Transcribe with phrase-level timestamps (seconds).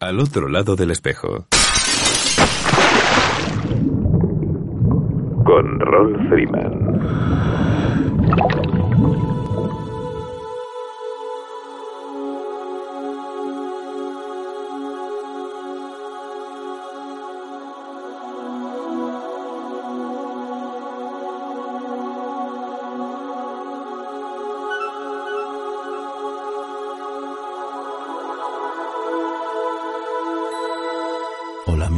[0.00, 1.46] Al otro lado del espejo.
[5.44, 7.63] Con Ron Freeman.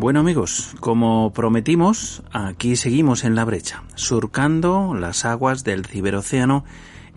[0.00, 6.64] Bueno amigos, como prometimos, aquí seguimos en la brecha, surcando las aguas del ciberocéano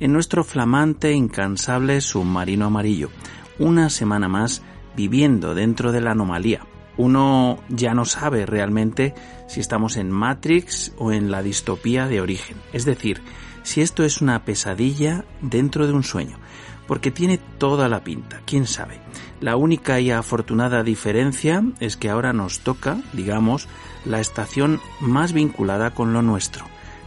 [0.02, 3.09] en nuestro flamante incansable submarino amarillo,
[3.58, 4.64] una semana más
[4.98, 6.67] viviendo dentro de la anomalía.
[6.98, 9.16] Uno ya no sabe realmente
[9.48, 13.22] si estamos en Matrix o en la distopía de origen, es decir,
[13.64, 16.38] si esto es una pesadilla dentro de un sueño,
[16.86, 19.00] porque tiene toda la pinta, quién sabe.
[19.44, 23.67] La única y afortunada diferencia es que ahora nos toca, digamos,
[24.05, 26.63] la estación más vinculada con lo nuestro,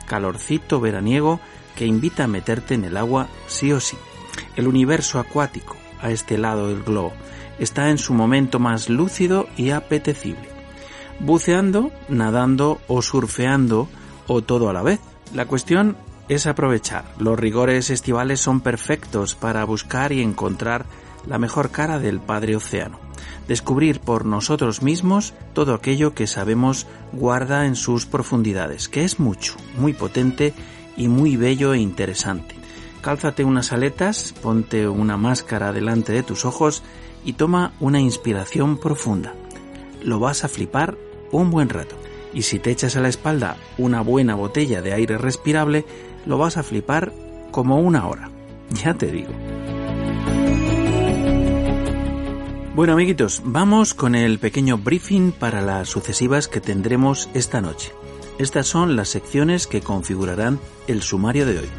[0.06, 1.40] calorcito veraniego
[1.76, 3.96] que invita a meterte en el agua sí o sí.
[4.54, 7.14] El universo acuático, a este lado del globo,
[7.58, 10.50] está en su momento más lúcido y apetecible.
[11.20, 13.88] Buceando, nadando o surfeando
[14.26, 15.00] o todo a la vez.
[15.32, 15.96] La cuestión
[16.28, 17.06] es aprovechar.
[17.18, 20.84] Los rigores estivales son perfectos para buscar y encontrar
[21.26, 22.98] la mejor cara del Padre Océano,
[23.48, 29.56] descubrir por nosotros mismos todo aquello que sabemos guarda en sus profundidades, que es mucho,
[29.78, 30.54] muy potente
[30.96, 32.54] y muy bello e interesante.
[33.00, 36.82] Cálzate unas aletas, ponte una máscara delante de tus ojos
[37.24, 39.34] y toma una inspiración profunda.
[40.02, 40.96] Lo vas a flipar
[41.30, 41.96] un buen rato.
[42.34, 45.84] Y si te echas a la espalda una buena botella de aire respirable,
[46.26, 47.12] lo vas a flipar
[47.50, 48.30] como una hora.
[48.82, 49.30] Ya te digo.
[52.76, 57.94] Bueno amiguitos, vamos con el pequeño briefing para las sucesivas que tendremos esta noche.
[58.36, 61.70] Estas son las secciones que configurarán el sumario de hoy.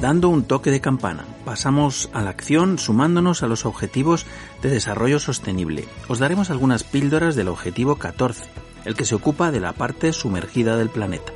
[0.00, 4.24] Dando un toque de campana, pasamos a la acción sumándonos a los objetivos
[4.62, 5.88] de desarrollo sostenible.
[6.06, 8.44] Os daremos algunas píldoras del objetivo 14,
[8.84, 11.32] el que se ocupa de la parte sumergida del planeta.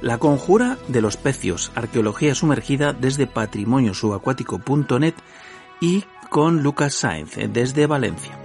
[0.00, 5.14] La conjura de los pecios, arqueología sumergida desde patrimoniosubacuático.net
[5.80, 8.38] y con Lucas Sainz eh, desde Valencia.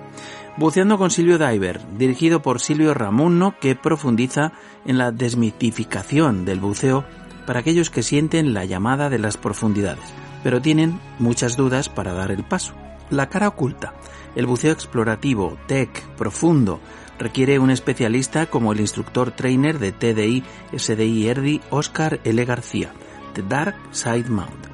[0.56, 4.52] Buceando con Silvio Diver, dirigido por Silvio Ramuno, que profundiza
[4.86, 7.06] en la desmitificación del buceo
[7.48, 10.06] para aquellos que sienten la llamada de las profundidades,
[10.44, 12.76] pero tienen muchas dudas para dar el paso.
[13.10, 13.94] La cara oculta,
[14.36, 16.80] el buceo explorativo, tech, profundo,
[17.18, 20.44] requiere un especialista como el instructor trainer de TDI
[20.78, 22.46] SDI ERDI Oscar L.
[22.46, 22.92] García,
[23.34, 24.73] The Dark Side Mount.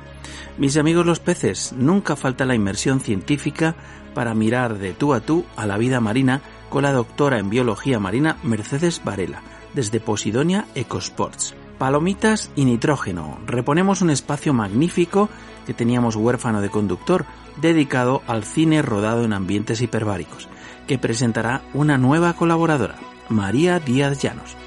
[0.60, 3.76] Mis amigos los peces, nunca falta la inmersión científica
[4.14, 7.98] para mirar de tú a tú a la vida marina con la doctora en biología
[7.98, 9.42] marina Mercedes Varela,
[9.74, 11.56] desde Posidonia Ecosports.
[11.78, 13.40] Palomitas y nitrógeno.
[13.46, 15.30] Reponemos un espacio magnífico
[15.66, 17.24] que teníamos huérfano de conductor,
[17.62, 20.50] dedicado al cine rodado en ambientes hiperbáricos,
[20.88, 22.96] que presentará una nueva colaboradora,
[23.30, 24.58] María Díaz Llanos.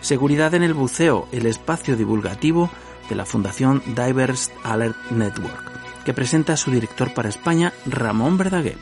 [0.00, 2.68] Seguridad en el buceo, el espacio divulgativo
[3.08, 8.78] de la Fundación Divers Alert Network, que presenta a su director para España, Ramón Verdaguer.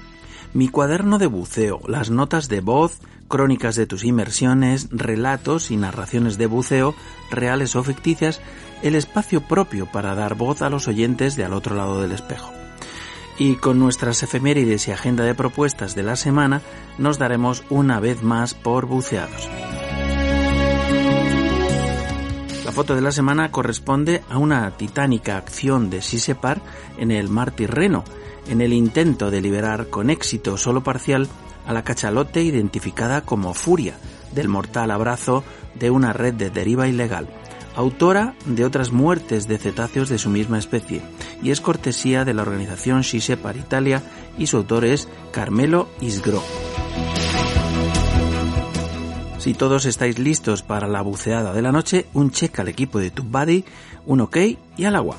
[0.52, 2.98] Mi cuaderno de buceo, las notas de voz,
[3.28, 6.94] crónicas de tus inmersiones, relatos y narraciones de buceo,
[7.30, 8.40] reales o ficticias,
[8.82, 12.52] el espacio propio para dar voz a los oyentes de al otro lado del espejo.
[13.38, 16.62] Y con nuestras efemérides y agenda de propuestas de la semana,
[16.98, 19.48] nos daremos una vez más por buceados.
[22.74, 26.60] Foto de la semana corresponde a una titánica acción de Sisepar
[26.98, 28.02] en el mar Tirreno,
[28.48, 31.28] en el intento de liberar con éxito solo parcial
[31.66, 33.94] a la cachalote identificada como Furia,
[34.34, 35.44] del mortal abrazo
[35.76, 37.28] de una red de deriva ilegal,
[37.76, 41.00] autora de otras muertes de cetáceos de su misma especie,
[41.44, 44.02] y es cortesía de la organización Shise para Italia
[44.36, 46.42] y su autor es Carmelo Isgro.
[49.44, 53.10] Si todos estáis listos para la buceada de la noche, un check al equipo de
[53.10, 53.62] TubeBuddy,
[54.06, 54.38] un ok
[54.78, 55.18] y al agua.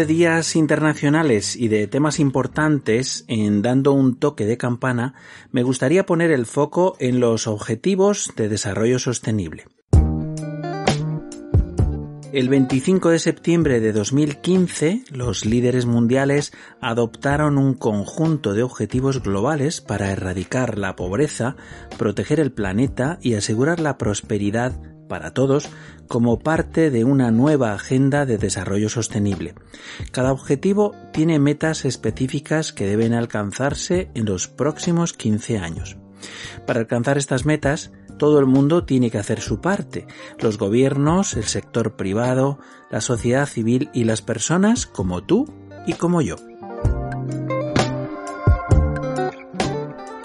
[0.00, 5.12] De días internacionales y de temas importantes en dando un toque de campana,
[5.52, 9.66] me gustaría poner el foco en los objetivos de desarrollo sostenible.
[12.32, 19.82] El 25 de septiembre de 2015, los líderes mundiales adoptaron un conjunto de objetivos globales
[19.82, 21.56] para erradicar la pobreza,
[21.98, 24.80] proteger el planeta y asegurar la prosperidad
[25.10, 25.68] para todos
[26.08, 29.54] como parte de una nueva agenda de desarrollo sostenible.
[30.12, 35.98] Cada objetivo tiene metas específicas que deben alcanzarse en los próximos 15 años.
[36.64, 40.06] Para alcanzar estas metas, todo el mundo tiene que hacer su parte,
[40.38, 42.60] los gobiernos, el sector privado,
[42.90, 45.46] la sociedad civil y las personas como tú
[45.86, 46.36] y como yo.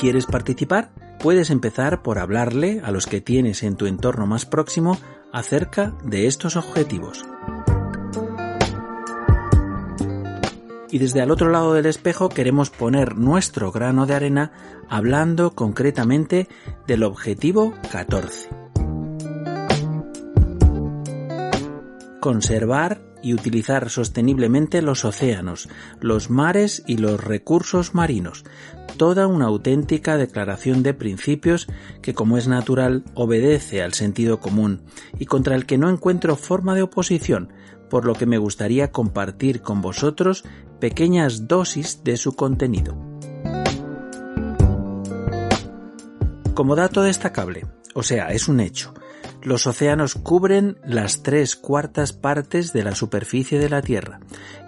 [0.05, 0.91] ¿Quieres participar?
[1.17, 4.99] Puedes empezar por hablarle a los que tienes en tu entorno más próximo
[5.33, 7.25] acerca de estos objetivos.
[10.91, 14.51] Y desde al otro lado del espejo queremos poner nuestro grano de arena
[14.89, 16.47] hablando concretamente
[16.85, 18.49] del objetivo 14.
[22.19, 25.67] Conservar y utilizar sosteniblemente los océanos,
[25.99, 28.45] los mares y los recursos marinos,
[28.97, 31.67] toda una auténtica declaración de principios
[32.01, 34.81] que, como es natural, obedece al sentido común
[35.19, 37.51] y contra el que no encuentro forma de oposición,
[37.89, 40.43] por lo que me gustaría compartir con vosotros
[40.79, 42.97] pequeñas dosis de su contenido.
[46.53, 48.93] Como dato destacable, o sea, es un hecho,
[49.45, 54.19] los océanos cubren las tres cuartas partes de la superficie de la Tierra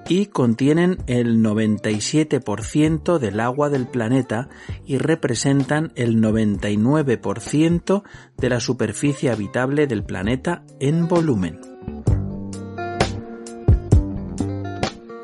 [0.08, 4.50] y contienen el 97% del agua del planeta
[4.86, 8.04] y representan el 99%
[8.38, 11.60] de la superficie habitable del planeta en volumen.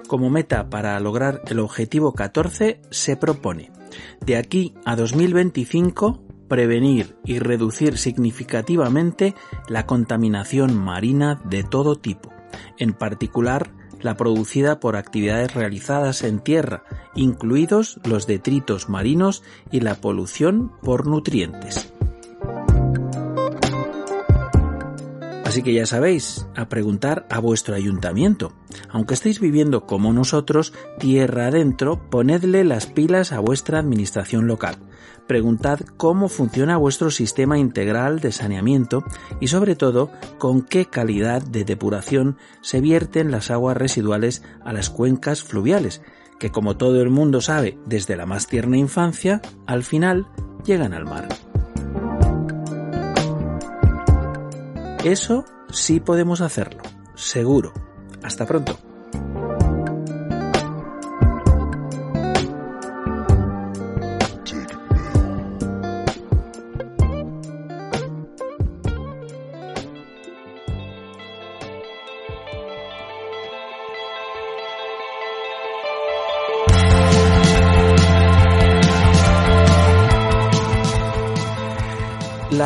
[0.07, 3.71] Como meta para lograr el objetivo 14 se propone
[4.25, 9.35] de aquí a 2025 prevenir y reducir significativamente
[9.67, 12.31] la contaminación marina de todo tipo,
[12.77, 13.71] en particular
[14.01, 16.83] la producida por actividades realizadas en tierra,
[17.15, 21.93] incluidos los detritos marinos y la polución por nutrientes.
[25.53, 28.53] Así que ya sabéis, a preguntar a vuestro ayuntamiento.
[28.89, 34.77] Aunque estéis viviendo como nosotros, tierra adentro, ponedle las pilas a vuestra administración local.
[35.27, 39.03] Preguntad cómo funciona vuestro sistema integral de saneamiento
[39.39, 44.89] y sobre todo con qué calidad de depuración se vierten las aguas residuales a las
[44.89, 46.01] cuencas fluviales,
[46.39, 50.27] que como todo el mundo sabe desde la más tierna infancia, al final
[50.65, 51.29] llegan al mar.
[55.03, 56.81] Eso sí podemos hacerlo,
[57.15, 57.73] seguro.
[58.23, 58.77] Hasta pronto.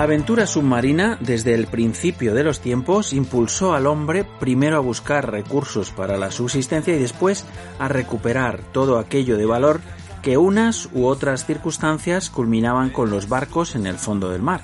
[0.08, 5.92] Aventura submarina, desde el principio de los tiempos, impulsó al hombre primero a buscar recursos
[5.92, 7.44] para la subsistencia y después
[7.78, 9.82] a recuperar todo aquello de valor
[10.22, 14.62] que unas u otras circunstancias culminaban con los barcos en el fondo del mar.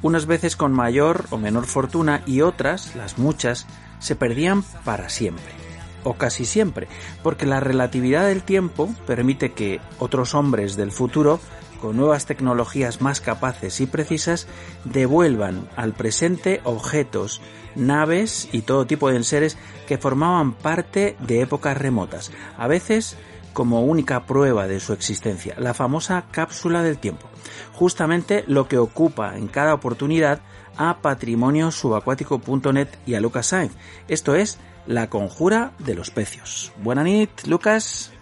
[0.00, 3.66] Unas veces con mayor o menor fortuna y otras, las muchas,
[3.98, 5.58] se perdían para siempre
[6.04, 6.86] o casi siempre,
[7.24, 11.40] porque la relatividad del tiempo permite que otros hombres del futuro
[11.80, 14.46] con nuevas tecnologías más capaces y precisas,
[14.84, 17.40] devuelvan al presente objetos,
[17.74, 19.56] naves y todo tipo de enseres
[19.86, 23.16] que formaban parte de épocas remotas, a veces
[23.52, 27.28] como única prueba de su existencia, la famosa cápsula del tiempo,
[27.72, 30.40] justamente lo que ocupa en cada oportunidad
[30.76, 33.72] a patrimoniosubacuático.net y a Lucas Sainz.
[34.06, 36.72] Esto es La conjura de los pecios.
[36.78, 38.12] Buenas nit, Lucas.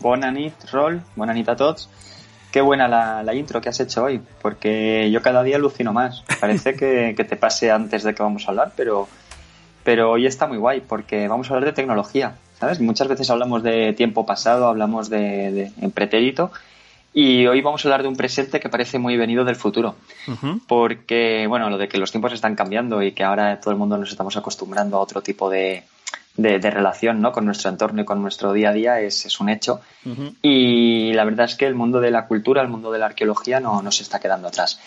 [0.00, 1.02] Buenas nit, Rol.
[1.16, 1.90] Buenas nit a todos.
[2.50, 6.24] Qué buena la, intro que has hecho hoy, porque yo cada día alucino más.
[6.40, 6.74] Parece
[7.14, 9.06] que, te pase antes de que vamos a hablar, pero,
[9.84, 12.80] pero hoy está muy guay, porque vamos a hablar de tecnología, ¿sabes?
[12.80, 16.50] Muchas veces hablamos de tiempo pasado, hablamos de, en pretérito,
[17.12, 19.96] y hoy vamos a hablar de un presente que parece muy venido del futuro.
[20.66, 23.98] Porque, bueno, lo de que los tiempos están cambiando y que ahora todo el mundo
[23.98, 25.84] nos estamos acostumbrando a otro tipo de,
[26.38, 27.32] de, relación ¿no?
[27.32, 29.80] con nuestro entorno y con nuestro día a día es, es un hecho.
[30.40, 33.60] Y la verdad es que el mundo de la cultura, el mundo de la arqueología
[33.60, 34.80] no, no se está quedando atrás.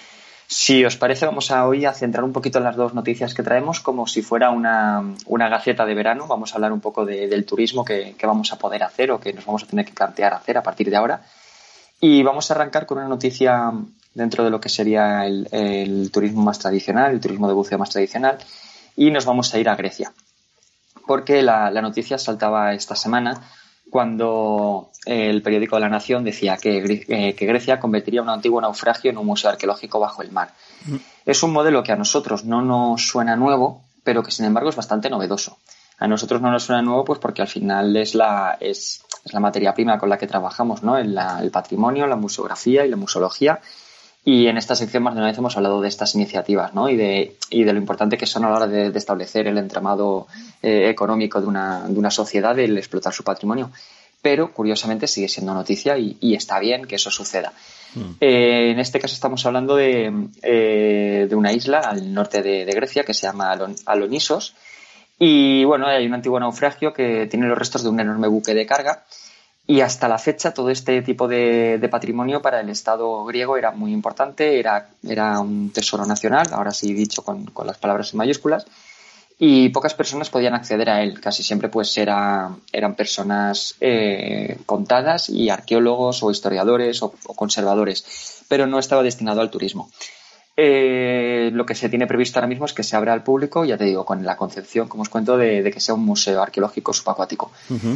[0.47, 3.43] Si os parece, vamos a hoy a centrar un poquito en las dos noticias que
[3.43, 6.27] traemos, como si fuera una, una gaceta de verano.
[6.27, 9.31] Vamos a hablar un poco del turismo que, que, vamos a poder hacer o que
[9.31, 11.21] nos vamos a tener que plantear hacer a partir de ahora.
[11.99, 13.71] Y vamos a arrancar con una noticia
[14.13, 17.89] dentro de lo que sería el, el turismo más tradicional, el turismo de buceo más
[17.89, 18.37] tradicional,
[18.97, 20.11] y nos vamos a ir a Grecia
[21.11, 23.41] porque la, noticia saltaba esta semana
[23.89, 29.17] cuando el periódico de la Nación decía que, eh, Grecia convertiría un antiguo naufragio en
[29.17, 30.53] un museo arqueológico bajo el mar.
[30.85, 30.95] Mm.
[31.25, 34.77] Es un modelo que a nosotros no nos suena nuevo, pero que sin embargo es
[34.77, 35.57] bastante novedoso.
[35.97, 39.03] A nosotros no nos suena nuevo pues porque al final es la, es,
[39.33, 40.97] la materia prima con la que trabajamos, ¿no?
[40.97, 43.59] El, el patrimonio, la museografía y la museología
[44.23, 46.89] y en esta sección más de una vez hemos hablado de estas iniciativas ¿no?
[46.89, 50.27] y, de, y de lo importante que son a la hora de, establecer el entramado
[50.61, 53.71] eh, económico de una, de una sociedad, el explotar su patrimonio.
[54.21, 57.53] Pero curiosamente sigue siendo noticia y, está bien que eso suceda.
[57.95, 58.11] Mm.
[58.21, 60.13] Eh, en este caso estamos hablando de,
[60.43, 64.53] eh, de una isla al norte de, Grecia que se llama Alonisos.
[65.17, 68.67] Y bueno, hay un antiguo naufragio que tiene los restos de un enorme buque de
[68.67, 69.03] carga
[69.71, 73.93] y hasta la fecha todo este tipo de, patrimonio para el Estado griego era muy
[73.93, 78.65] importante, era, era un tesoro nacional, ahora sí dicho con, las palabras en mayúsculas,
[79.39, 81.21] y pocas personas podían acceder a él.
[81.21, 88.67] Casi siempre pues era, eran personas eh, contadas y arqueólogos o historiadores o, conservadores, pero
[88.67, 89.89] no estaba destinado al turismo.
[90.57, 93.77] Eh, lo que se tiene previsto ahora mismo es que se abra al público, ya
[93.77, 97.53] te digo, con la concepción, como os cuento, de, que sea un museo arqueológico subacuático.
[97.69, 97.93] Mm,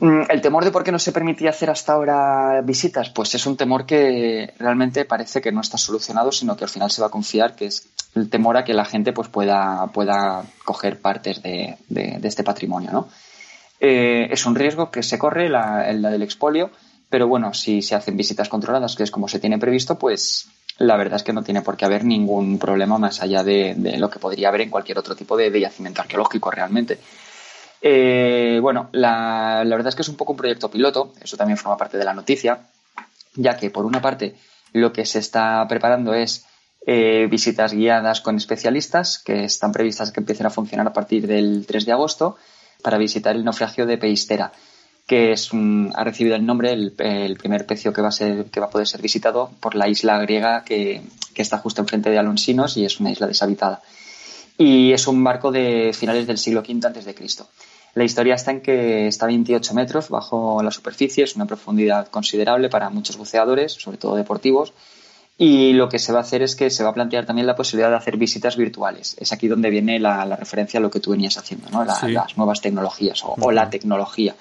[0.00, 3.56] el temor de por qué no se permitía hacer hasta ahora visitas, pues es un
[3.56, 7.10] temor que realmente parece que no está solucionado, sino que al final se va a
[7.10, 11.76] confiar, que es el temor a que la gente pues pueda, pueda coger partes de,
[12.22, 13.08] este patrimonio, ¿no?
[13.80, 16.70] Eh, es un riesgo que se corre, la del expolio,
[17.08, 20.48] pero bueno, si se hacen visitas controladas, que es como se tiene previsto, pues
[20.78, 24.10] la verdad es que no tiene por qué haber ningún problema más allá de, lo
[24.10, 26.98] que podría haber en cualquier otro tipo de yacimiento arqueológico realmente.
[27.88, 31.76] Eh, bueno, la, verdad es que es un poco un proyecto piloto, eso también forma
[31.76, 32.66] parte de la noticia,
[33.36, 34.34] ya que por una parte
[34.72, 36.46] lo que se está preparando es
[36.84, 41.64] eh, visitas guiadas con especialistas que están previstas que empiecen a funcionar a partir del
[41.64, 42.36] 3 de agosto
[42.82, 44.50] para visitar el naufragio de Peistera,
[45.06, 45.36] que
[45.94, 48.88] ha recibido el nombre, el, primer pecio que va, a ser, que va a poder
[48.88, 51.02] ser visitado por la isla griega que,
[51.34, 53.80] que está justo enfrente de Alonsinos y es una isla deshabitada.
[54.58, 57.46] y es un barco de finales del siglo V antes de Cristo.
[57.96, 62.08] La historia está en que está a 28 metros bajo la superficie, es una profundidad
[62.08, 64.74] considerable para muchos buceadores, sobre todo deportivos,
[65.38, 67.56] y lo que se va a hacer es que se va a plantear también la
[67.56, 69.16] posibilidad de hacer visitas virtuales.
[69.18, 71.86] Es aquí donde viene la, referencia a lo que tú venías haciendo, ¿no?
[71.86, 74.34] las nuevas tecnologías o, la tecnología.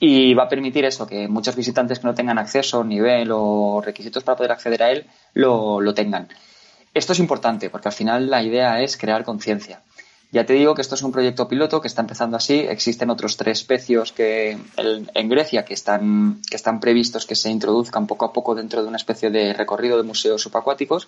[0.00, 4.24] Y va a permitir eso, que muchos visitantes que no tengan acceso, nivel o requisitos
[4.24, 6.26] para poder acceder a él, lo, lo tengan.
[6.92, 9.80] Esto es importante porque al final la idea es crear conciencia.
[10.34, 12.58] Ya te digo que esto es un proyecto piloto que está empezando así.
[12.58, 18.08] Existen otros tres especies que en Grecia que están, que están previstos que se introduzcan
[18.08, 21.06] poco a poco dentro de una especie de recorrido de museos subacuáticos.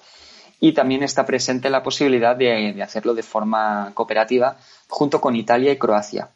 [0.60, 5.76] Y también está presente la posibilidad de, hacerlo de forma cooperativa junto con Italia y
[5.76, 6.28] Croacia.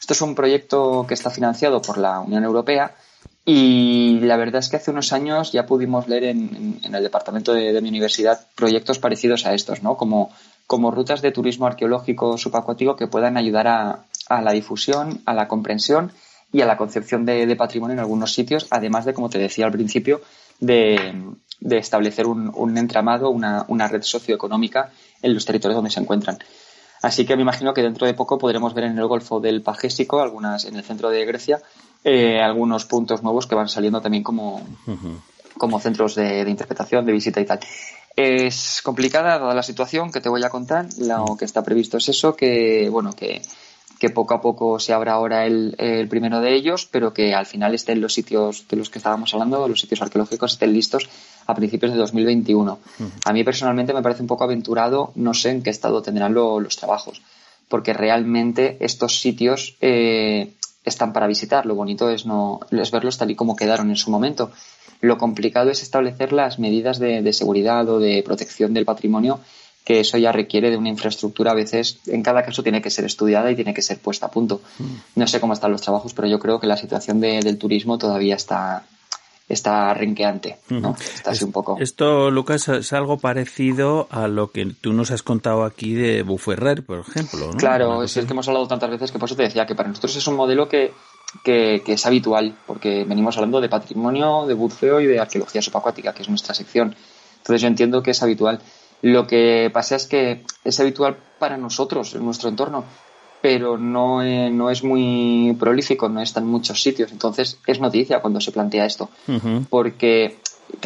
[0.00, 2.96] Esto es un proyecto que está financiado por la Unión Europea
[3.44, 7.74] y la verdad es que hace unos años ya pudimos leer en, el departamento de,
[7.74, 9.98] de, mi universidad proyectos parecidos a estos, ¿no?
[9.98, 10.30] Como
[10.68, 16.12] como rutas de turismo arqueológico subacuático que puedan ayudar a, la difusión, a la comprensión
[16.52, 19.72] y a la concepción de, patrimonio en algunos sitios, además de, como te decía al
[19.72, 20.20] principio,
[20.60, 21.14] de,
[21.70, 26.38] establecer un, entramado, una, red socioeconómica en los territorios donde se encuentran.
[27.00, 30.20] Así que me imagino que dentro de poco podremos ver en el Golfo del Pagésico,
[30.20, 31.62] algunas en el centro de Grecia,
[32.04, 34.60] eh, algunos puntos nuevos que van saliendo también como,
[35.56, 37.60] como centros de, interpretación, de visita y tal.
[38.20, 40.88] Es complicada dada la situación que te voy a contar.
[40.98, 43.40] Lo que está previsto es eso, que bueno, que,
[44.12, 48.00] poco a poco se abra ahora el, primero de ellos, pero que al final estén
[48.00, 51.08] los sitios de los que estábamos hablando, los sitios arqueológicos estén listos
[51.46, 52.80] a principios de 2021.
[53.24, 56.76] A mí personalmente me parece un poco aventurado, no sé en qué estado tendrán los
[56.76, 57.22] trabajos,
[57.68, 60.54] porque realmente estos sitios eh,
[60.88, 61.66] están para visitar.
[61.66, 64.50] Lo bonito es no es verlos tal y como quedaron en su momento
[65.00, 69.40] lo complicado es establecer las medidas de, seguridad o de protección del patrimonio
[69.84, 73.06] que eso ya requiere de una infraestructura a veces, en cada caso tiene que ser
[73.06, 74.60] estudiada y tiene que ser puesta a punto.
[74.78, 74.84] Mm.
[75.16, 78.34] No sé cómo están los trabajos, pero yo creo que la situación del turismo todavía
[78.34, 78.84] está,
[79.48, 80.94] está renqueante, ¿no?
[80.98, 81.76] Está así un poco.
[81.80, 86.84] Esto, Lucas, es algo parecido a lo que tú nos has contado aquí de Buferrer,
[86.84, 89.66] por ejemplo, Claro, es el que hemos hablado tantas veces que por eso te decía
[89.66, 90.92] que para nosotros es un modelo que
[91.42, 96.22] que, es habitual, porque venimos hablando de patrimonio, de buceo y de arqueología subacuática, que
[96.22, 96.94] es nuestra sección.
[97.38, 98.60] Entonces yo entiendo que es habitual.
[99.02, 102.84] Lo que pasa es que es habitual para nosotros, en nuestro entorno,
[103.40, 107.12] pero no, eh, no es muy prolífico, no está en muchos sitios.
[107.12, 109.08] Entonces es noticia cuando se plantea esto,
[109.68, 110.38] porque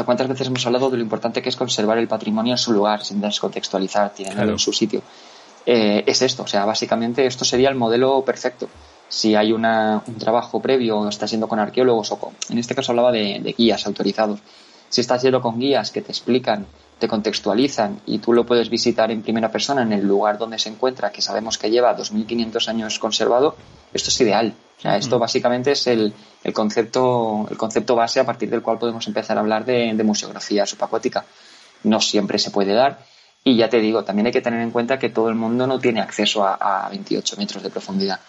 [0.05, 3.05] cuántas veces hemos hablado de lo importante que es conservar el patrimonio en su lugar,
[3.05, 5.03] sin descontextualizar, tiene en su sitio.
[5.65, 8.69] Eh, es esto, o sea, básicamente esto sería el modelo perfecto
[9.13, 12.93] si hay una, un trabajo previo, está siendo con arqueólogos o con, en este caso
[12.93, 14.41] hablaba de, guías autorizados,
[14.89, 16.67] si estás yendo con guías que te explican,
[17.03, 20.69] te contextualizan y tú lo puedes visitar en primera persona en el lugar donde se
[20.69, 23.57] encuentra, que sabemos que lleva 2.500 años conservado,
[23.93, 24.55] esto es ideal.
[24.79, 28.79] O sea, esto básicamente es el, el, concepto, el concepto base a partir del cual
[28.79, 31.25] podemos empezar a hablar de, de museografía subacuática.
[31.83, 33.01] No siempre se puede dar
[33.43, 35.81] y ya te digo, también hay que tener en cuenta que todo el mundo no
[35.81, 38.21] tiene acceso a, 28 metros de profundidad.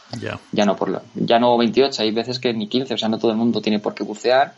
[0.52, 3.20] Ya no por lo, ya no 28, hay veces que ni 15, o sea, no
[3.20, 4.56] todo el mundo tiene por qué bucear,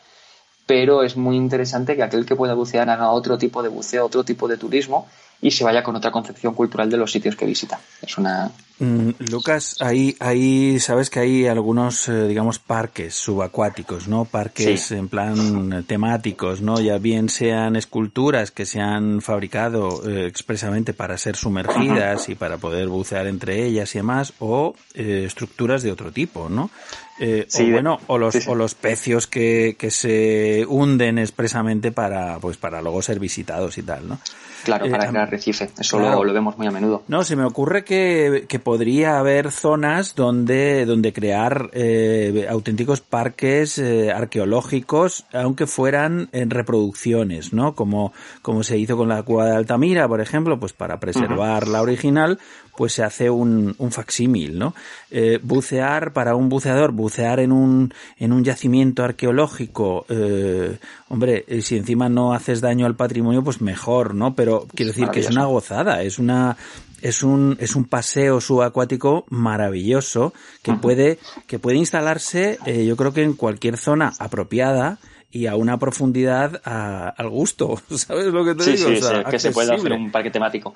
[0.66, 4.24] pero es muy interesante que aquel que pueda bucear haga otro tipo de buceo, otro
[4.24, 5.08] tipo de turismo
[5.46, 7.80] y se vaya con otra concepción cultural de los sitios que visita.
[8.02, 8.50] Es una...
[8.80, 14.26] Mm, Lucas, ahí, ahí sabes que hay algunos, eh, digamos, parques subacuáticos, ¿no?
[14.26, 16.82] Parques en plan temáticos, ¿no?
[16.82, 22.58] Ya bien sean esculturas que se han fabricado eh, expresamente para ser sumergidas y para
[22.58, 26.72] poder bucear entre ellas y demás, o eh, estructuras de otro tipo, ¿no?
[27.18, 32.82] o bueno, o los, o los pecios que, que se hunden expresamente para, pues para
[32.82, 34.20] luego ser visitados y tal, ¿no?
[34.66, 35.70] Claro, para crear arrecife.
[35.80, 37.04] Eso lo, vemos muy a menudo.
[37.08, 43.78] No, se me ocurre que, que podría haber zonas donde, donde crear eh, auténticos parques
[43.78, 47.76] eh, arqueológicos, aunque fueran en reproducciones, ¿no?
[47.76, 51.82] Como, como se hizo con la cueva de Altamira, por ejemplo, pues para preservar la
[51.82, 52.40] original,
[52.76, 54.74] pues se hace un, un facsímil, ¿no?
[55.10, 60.78] Eh, bucear para un buceador, bucear en un, en un yacimiento arqueológico, eh,
[61.10, 64.36] hombre, eh, si encima no haces daño al patrimonio, pues mejor, ¿no?
[64.36, 66.58] Pero quiero decir que es una gozada, es una,
[67.02, 73.14] es un, es un paseo subacuático maravilloso que puede, que puede instalarse, eh, yo creo
[73.14, 74.98] que en cualquier zona apropiada,
[75.32, 78.90] y a una profundidad al gusto, ¿sabes lo que te digo?
[78.90, 80.74] Sí, sí, que se puede hacer un parque temático.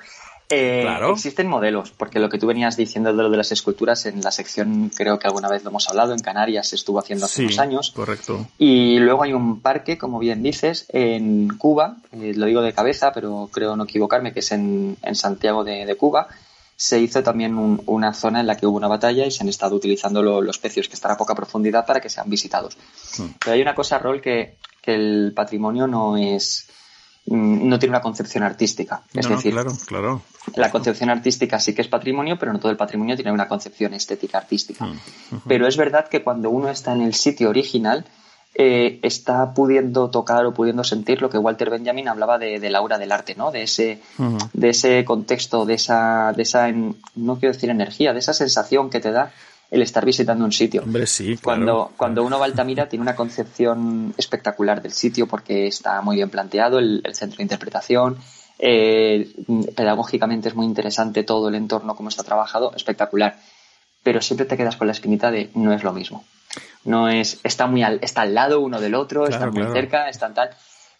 [0.51, 4.21] Eh, existen modelos, porque lo que tú venías diciendo de lo de las esculturas en
[4.21, 7.43] la sección, creo que alguna vez lo hemos hablado, en Canarias se estuvo haciendo hace
[7.43, 7.91] unos años.
[7.91, 8.47] Correcto.
[8.57, 13.11] Y luego hay un parque, como bien dices, en Cuba, eh, lo digo de cabeza,
[13.13, 16.27] pero creo no equivocarme, que es en, Santiago de, Cuba,
[16.79, 19.75] se hizo también una zona en la que hubo una batalla y se han estado
[19.75, 22.77] utilizando los pecios que están a poca profundidad para que sean visitados.
[23.17, 23.31] Hmm.
[23.37, 26.69] Pero hay una cosa, Rol, que, que el patrimonio no es
[27.25, 29.03] mm, no tiene una concepción artística.
[29.13, 30.21] Es decir, claro, claro.
[30.55, 33.93] la concepción artística sí que es patrimonio, pero no todo el patrimonio tiene una concepción
[33.93, 34.85] estética artística.
[34.85, 35.41] Hmm.
[35.49, 38.05] Pero es verdad que cuando uno está en el sitio original,
[38.55, 42.79] eh, está pudiendo tocar o pudiendo sentir lo que Walter Benjamin hablaba de, de la
[42.79, 43.51] aura del arte, ¿no?
[43.51, 44.01] De ese,
[44.53, 48.99] de ese contexto, de esa, de esa, no quiero decir energía, de esa sensación que
[48.99, 49.31] te da
[49.71, 50.81] el estar visitando un sitio.
[50.83, 55.67] Hombre, sí, Cuando, cuando uno va a Altamira tiene una concepción espectacular del sitio porque
[55.67, 58.17] está muy bien planteado el, centro de interpretación,
[58.57, 59.31] eh,
[59.75, 63.37] pedagógicamente es muy interesante todo el entorno, cómo está trabajado, espectacular.
[64.01, 66.23] Pero siempre te quedas con la espinita de no es lo mismo.
[66.85, 70.33] No es, está muy al, está al lado uno del otro, está muy cerca, están
[70.33, 70.49] tal.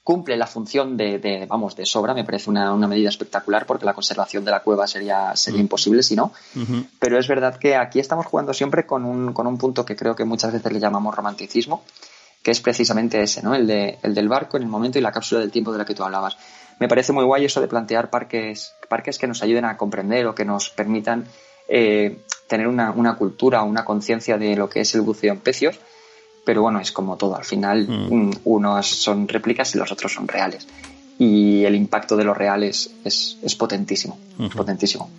[0.04, 4.44] Cumple la función de, vamos, de sobra, me parece una, medida espectacular porque la conservación
[4.44, 5.62] de la cueva sería, sería mm.
[5.62, 6.34] imposible si no.
[7.00, 10.15] Pero es verdad que aquí estamos jugando siempre con un, con un punto que creo
[10.15, 11.84] que muchas veces le llamamos romanticismo,
[12.42, 13.54] que es precisamente ese, ¿no?
[13.54, 15.86] El, de, el del barco en el momento y la cápsula del tiempo de la
[15.86, 16.38] que tú hablabas.
[16.80, 20.34] Me parece muy guay eso de plantear parques, parques que nos ayuden a comprender o
[20.34, 21.26] que nos permitan
[21.69, 25.79] eh, tener una, una cultura, una conciencia de lo que es el buceo en pecios,
[26.43, 28.32] pero bueno, es como todo, al final mm.
[28.45, 30.67] Unos son réplicas y los otros son reales.
[31.19, 34.17] Y el impacto de los reales es, es potentísimo,
[34.55, 35.12] potentísimo.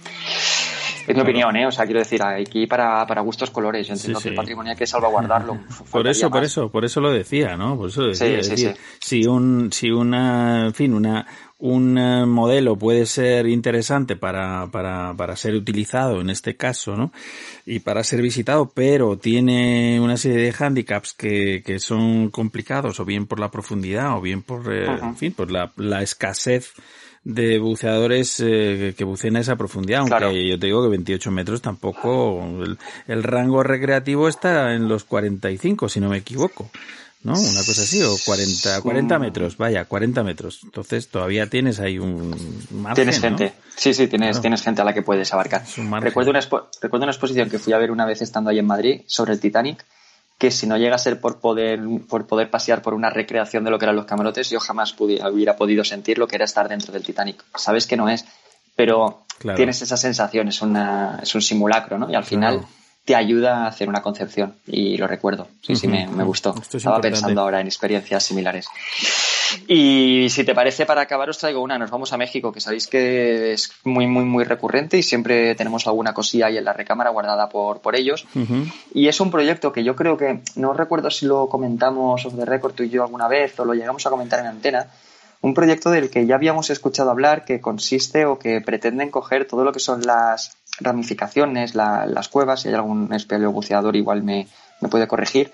[1.10, 1.66] Es mi opinión, ¿eh?
[1.66, 3.86] O sea, quiero decir, aquí para, para gustos colores.
[3.86, 5.58] Yo entiendo que el patrimonio hay que salvaguardarlo.
[5.90, 7.76] por eso, por eso, por eso lo decía, ¿no?
[7.76, 8.74] Por eso decía.
[9.00, 11.26] si un, si una, en fin, una,
[11.58, 17.12] un eh, modelo puede ser interesante para, para, para ser utilizado en este caso, ¿no?
[17.66, 23.04] Y para ser visitado, pero tiene una serie de handicaps que, que son complicados, o
[23.04, 26.72] bien por la profundidad, o bien por, eh, en fin, por la, la escasez
[27.24, 31.60] de buceadores eh, que buceen a esa profundidad, aunque yo te digo que 28 metros
[31.60, 36.70] tampoco, el, el rango recreativo está en los 45, si no me equivoco.
[37.22, 37.38] ¿no?
[37.38, 40.60] Una cosa así, o 40, 40 metros, vaya, 40 metros.
[40.64, 42.30] Entonces todavía tienes ahí un
[42.70, 45.62] margen, Tienes gente, sí, sí, tienes, tienes gente a la que puedes abarcar.
[46.00, 49.02] Recuerdo una, recuerdo una exposición que fui a ver una vez estando ahí en Madrid
[49.06, 49.84] sobre el Titanic,
[50.40, 53.70] que si no llega a ser por poder, por poder pasear por una recreación de
[53.70, 56.94] lo que eran los camarotes, yo jamás hubiera podido sentir lo que era estar dentro
[56.94, 57.44] del Titanic.
[57.56, 58.24] Sabes que no es,
[58.74, 62.10] pero tienes esa sensación, es, una, es un simulacro, ¿no?
[62.10, 62.64] Y al final
[63.04, 65.48] te ayuda a hacer una concepción y lo recuerdo.
[65.62, 66.54] Sí, sí, me, gustó.
[66.72, 68.66] Estaba pensando ahora en experiencias similares.
[69.66, 71.78] Y si te parece, para acabar os traigo una.
[71.78, 75.86] Nos vamos a México, que sabéis que es muy, muy, muy recurrente y siempre tenemos
[75.86, 78.26] alguna cosilla ahí en la recámara guardada por, por ellos.
[78.94, 82.44] Y es un proyecto que yo creo que, no recuerdo si lo comentamos off the
[82.44, 84.86] record tú y yo alguna vez o lo llegamos a comentar en antena,
[85.42, 89.64] un proyecto del que ya habíamos escuchado hablar que consiste o que pretenden coger todo
[89.64, 93.08] lo que son las ramificaciones, las cuevas, si hay algún
[93.52, 94.48] buceador igual me,
[94.90, 95.52] puede corregir,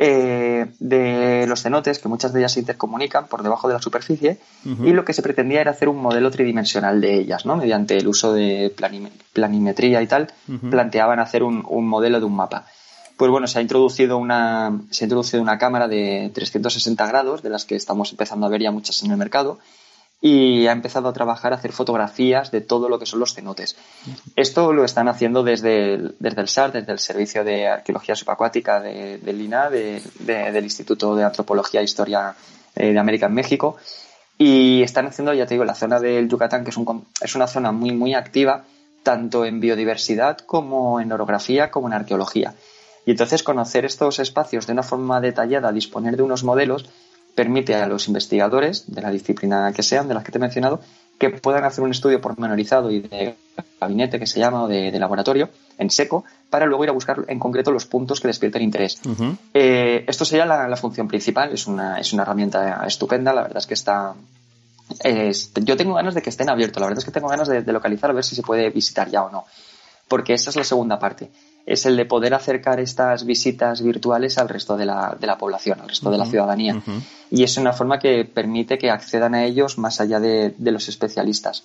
[0.00, 4.38] eh, de los cenotes, que muchas de ellas se intercomunican por debajo de la superficie,
[4.64, 7.56] y lo que se pretendía era hacer un modelo tridimensional de ellas, ¿no?
[7.56, 8.72] Mediante el uso de
[9.32, 10.32] planimetría y tal,
[10.70, 12.66] planteaban hacer un, un, modelo de un mapa.
[13.16, 17.50] Pues bueno, se ha introducido una, se ha introducido una cámara de 360 grados, de
[17.50, 19.58] las que estamos empezando a ver ya muchas en el mercado,
[20.20, 23.76] y ha empezado a trabajar, a hacer fotografías de todo lo que son los cenotes.
[24.34, 28.80] Esto lo están haciendo desde el, desde el SAR, desde el Servicio de Arqueología Subacuática
[28.80, 32.34] de, del INA, del Instituto de Antropología e Historia
[32.74, 33.76] eh, de América en México,
[34.36, 37.46] y están haciendo, ya te digo, la zona del Yucatán, que es, un, es una
[37.46, 38.64] zona muy, muy activa,
[39.02, 42.54] tanto en biodiversidad como en orografía, como en arqueología.
[43.06, 46.88] Y entonces conocer estos espacios de una forma detallada, disponer de unos modelos,
[47.34, 50.80] permite a los investigadores de la disciplina que sean, de las que te he mencionado,
[51.18, 53.34] que puedan hacer un estudio pormenorizado y de
[53.80, 57.38] gabinete que se llama o de, laboratorio en seco para luego ir a buscar en
[57.38, 59.00] concreto los puntos que despierten interés.
[59.52, 63.66] Eh, esto sería la, función principal, es una, es una herramienta estupenda, la verdad es
[63.66, 64.14] que está...
[65.62, 67.72] yo tengo ganas de que estén abiertos, la verdad es que tengo ganas de, de
[67.72, 69.44] localizar a ver si se puede visitar ya o no,
[70.06, 71.30] porque esa es la segunda parte
[71.68, 75.78] es el de poder acercar estas visitas virtuales al resto de la, de la población,
[75.82, 76.80] al resto de la ciudadanía.
[77.30, 81.64] Y es una forma que permite que accedan a ellos más allá de, los especialistas.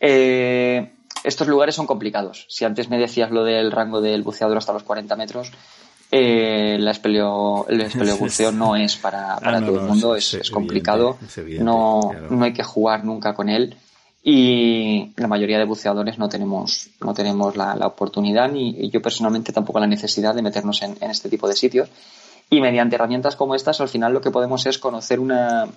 [0.00, 0.90] Eh,
[1.22, 2.46] estos lugares son complicados.
[2.48, 5.52] Si antes me decías lo del rango del buceador hasta los 40 metros,
[6.10, 11.18] eh, la espeleo, el espeleobuceo no es para, para ah, todo el mundo, es, complicado,
[11.58, 13.76] no, no hay que jugar nunca con él
[14.26, 19.80] y la mayoría de buceadores no tenemos, no tenemos la, oportunidad ni yo personalmente tampoco
[19.80, 21.90] la necesidad de meternos en, este tipo de sitios.
[22.48, 25.68] Y mediante herramientas como estas, al final lo que podemos es conocer una,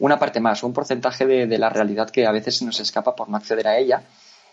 [0.00, 3.28] una parte más, un porcentaje de, la realidad que a veces se nos escapa por
[3.28, 4.02] no acceder a ella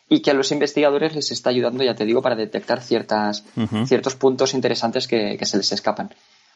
[0.08, 3.44] y que a los investigadores les está ayudando, ya te digo, para detectar ciertas,
[3.88, 6.14] ciertos puntos interesantes que, se les escapan.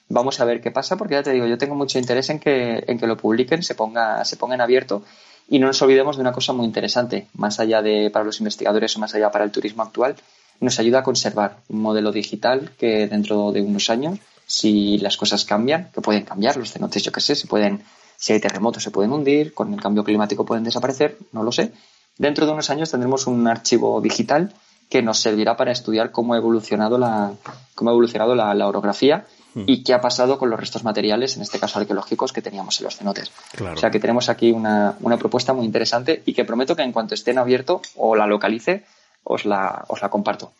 [0.09, 2.83] Vamos a ver qué pasa, porque ya te digo, yo tengo mucho interés en que,
[2.85, 5.03] en que lo publiquen, se ponga, se ponga en abierto
[5.47, 8.95] y no nos olvidemos de una cosa muy interesante, más allá de para los investigadores
[8.95, 10.15] o más allá para el turismo actual,
[10.59, 15.45] nos ayuda a conservar un modelo digital que dentro de unos años, si las cosas
[15.45, 17.83] cambian, que pueden cambiar, los cenotes, yo qué sé, se pueden,
[18.17, 21.71] si hay terremotos se pueden hundir, con el cambio climático pueden desaparecer, no lo sé,
[22.17, 24.53] Dentro de unos años tendremos un archivo digital
[24.89, 27.33] que nos servirá para estudiar cómo ha evolucionado la,
[27.73, 29.25] cómo ha evolucionado la, orografía.
[29.55, 32.85] Y qué ha pasado con los restos materiales, en este caso arqueológicos, que teníamos en
[32.85, 33.31] los cenotes.
[33.59, 37.13] O sea que tenemos aquí una, propuesta muy interesante y que prometo que en cuanto
[37.13, 38.85] esté en abierto o la localice,
[39.23, 40.51] os la, os la comparto.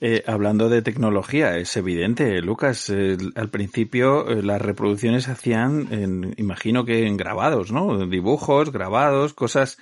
[0.00, 6.34] Eh, hablando de tecnología, es evidente, Lucas, al principio eh, las reproducciones se hacían, en,
[6.36, 8.06] imagino que en grabados, ¿no?
[8.06, 9.78] Dibujos, grabados, cosas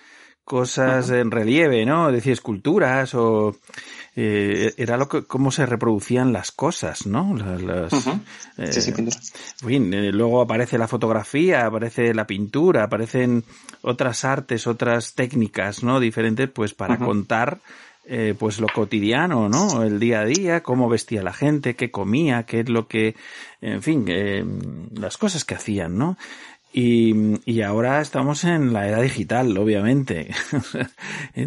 [0.49, 2.11] cosas en relieve, ¿no?
[2.11, 3.55] Decía esculturas o
[4.17, 7.37] eh, era lo que cómo se reproducían las cosas, ¿no?
[7.37, 8.01] Las, sí,
[8.81, 8.97] sí, eh,
[9.69, 13.45] eh, luego aparece la fotografía, aparece la pintura, aparecen
[13.83, 16.01] otras artes, otras técnicas, ¿no?
[16.01, 17.61] Diferentes, pues para contar
[18.39, 19.83] pues lo cotidiano, ¿no?
[19.83, 23.15] El día a día, cómo vestía la gente, qué comía, qué es lo que,
[23.61, 24.07] en fin,
[24.95, 26.17] las cosas que hacían, ¿no?
[26.73, 30.31] Y, ahora estamos en la era digital, obviamente.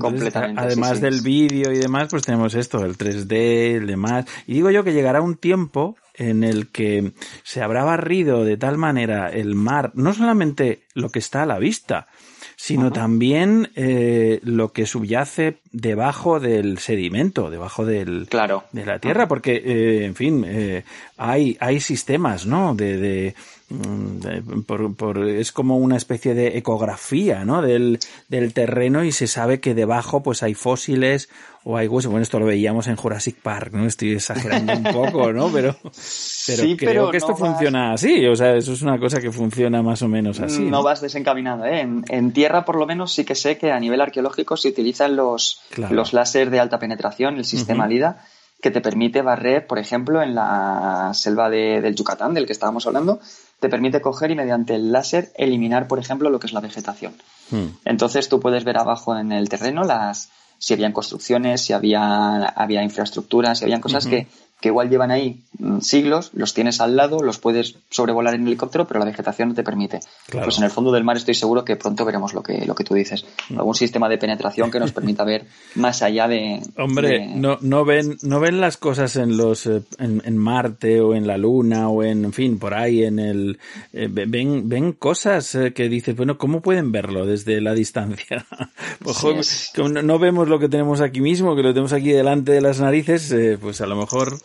[0.57, 4.25] además del vídeo y demás, pues tenemos esto, el 3D, el demás.
[4.47, 8.77] Y digo yo que llegará un tiempo en el que se habrá barrido de tal
[8.77, 12.07] manera el mar, no solamente lo que está a la vista,
[12.55, 18.65] sino también eh, lo que subyace debajo del sedimento, debajo del, claro.
[18.71, 20.83] de la tierra, porque, eh, en fin, eh,
[21.17, 22.75] hay, hay sistemas, ¿no?
[22.75, 23.35] de, de
[24.65, 27.61] por, por, es como una especie de ecografía ¿no?
[27.61, 31.29] del, del terreno y se sabe que debajo pues hay fósiles
[31.63, 32.11] o hay huesos.
[32.11, 33.85] Bueno, esto lo veíamos en Jurassic Park, ¿no?
[33.85, 35.51] Estoy exagerando un poco, ¿no?
[35.51, 35.75] Pero,
[36.47, 40.01] pero creo que esto funciona así, o sea, eso es una cosa que funciona más
[40.01, 40.63] o menos así.
[40.63, 41.81] No, vas desencaminado, ¿eh?
[41.81, 45.61] En, tierra, por lo menos, sí que sé que a nivel arqueológico se utilizan los,
[45.89, 48.23] los láser de alta penetración, el sistema LIDA,
[48.61, 52.85] que te permite barrer, por ejemplo, en la selva de, del Yucatán, del que estábamos
[52.87, 53.19] hablando,
[53.61, 57.13] te permite coger y mediante el láser eliminar, por ejemplo, lo que es la vegetación.
[57.51, 57.67] Hmm.
[57.85, 62.83] Entonces tú puedes ver abajo en el terreno las si habían construcciones, si había, había
[62.83, 64.27] infraestructuras, si habían cosas que
[64.61, 68.87] que igual llevan ahí mm, siglos, los tienes al lado, los puedes sobrevolar en helicóptero,
[68.87, 69.99] pero la vegetación no te permite.
[70.31, 72.83] Pues en el fondo del mar estoy seguro que pronto veremos lo que, lo que
[72.83, 73.25] tú dices.
[73.49, 73.57] Mm.
[73.57, 75.45] Algún sistema de penetración que nos permita ver
[75.75, 76.61] más allá de...
[76.77, 81.25] Hombre, No, no, ven, no ven las cosas en, los, eh, en, Marte o en
[81.25, 83.59] la Luna o en, fin, por ahí en el...
[83.93, 88.45] Eh, ven, ven cosas eh, que dices, bueno, ¿cómo pueden verlo desde la distancia?
[89.03, 92.79] pues, no, vemos lo que tenemos aquí mismo, que lo tenemos aquí delante de las
[92.79, 94.37] narices, pues a lo mejor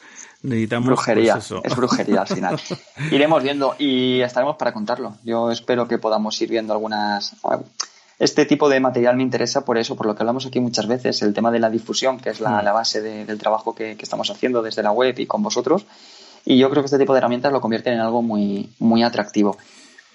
[0.47, 2.61] Necesitamos brujería, pues es brujería al final.
[3.11, 5.17] Iremos viendo y estaremos para contarlo.
[5.25, 7.35] Yo espero que podamos ir viendo algunas.
[8.21, 11.21] Este tipo de material me interesa por eso, por lo que hablamos aquí muchas veces,
[11.23, 12.65] el tema de la difusión, que es la, mm.
[12.65, 15.85] base del trabajo que, estamos haciendo desde la web y con vosotros.
[16.45, 19.59] Y yo creo que este tipo de herramientas lo convierten en algo muy, muy atractivo.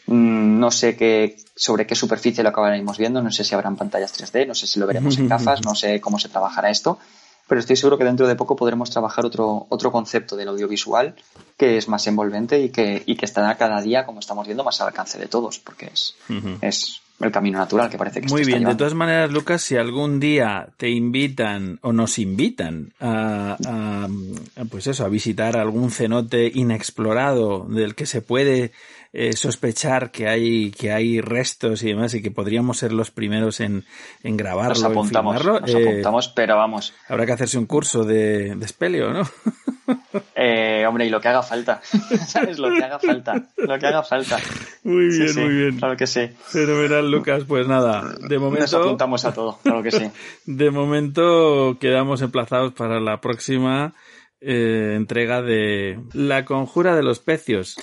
[0.08, 4.18] Mm, no sé qué, sobre qué superficie lo acabaremos viendo, no sé si habrán pantallas
[4.18, 6.98] 3D, no sé si lo veremos en gafas, no sé cómo se trabajará esto,
[7.52, 11.16] pero estoy seguro que dentro de poco podremos trabajar otro, otro concepto del audiovisual
[11.58, 14.80] que es más envolvente y que, y que estará cada día, como estamos viendo, más
[14.80, 16.16] al alcance de todos, porque es,
[16.62, 20.22] es el camino natural que parece que Muy bien, de todas maneras, Lucas, si algún
[20.22, 23.58] día te invitan o nos invitan a,
[24.70, 28.72] pues eso, a visitar algún cenote inexplorado del que se puede
[29.14, 33.60] eh, sospechar que hay que hay restos y demás y que podríamos ser los primeros
[33.60, 33.84] en,
[34.24, 36.94] en grabarlo, nos apuntamos, Nos eh, apuntamos, pero vamos.
[37.10, 39.24] Habrá que hacerse un curso de, de espelio, ¿no?
[40.36, 41.82] Eh, hombre, y lo que haga falta.
[42.28, 42.58] ¿Sabes?
[42.58, 43.50] Lo que haga falta.
[43.58, 44.38] Lo que haga falta.
[44.84, 45.78] Muy bien, muy bien.
[45.78, 46.30] Claro que sí.
[46.46, 47.44] Fenomenal, Lucas.
[47.48, 48.62] Pues nada, de momento.
[48.62, 50.10] Nos apuntamos a todo, claro que sí.
[50.46, 53.94] De momento quedamos emplazados para la próxima
[54.40, 57.78] entrega de La Conjura de los Pecios.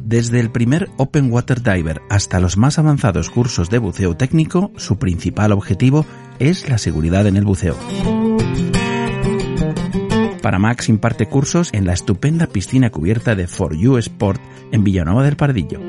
[0.03, 4.99] Desde el primer Open Water Diver hasta los más avanzados cursos de buceo técnico, su
[4.99, 6.05] principal objetivo
[6.37, 7.75] es la seguridad en el buceo.
[10.41, 15.37] Paramax imparte cursos en la estupenda piscina cubierta de For You Sport en Villanueva del
[15.37, 15.79] Pardillo.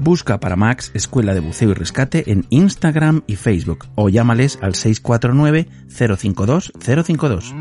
[0.00, 5.68] Busca Paramax Escuela de Buceo y Rescate en Instagram y Facebook o llámales al 649
[5.88, 7.54] 052 052.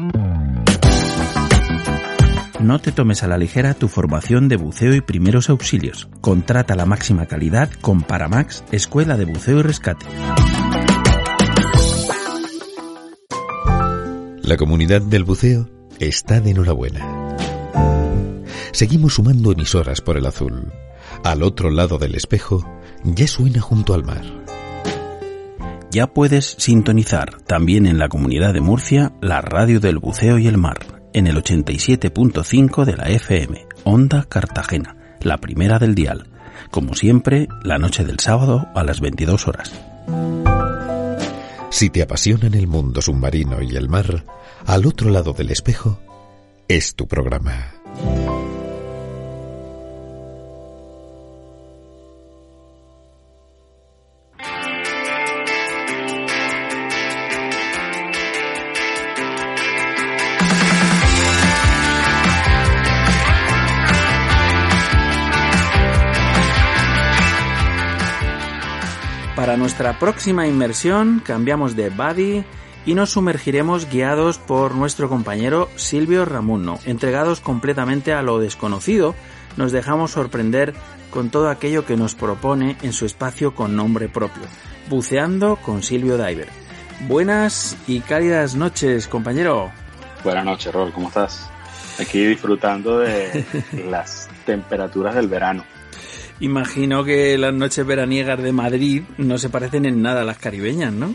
[2.62, 6.10] No te tomes a la ligera tu formación de buceo y primeros auxilios.
[6.21, 10.06] Contrata la máxima calidad con Paramax Escuela de Buceo y Rescate.
[14.49, 17.38] La comunidad del buceo está de enhorabuena.
[18.71, 20.73] Seguimos sumando emisoras por el azul.
[21.23, 22.67] Al otro lado del espejo
[23.03, 24.23] ya suena junto al mar.
[25.91, 30.57] Ya puedes sintonizar también en la comunidad de Murcia la radio del buceo y el
[30.57, 30.79] mar
[31.13, 36.27] en el 87.5 de la FM, Onda Cartagena, la primera del dial.
[36.71, 39.71] Como siempre, la noche del sábado a las 22 horas.
[41.69, 44.25] Si te apasionan el mundo submarino y el mar,
[44.69, 45.97] al otro lado del espejo
[46.67, 47.73] es tu programa.
[69.36, 72.45] Para nuestra próxima inmersión cambiamos de buddy
[72.85, 76.79] y nos sumergiremos guiados por nuestro compañero Silvio Ramuno.
[76.85, 79.15] Entregados completamente a lo desconocido,
[79.57, 80.73] nos dejamos sorprender
[81.09, 84.43] con todo aquello que nos propone en su espacio con nombre propio,
[84.89, 86.49] Buceando con Silvio Diver.
[87.07, 89.71] Buenas y cálidas noches, compañero.
[90.23, 91.49] Buenas noches, Rol, ¿cómo estás?
[91.99, 93.45] Aquí disfrutando de
[93.89, 95.63] las temperaturas del verano.
[96.41, 100.93] Imagino que las noches veraniegas de Madrid no se parecen en nada a las caribeñas,
[100.93, 101.13] ¿no?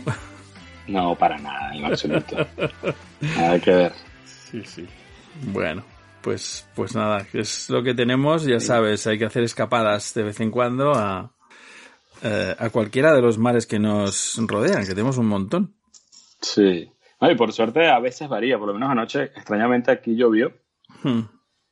[0.87, 2.35] No, para nada, en absoluto.
[3.35, 3.91] nada que ver.
[4.25, 4.87] Sí, sí.
[5.51, 5.83] Bueno,
[6.21, 10.39] pues, pues nada, es lo que tenemos, ya sabes, hay que hacer escapadas de vez
[10.39, 11.31] en cuando a,
[12.23, 15.73] eh, a cualquiera de los mares que nos rodean, que tenemos un montón.
[16.41, 16.89] Sí.
[17.19, 20.53] No, y por suerte a veces varía, por lo menos anoche, extrañamente aquí llovió.
[21.03, 21.21] Hmm.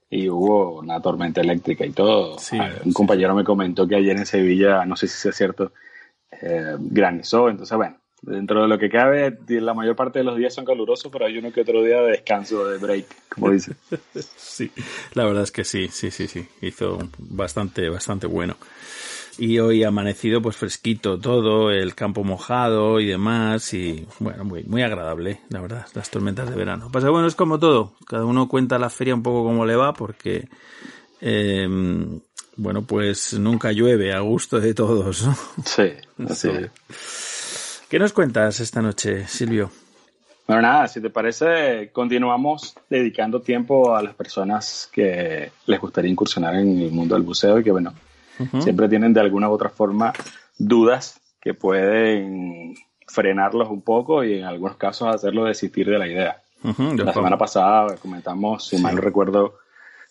[0.09, 2.37] y hubo una tormenta eléctrica y todo.
[2.37, 5.71] Sí, Ah, un compañero me comentó que ayer en Sevilla, no sé si es cierto,
[6.31, 7.49] eh, granizó.
[7.49, 11.11] Entonces, bueno, dentro de lo que cabe, la mayor parte de los días son calurosos,
[11.11, 13.73] pero hay uno que otro día de descanso, de break, como dice.
[14.35, 14.71] Sí,
[15.13, 16.47] la verdad es que sí, sí, sí, sí.
[16.61, 18.55] Hizo bastante, bastante bueno.
[19.37, 24.83] Y hoy amanecido pues fresquito todo, el campo mojado y demás, y bueno, muy, muy
[24.83, 26.89] agradable, la verdad, las tormentas de verano.
[26.91, 29.75] Pasa que, bueno, es como todo, cada uno cuenta la feria un poco como le
[29.75, 30.47] va, porque
[31.19, 31.67] eh,
[32.57, 35.35] bueno, pues nunca llueve a gusto de todos, ¿no?
[35.65, 35.89] Sí,
[36.29, 36.55] así Sí.
[36.55, 37.32] es.
[37.93, 39.69] ¿Qué nos cuentas esta noche, Silvio?
[40.47, 46.55] Bueno, nada, si te parece, continuamos dedicando tiempo a las personas que les gustaría incursionar
[46.55, 47.93] en el mundo del buceo y que, bueno,
[48.61, 50.11] siempre tienen de alguna u otra forma
[50.57, 52.73] dudas que pueden
[53.05, 56.41] frenarlos un poco y en algunos casos hacerlos desistir de la idea.
[56.97, 59.59] La semana pasada comentamos, si mal no recuerdo,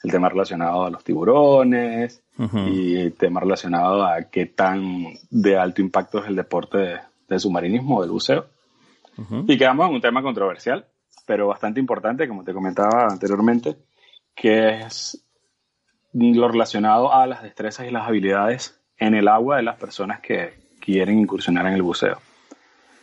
[0.05, 2.23] el tema relacionado a los tiburones
[2.69, 7.01] y el tema relacionado a qué tan de alto impacto es el deporte
[7.35, 8.47] de- submarinismo del buceo.
[9.19, 9.45] Ujú.
[9.49, 10.87] Y quedamos en un tema controversial,
[11.27, 13.77] pero bastante importante, como te comentaba anteriormente,
[14.35, 15.25] que es
[16.13, 20.55] lo relacionado a las destrezas y las habilidades en el agua de las personas que
[20.81, 22.19] quieren incursionar en el buceo.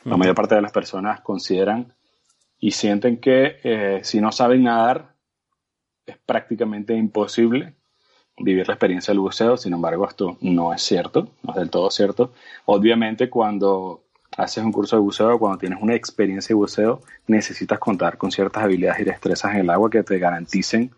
[0.06, 1.94] La mayor parte de las personas consideran
[2.60, 5.16] y sienten que eh, si no saben nadar
[6.06, 7.76] es prácticamente imposible
[8.38, 9.58] vivir la experiencia del buceo.
[9.58, 12.34] Sin embargo, esto no es cierto, no es del todo cierto.
[12.66, 14.06] Obviamente, cuando
[14.40, 18.64] haces un curso de buceo, cuando tienes una experiencia de buceo, necesitas contar con ciertas
[18.64, 20.92] habilidades y destrezas en el agua que te garanticen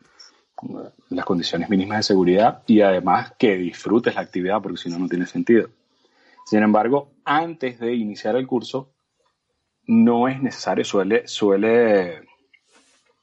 [1.10, 5.08] las condiciones mínimas de seguridad y además que disfrutes la actividad, porque si no, no
[5.08, 5.70] tiene sentido.
[6.46, 8.90] Sin embargo, antes de iniciar el curso,
[9.88, 12.22] no es necesario, suele, suele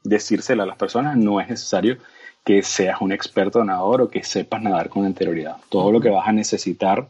[0.03, 1.99] decírselo a las personas, no es necesario
[2.45, 5.59] que seas un experto nadador o que sepas nadar con anterioridad.
[5.69, 7.09] Todo lo que vas a necesitar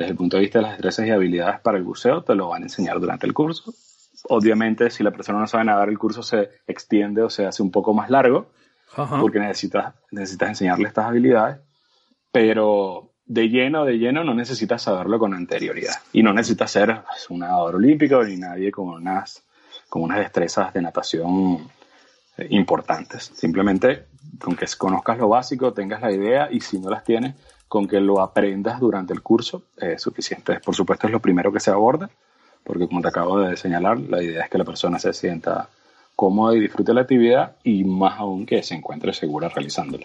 [0.00, 2.48] desde el punto de vista de las destrezas y habilidades para el buceo te lo
[2.48, 3.74] van a enseñar durante el curso.
[4.30, 7.70] Obviamente, si la persona no sabe nadar, el curso se extiende o se hace un
[7.70, 8.50] poco más largo,
[9.20, 11.58] porque necesitas, necesitas enseñarle estas habilidades,
[12.32, 15.96] pero de lleno, de lleno no necesitas saberlo con anterioridad.
[16.14, 19.44] Y no necesitas ser pues, un nadador olímpico ni nadie con unas,
[19.90, 21.68] con unas destrezas de natación
[22.38, 23.32] eh, importantes.
[23.34, 24.06] Simplemente
[24.40, 27.34] con que conozcas lo básico, tengas la idea y si no las tienes,
[27.70, 30.58] con que lo aprendas durante el curso es suficiente.
[30.58, 32.10] Por supuesto es lo primero que se aborda,
[32.64, 35.68] porque como te acabo de señalar, la idea es que la persona se sienta
[36.16, 40.04] cómoda y disfrute la actividad y más aún que se encuentre segura realizándola.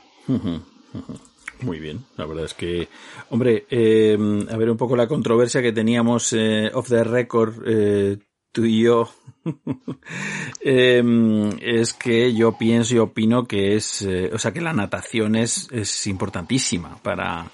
[1.61, 2.87] Muy bien, la verdad es que,
[3.31, 4.15] hombre, eh,
[4.47, 8.19] a ver un poco la controversia que teníamos eh, off the record eh,
[8.55, 9.09] tú y yo,
[10.61, 15.67] em, es que yo pienso y opino que es, o sea, que la natación es,
[15.73, 17.51] es importantísima para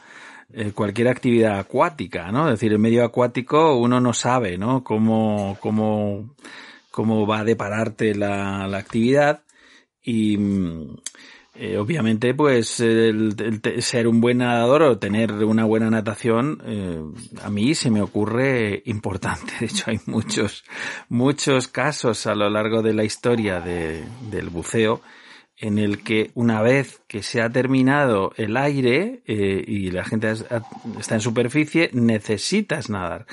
[0.76, 2.46] cualquier actividad acuática, ¿no?
[2.46, 4.84] Es decir, en medio acuático uno no sabe, ¿no?
[4.84, 6.36] Cómo, cómo,
[6.92, 9.42] cómo va a depararte la, la actividad
[10.04, 10.38] y,
[11.64, 13.36] eh, obviamente, pues el,
[13.82, 17.00] ser un buen nadador o tener una buena natación, eh,
[17.44, 19.54] a mí se me ocurre importante.
[19.60, 20.64] De hecho, hay muchos,
[21.08, 25.04] muchos casos a lo largo de la historia de, del buceo
[25.62, 30.32] en el que una vez que se ha terminado el aire eh, y la gente
[30.32, 33.28] está en superficie, necesitas nadar.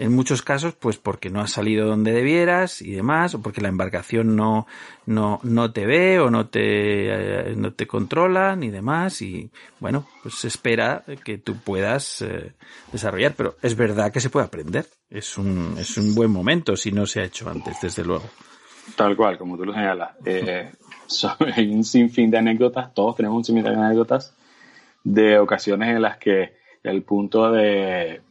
[0.00, 3.68] En muchos casos, pues porque no has salido donde debieras y demás, o porque la
[3.68, 4.66] embarcación no,
[5.04, 10.06] no, no te ve o no te, eh, no te controla ni demás, y bueno,
[10.22, 12.54] pues se espera que tú puedas eh,
[12.90, 14.86] desarrollar, pero es verdad que se puede aprender.
[15.10, 18.24] Es un, es un buen momento si no se ha hecho antes, desde luego.
[18.96, 20.12] Tal cual, como tú lo señalas.
[20.24, 20.72] Eh,
[21.54, 24.34] hay un sinfín de anécdotas, todos tenemos un sinfín de anécdotas
[25.04, 28.22] de ocasiones en las que el punto de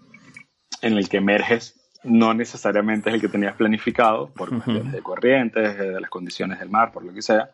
[0.82, 5.77] en el que emerges no necesariamente es el que tenías planificado por cuestiones de corrientes,
[5.77, 7.49] de las condiciones del mar, por lo que sea.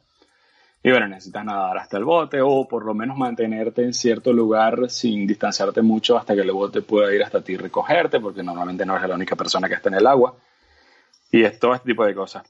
[0.84, 4.88] Y bueno, necesitas nadar hasta el bote o por lo menos mantenerte en cierto lugar
[4.90, 8.86] sin distanciarte mucho hasta que el bote pueda ir hasta ti y recogerte, porque normalmente
[8.86, 10.36] no eres la única persona que está en el agua.
[11.32, 12.44] Y es todo este tipo de cosas.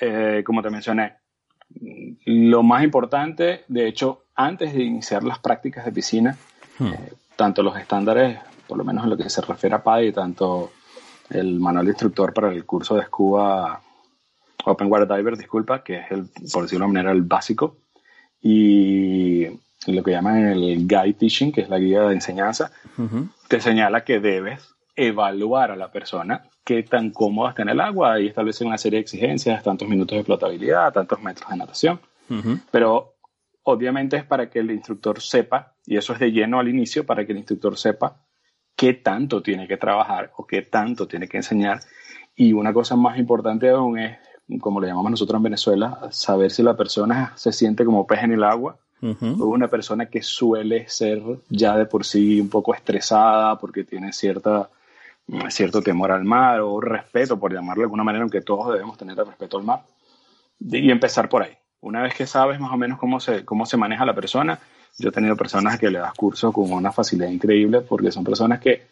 [0.00, 1.16] Eh, como te mencioné,
[2.24, 6.36] lo más importante, de hecho, antes de iniciar las prácticas de piscina,
[6.78, 6.86] hmm.
[6.86, 10.72] eh, tanto los estándares por lo menos en lo que se refiere a PADI, tanto
[11.30, 13.80] el manual de instructor para el curso de Scuba
[14.64, 17.76] Open Water Diver, disculpa, que es, el, por decirlo de manera, el básico,
[18.40, 19.46] y
[19.86, 22.70] lo que llaman el Guide Teaching, que es la guía de enseñanza,
[23.48, 28.20] te señala que debes evaluar a la persona qué tan cómoda está en el agua.
[28.20, 32.00] Y establecer una serie de exigencias, tantos minutos de flotabilidad, tantos metros de natación.
[32.70, 33.14] Pero
[33.62, 37.24] obviamente es para que el instructor sepa, y eso es de lleno al inicio, para
[37.24, 38.16] que el instructor sepa
[38.76, 41.80] qué tanto tiene que trabajar o qué tanto tiene que enseñar.
[42.36, 44.18] Y una cosa más importante aún es,
[44.60, 48.32] como le llamamos nosotros en Venezuela, saber si la persona se siente como pez en
[48.32, 53.58] el agua o una persona que suele ser ya de por sí un poco estresada
[53.58, 54.70] porque tiene cierta,
[55.48, 59.16] cierto temor al mar o respeto, por llamarlo de alguna manera, aunque todos debemos tener
[59.16, 59.82] respeto al mar.
[60.60, 61.52] Y empezar por ahí.
[61.80, 64.58] Una vez que sabes más o menos cómo se, cómo se maneja la persona,
[64.98, 68.60] yo he tenido personas que le das cursos con una facilidad increíble porque son personas
[68.60, 68.82] que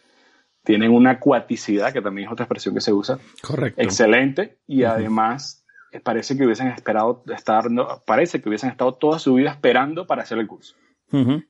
[0.63, 3.19] tienen una acuaticidad, que también es otra expresión que se usa.
[3.41, 3.81] Correcto.
[3.81, 4.57] Excelente.
[4.67, 7.65] Y además eh, parece que hubiesen esperado estar,
[8.05, 10.75] parece que hubiesen estado toda su vida esperando para hacer el curso.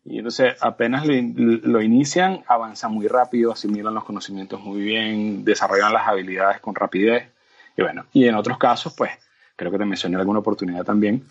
[0.03, 6.07] Y entonces apenas lo, inician, avanzan muy rápido, asimilan los conocimientos muy bien, desarrollan las
[6.07, 7.29] habilidades con rapidez.
[7.75, 9.11] Y bueno, y en otros casos, pues
[9.55, 11.23] creo que te mencioné alguna oportunidad también.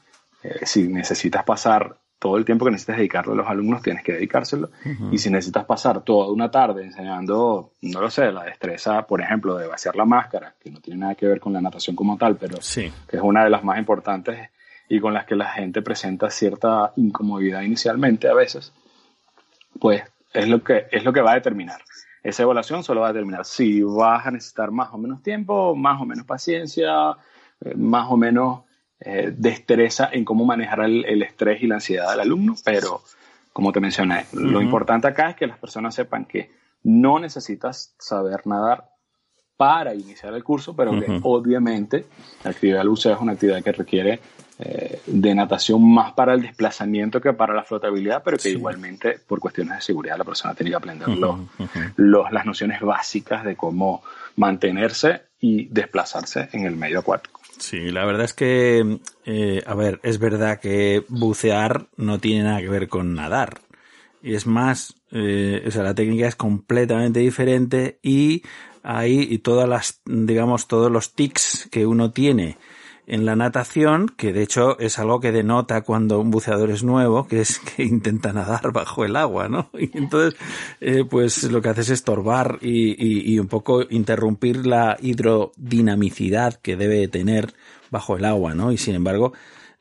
[0.42, 4.12] Eh, si necesitas pasar todo el tiempo que necesitas dedicarle a los alumnos tienes que
[4.12, 4.70] dedicárselo.
[5.10, 9.56] Y si necesitas pasar toda una tarde enseñando, no lo sé, la destreza, por ejemplo,
[9.56, 12.36] de vaciar la máscara, que no tiene nada que ver con la natación como tal,
[12.36, 12.90] pero sí.
[13.08, 14.48] que es una de las más importantes
[14.88, 18.72] y con las que la gente presenta cierta incomodidad inicialmente a veces,
[19.78, 20.02] pues
[20.32, 21.82] es lo que, es lo que va a determinar.
[22.22, 26.00] Esa evaluación solo va a determinar si vas a necesitar más o menos tiempo, más
[26.00, 27.16] o menos paciencia,
[27.60, 28.62] eh, más o menos
[29.04, 33.02] eh, destreza en cómo manejar el, estrés y la ansiedad del alumno, pero
[33.52, 36.50] como te mencioné, lo importante acá es que las personas sepan que
[36.82, 38.90] no necesitas saber nadar
[39.56, 42.06] para iniciar el curso, pero que obviamente
[42.42, 44.20] la actividad del buceo es una actividad que requiere
[44.58, 49.40] eh, de natación más para el desplazamiento que para la flotabilidad, pero que igualmente por
[49.40, 54.02] cuestiones de seguridad la persona tiene que aprender los, las nociones básicas de cómo
[54.36, 57.40] mantenerse y desplazarse en el medio acuático.
[57.58, 62.60] Sí, la verdad es que, eh, a ver, es verdad que bucear no tiene nada
[62.60, 63.60] que ver con nadar.
[64.22, 68.42] Y es más, eh, o sea, la técnica es completamente diferente y
[68.82, 72.56] ahí y todas las, digamos, todos los tics que uno tiene
[73.06, 77.26] en la natación, que de hecho es algo que denota cuando un buceador es nuevo,
[77.26, 79.70] que es que intenta nadar bajo el agua, ¿no?
[79.78, 80.38] Y entonces,
[80.80, 86.76] eh, pues lo que hace es estorbar y, y, un poco interrumpir la hidrodinamicidad que
[86.76, 87.54] debe tener
[87.90, 88.72] bajo el agua, ¿no?
[88.72, 89.34] Y sin embargo,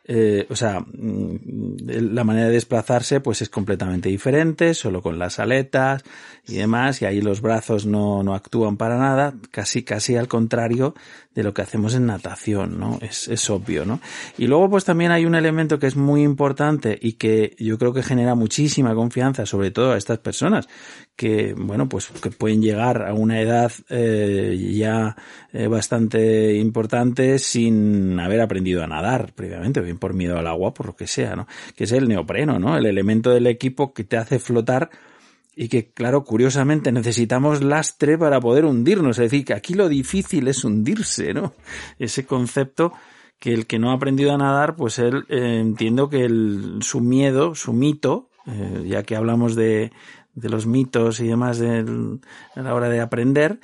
[0.06, 5.40] eh, o sea, mm, la manera de desplazarse pues es completamente diferente, solo con las
[5.40, 6.04] aletas
[6.46, 10.94] y demás, y ahí los brazos no, no actúan para nada, casi, casi al contrario
[11.36, 13.00] de lo que hacemos en natación, ¿no?
[13.02, 14.02] Es, es obvio, ¿no?
[14.38, 17.94] Y luego pues también hay un elemento que es muy importante y que yo creo
[17.94, 20.68] que genera muchísima confianza, sobre todo a estas personas
[21.16, 25.16] que, bueno, pues que pueden llegar a una edad eh, ya
[25.52, 30.88] eh, bastante importante sin haber aprendido a nadar previamente, bien por miedo al agua, por
[30.88, 31.48] lo que sea, ¿no?
[31.76, 32.78] Que es el neopreno, ¿no?
[32.78, 34.90] El elemento del equipo que te hace flotar
[35.56, 39.20] y que, claro, curiosamente necesitamos lastre para poder hundirnos.
[39.20, 41.54] Es decir, que aquí lo difícil es hundirse, ¿no?
[42.00, 42.94] Ese concepto
[43.40, 47.02] que el que no ha aprendido a nadar, pues él eh, entiendo que el, su
[47.02, 49.92] miedo, su mito, eh, ya que hablamos de,
[50.34, 52.20] de los mitos y demás de,
[52.56, 53.60] a la hora de aprender,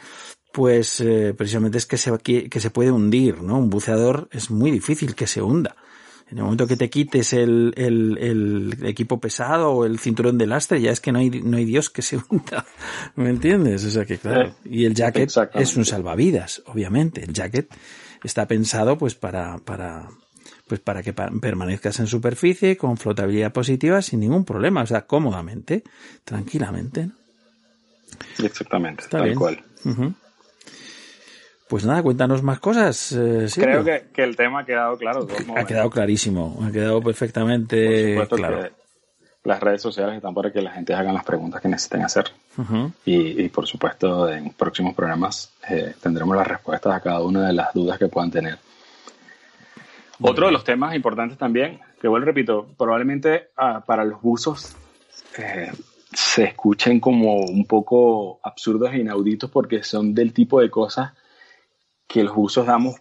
[0.51, 3.57] pues eh, precisamente es que se, que se puede hundir, ¿no?
[3.57, 5.75] Un buceador es muy difícil que se hunda.
[6.31, 10.45] En el momento que te quites el, el, el, equipo pesado o el cinturón de
[10.45, 12.65] lastre, ya es que no hay, no hay Dios que se hunda.
[13.15, 13.83] ¿Me entiendes?
[13.85, 14.53] O sea que claro.
[14.63, 17.23] Y el jacket es un salvavidas, obviamente.
[17.23, 17.73] El jacket
[18.23, 20.09] está pensado pues para, para,
[20.69, 25.83] pues para que permanezcas en superficie con flotabilidad positiva sin ningún problema, o sea, cómodamente,
[26.23, 27.09] tranquilamente.
[28.41, 29.63] Exactamente, tal cual.
[31.67, 33.11] Pues nada, cuéntanos más cosas.
[33.13, 35.27] Eh, Creo que, el tema ha quedado claro.
[35.55, 38.69] Ha quedado clarísimo, ha quedado perfectamente claro.
[39.43, 42.25] las redes sociales están para que la gente haga las preguntas que necesiten hacer.
[43.05, 47.73] y, por supuesto, en próximos programas eh, tendremos las respuestas a cada una de las
[47.73, 48.59] dudas que puedan tener.
[50.21, 54.75] Otro de los temas importantes también, que vuelvo repito, probablemente ah, para los buzos
[55.37, 55.71] eh,
[56.13, 61.13] se escuchen como un poco absurdos e inauditos porque son del tipo de cosas
[62.07, 62.95] que los usos damos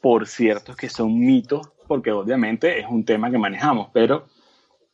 [0.00, 4.26] por cierto que son mitos, porque obviamente es un tema que manejamos, pero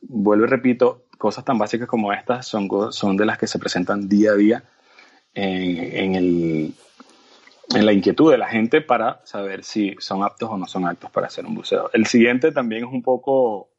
[0.01, 4.09] vuelvo y repito, cosas tan básicas como estas son, son de las que se presentan
[4.09, 4.63] día a día
[5.33, 6.73] en, el,
[7.75, 11.11] en la inquietud de la gente para saber si son aptos o no son aptos
[11.11, 11.89] para hacer un buceo.
[11.93, 13.69] El siguiente también es un poco,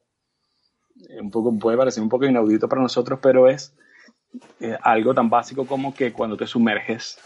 [1.19, 3.75] un poco puede parecer un poco inaudito para nosotros, pero es
[4.59, 7.19] eh, algo tan básico como que cuando te sumerges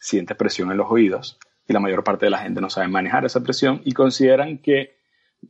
[0.00, 3.24] sientes presión en los oídos y la mayor parte de la gente no sabe manejar
[3.24, 4.96] esa presión y consideran que,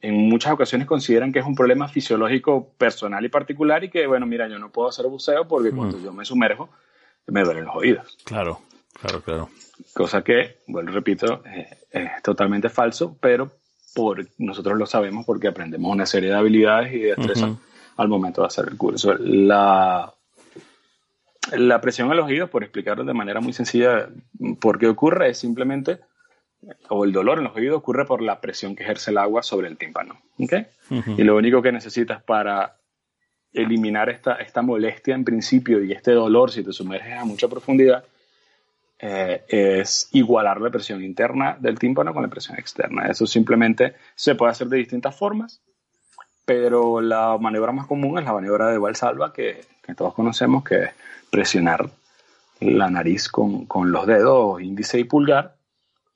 [0.01, 4.27] en muchas ocasiones consideran que es un problema fisiológico personal y particular y que, bueno,
[4.27, 6.05] mira, yo no puedo hacer buceo porque cuando mm.
[6.05, 6.69] yo me sumerjo
[7.27, 8.19] me duelen los oídos.
[8.25, 8.61] Claro,
[9.01, 9.51] claro, claro.
[9.95, 13.51] Cosa que, bueno, repito, eh, es totalmente falso, pero
[13.95, 17.57] por, nosotros lo sabemos porque aprendemos una serie de habilidades y de destrezas
[17.97, 19.15] al momento de hacer el curso.
[19.19, 20.13] La,
[21.53, 24.09] la presión en los oídos, por explicarlo de manera muy sencilla,
[24.61, 26.01] por qué ocurre, es simplemente,
[26.89, 29.69] o el dolor en los oídos ocurre por la presión que ejerce el agua sobre
[29.69, 30.21] el tímpano.
[31.17, 32.77] Y lo único que necesitas para
[33.53, 38.05] eliminar esta, esta molestia en principio y este dolor si te sumerges a mucha profundidad
[38.99, 43.09] eh, es igualar la presión interna del tímpano con la presión externa.
[43.09, 45.61] Eso simplemente se puede hacer de distintas formas,
[46.45, 50.85] pero la maniobra más común es la maniobra de Valsalva que, que todos conocemos, que
[50.85, 50.91] es
[51.31, 51.89] presionar
[52.61, 55.57] la nariz con, con, los dedos índice y pulgar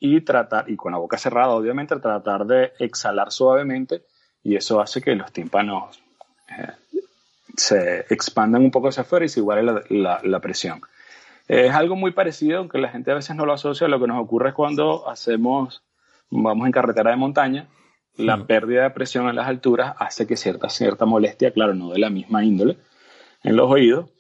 [0.01, 4.03] y tratar, y con la boca cerrada obviamente, tratar de exhalar suavemente
[4.43, 6.03] y eso hace que los tímpanos
[6.49, 6.73] eh,
[7.57, 10.81] se expandan un poco hacia afuera y se iguale la, la, la, presión.
[11.49, 14.23] Es algo muy parecido, aunque la gente a veces no lo asocia, lo que nos
[14.23, 15.83] ocurre cuando hacemos,
[16.31, 17.69] vamos en carretera de montaña,
[18.17, 18.47] la mm.
[18.47, 22.11] pérdida de presión en las alturas hace que cierta, cierta molestia, claro, no de la
[22.11, 22.79] misma índole,
[23.43, 24.11] en los oídos,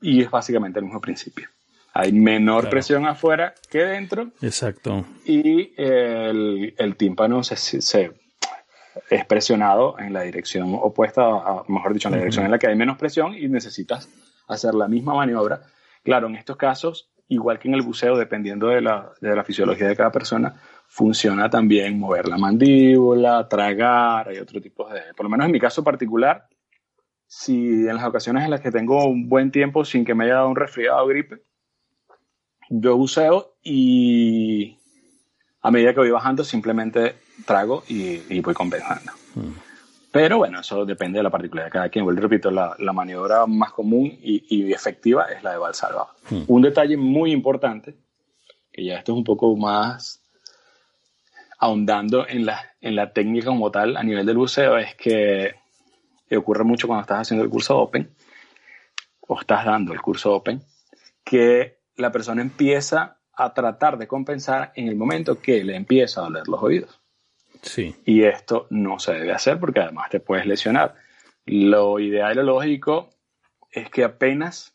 [0.00, 1.48] y es básicamente el mismo principio.
[1.92, 4.30] Hay menor presión afuera que dentro.
[4.40, 5.04] Exacto.
[5.24, 8.12] Y el, el tímpano se, se,
[9.10, 11.22] es presionado en la dirección opuesta,
[11.66, 14.08] mejor dicho, en la dirección en la que hay menos presión y necesitas
[14.46, 15.62] hacer la misma maniobra.
[16.02, 19.88] Claro, en estos casos, igual que en el buceo, dependiendo de la, de la fisiología
[19.88, 20.54] de cada persona,
[20.88, 25.00] funciona también mover la mandíbula, tragar, hay otro tipo de...
[25.16, 26.48] Por lo menos en mi caso particular,
[27.26, 30.34] si en las ocasiones en las que tengo un buen tiempo sin que me haya
[30.34, 31.42] dado un resfriado o gripe,
[32.70, 34.76] yo buceo y
[35.62, 37.14] a medida que voy bajando simplemente
[37.46, 39.12] trago y, voy compensando.
[39.36, 39.69] Mm.
[40.12, 42.04] Pero bueno, eso depende de la particularidad de cada quien.
[42.04, 46.08] Vuelvo repito, la, maniobra más común y, efectiva es la de Valsalva.
[46.30, 46.42] Mm.
[46.48, 47.96] Un detalle muy importante,
[48.72, 50.20] que ya esto es un poco más
[51.58, 55.54] ahondando en la, en la técnica como tal a nivel del buceo, es que
[56.36, 58.10] ocurre mucho cuando estás haciendo el curso Open
[59.20, 60.62] o estás dando el curso Open,
[61.22, 66.24] que la persona empieza a tratar de compensar en el momento que le empieza a
[66.24, 66.99] doler los oídos.
[67.62, 67.96] Sí.
[68.04, 70.94] Y esto no se debe hacer porque además te puedes lesionar.
[71.46, 73.10] Lo ideal y lo lógico
[73.70, 74.74] es que apenas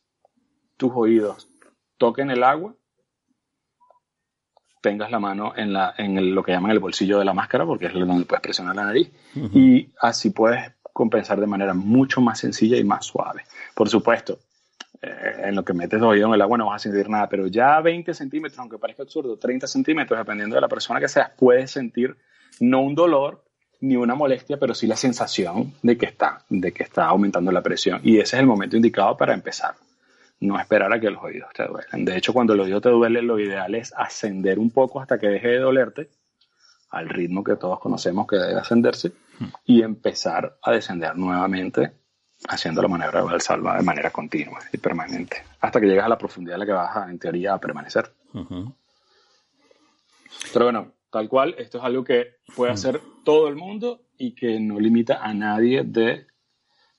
[0.77, 1.49] tus oídos
[1.97, 2.75] toquen el agua,
[4.81, 7.87] tengas la mano en, la, en lo que llaman el bolsillo de la máscara, porque
[7.87, 9.11] es donde puedes presionar la nariz,
[9.53, 13.43] y así puedes compensar de manera mucho más sencilla y más suave.
[13.73, 14.39] Por supuesto,
[15.01, 17.47] eh, en lo que metes oído en el agua no vas a sentir nada, pero
[17.47, 21.71] ya 20 centímetros, aunque parezca absurdo, 30 centímetros, dependiendo de la persona que seas, puedes
[21.71, 22.15] sentir
[22.59, 23.43] no un dolor
[23.81, 27.61] ni una molestia, pero sí la sensación de que está, de que está aumentando la
[27.61, 28.01] presión.
[28.03, 29.75] Y ese es el momento indicado para empezar.
[30.39, 32.05] No esperar a que los oídos te duelen.
[32.05, 35.27] De hecho, cuando el oído te duele, lo ideal es ascender un poco hasta que
[35.27, 36.09] deje de dolerte,
[36.89, 39.45] al ritmo que todos conocemos que debe ascenderse, hmm.
[39.65, 41.91] y empezar a descender nuevamente
[42.47, 46.17] haciendo la maniobra de salva de manera continua y permanente, hasta que llegas a la
[46.17, 48.11] profundidad en la que vas en teoría a permanecer.
[50.53, 54.59] Pero bueno, tal cual, esto es algo que puede hacer todo el mundo y que
[54.59, 56.27] no limita a nadie de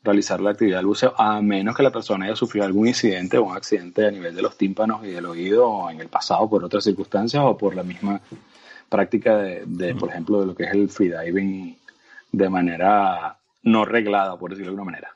[0.03, 3.45] realizar la actividad del buceo, a menos que la persona haya sufrido algún incidente o
[3.45, 6.65] un accidente a nivel de los tímpanos y del oído o en el pasado por
[6.65, 8.19] otras circunstancias o por la misma
[8.89, 11.77] práctica de, por ejemplo, de lo que es el freediving
[12.33, 15.16] de manera no reglada, por decirlo de alguna manera.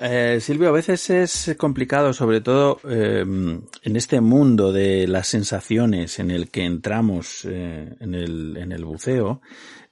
[0.00, 6.20] Eh, Silvio, a veces es complicado, sobre todo em, en este mundo de las sensaciones
[6.20, 9.40] en el que entramos eh, en, el, en, el, buceo,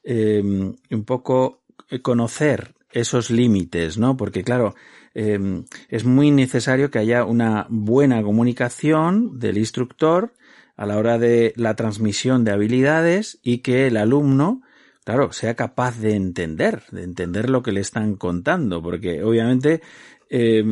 [0.05, 1.63] em, un poco
[2.03, 4.17] conocer esos límites, ¿no?
[4.17, 4.77] Porque claro,
[5.13, 10.35] em, es muy necesario que haya una buena comunicación del instructor
[10.77, 14.63] a la hora de la transmisión de habilidades y que el alumno
[15.07, 19.81] claro, sea capaz de entender, de entender lo que le están contando, porque obviamente
[20.29, 20.65] eh,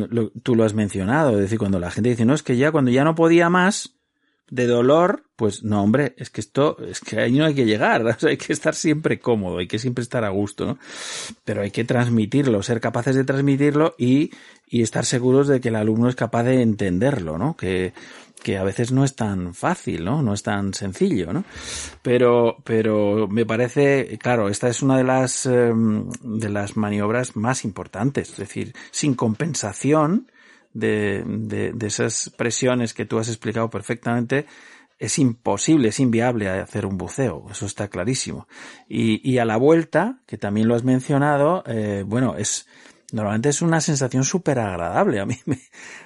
[0.43, 2.91] tú lo has mencionado, es decir, cuando la gente dice, no, es que ya cuando
[2.91, 3.95] ya no podía más
[4.49, 8.17] de dolor, pues no, hombre, es que esto, es que ahí no hay que llegar,
[8.27, 10.79] hay que estar siempre cómodo, hay que siempre estar a gusto, ¿no?
[11.45, 14.31] Pero hay que transmitirlo, ser capaces de transmitirlo y,
[14.67, 17.55] y estar seguros de que el alumno es capaz de entenderlo, ¿no?
[17.55, 17.93] Que,
[18.45, 20.21] que a veces no es tan fácil, ¿no?
[20.21, 21.45] No es tan sencillo, ¿no?
[22.03, 27.65] Pero, pero me parece, claro, esta es una de las, em, de las maniobras más
[27.65, 30.31] importantes, es decir, sin compensación
[30.73, 34.45] de, de, de esas presiones que tú has explicado perfectamente,
[34.99, 38.47] es imposible, es inviable hacer un buceo, eso está clarísimo.
[38.87, 42.67] Y, y a la vuelta, que también lo has mencionado, eh, bueno, es,
[43.15, 45.21] normalmente es una sensación súper agradable.
[45.21, 45.59] A mí me,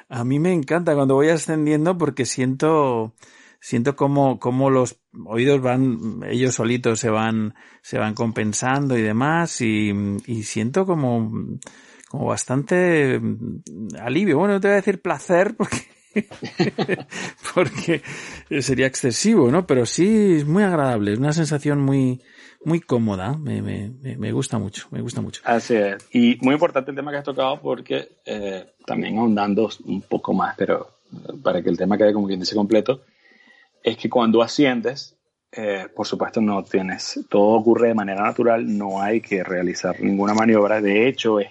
[0.09, 3.15] a mí me encanta cuando voy ascendiendo porque siento,
[3.59, 9.59] siento como, como los oídos van, ellos solitos se van, se van compensando y demás
[9.61, 9.91] y,
[10.27, 11.31] y siento como,
[12.07, 13.19] como bastante
[13.99, 14.37] alivio.
[14.37, 15.87] Bueno, no te voy a decir placer porque,
[17.55, 18.03] porque
[18.61, 19.65] sería excesivo, ¿no?
[19.65, 22.21] Pero sí es muy agradable, es una sensación muy,
[22.63, 25.41] muy cómoda, me, me, me, gusta mucho, me gusta mucho.
[25.45, 26.07] Así es.
[26.11, 30.55] Y muy importante el tema que has tocado porque eh, también ahondando un poco más,
[30.57, 33.01] pero eh, para que el tema quede como quien dice completo,
[33.81, 35.15] es que cuando asciendes,
[35.51, 40.33] eh, por supuesto no tienes, todo ocurre de manera natural, no hay que realizar ninguna
[40.33, 41.49] maniobra, de hecho es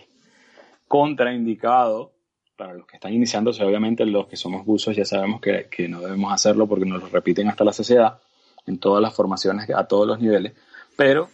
[0.87, 2.13] contraindicado
[2.57, 6.01] para los que están iniciándose, obviamente los que somos buzos ya sabemos que, que no
[6.01, 8.19] debemos hacerlo porque nos lo repiten hasta la saciedad
[8.67, 10.53] en todas las formaciones a todos los niveles,
[10.99, 11.31] pero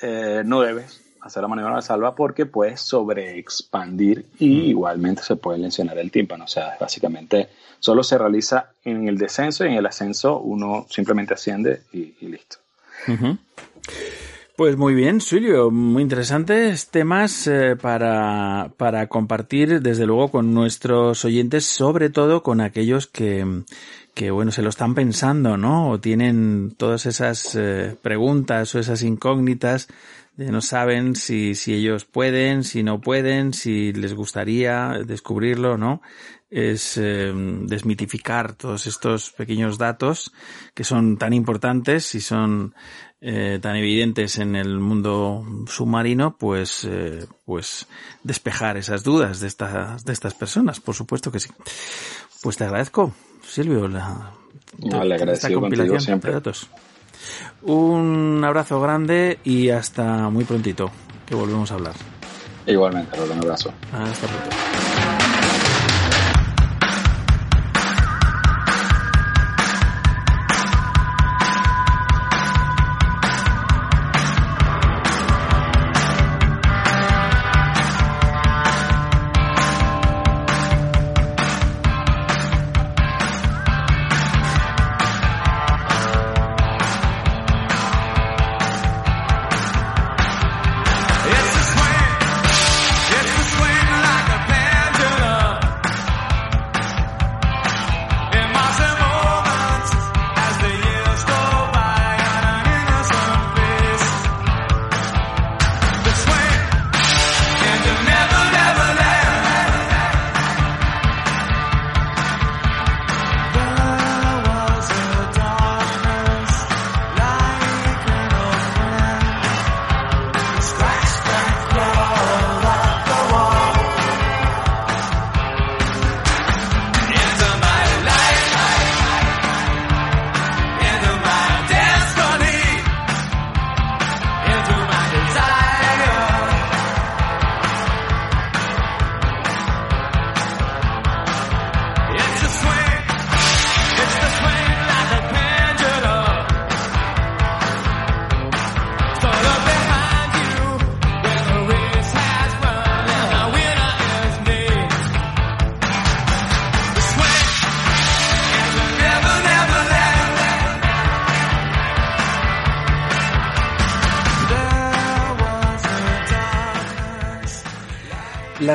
[0.00, 5.58] eh, no debes hacer la maniobra de salva porque puedes sobreexpandir y igualmente se puede
[5.58, 6.44] lesionar el tímpano.
[6.44, 7.48] O sea, básicamente
[7.80, 12.58] solo se realiza en el descenso y en el ascenso uno simplemente asciende y, listo.
[14.58, 21.24] Pues muy bien, Silvio, muy interesantes temas eh, para, para compartir desde luego con nuestros
[21.24, 23.62] oyentes, sobre todo con aquellos que,
[24.14, 25.90] que bueno, se lo están pensando, ¿no?
[25.90, 29.86] O tienen todas esas eh, preguntas o esas incógnitas
[30.36, 36.02] de no saben si, si ellos pueden, si no pueden, si les gustaría descubrirlo, ¿no?
[36.50, 40.32] es eh, desmitificar todos estos pequeños datos
[40.74, 42.74] que son tan importantes y son
[43.20, 47.86] eh, tan evidentes en el mundo submarino, pues, eh, pues
[48.22, 51.50] despejar esas dudas de estas, de estas personas, por supuesto que sí.
[52.42, 53.12] Pues te agradezco,
[53.42, 54.32] Silvio, la,
[54.78, 56.32] no, le agradecido contigo siempre.
[56.32, 56.68] datos.
[57.62, 60.90] Un abrazo grande y hasta muy prontito,
[61.26, 61.94] que volvemos a hablar.
[62.66, 63.72] Igualmente, un abrazo.
[63.92, 65.17] Hasta pronto.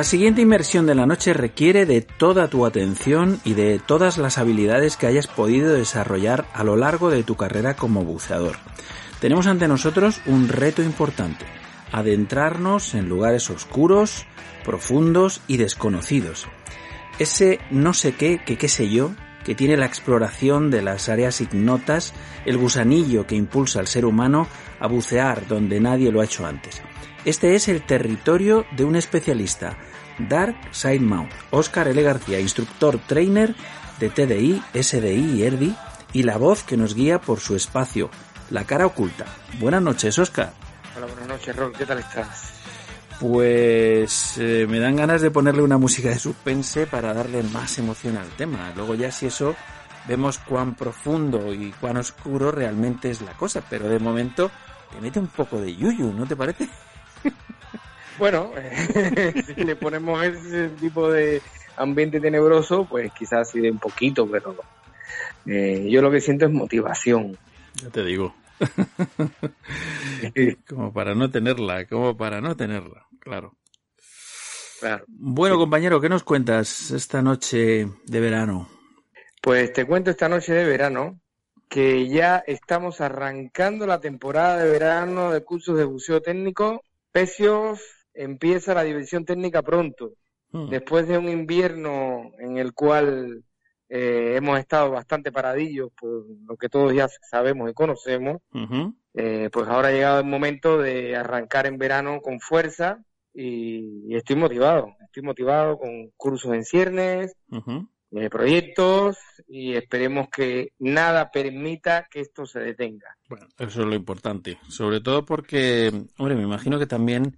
[0.04, 4.36] La siguiente inmersión de la noche requiere de toda tu atención y de todas las
[4.36, 8.56] habilidades que hayas podido desarrollar a lo largo de tu carrera como buceador.
[9.18, 11.46] Tenemos ante nosotros un reto importante,
[11.90, 14.26] adentrarnos en lugares oscuros,
[14.62, 16.48] profundos y desconocidos.
[17.18, 21.40] Ese no sé qué, que qué sé yo, que tiene la exploración de las áreas
[21.40, 22.12] ignotas,
[22.44, 24.48] el gusanillo que impulsa al ser humano
[24.80, 26.82] a bucear donde nadie lo ha hecho antes.
[27.24, 29.78] Este es el territorio de un especialista,
[30.18, 32.02] Dark Side Mount, Oscar L.
[32.02, 33.54] García, instructor trainer
[33.98, 35.74] de TDI, SDI y ERDI,
[36.12, 38.10] y la voz que nos guía por su espacio,
[38.50, 39.24] la cara oculta.
[39.58, 40.52] Buenas noches, Oscar.
[40.94, 41.72] Hola, buenas noches, Rol.
[41.72, 42.52] ¿Qué tal estás?
[43.18, 48.18] Pues eh, me dan ganas de ponerle una música de suspense para darle más emoción
[48.18, 48.70] al tema.
[48.76, 49.56] Luego ya si eso
[50.06, 54.50] vemos cuán profundo y cuán oscuro realmente es la cosa, pero de momento
[54.92, 56.68] te mete un poco de yuyu, ¿no te parece?
[58.18, 58.52] Bueno,
[59.46, 61.42] si le ponemos ese tipo de
[61.76, 64.56] ambiente tenebroso, pues quizás sí de un poquito, pero
[65.46, 67.36] eh, yo lo que siento es motivación.
[67.82, 68.34] Ya te digo.
[70.68, 73.56] como para no tenerla, como para no tenerla, claro.
[74.78, 75.04] Claro.
[75.08, 78.68] Bueno, compañero, ¿qué nos cuentas esta noche de verano?
[79.40, 81.20] Pues te cuento esta noche de verano
[81.68, 86.82] que ya estamos arrancando la temporada de verano de cursos de buceo técnico
[87.14, 87.80] Pecios
[88.12, 90.14] empieza la división técnica pronto,
[90.50, 90.68] hmm.
[90.68, 93.44] después de un invierno en el cual
[93.88, 98.38] eh, hemos estado bastante paradillos por lo que todos ya sabemos y conocemos,
[99.14, 102.98] eh, pues ahora ha llegado el momento de arrancar en verano con fuerza
[103.32, 107.36] y, estoy motivado, estoy motivado con cursos en ciernes,
[108.16, 109.16] eh, proyectos
[109.48, 113.16] y esperemos que nada permita que esto se detenga.
[113.28, 117.36] Bueno, eso es lo importante, sobre todo porque, hombre, me imagino que también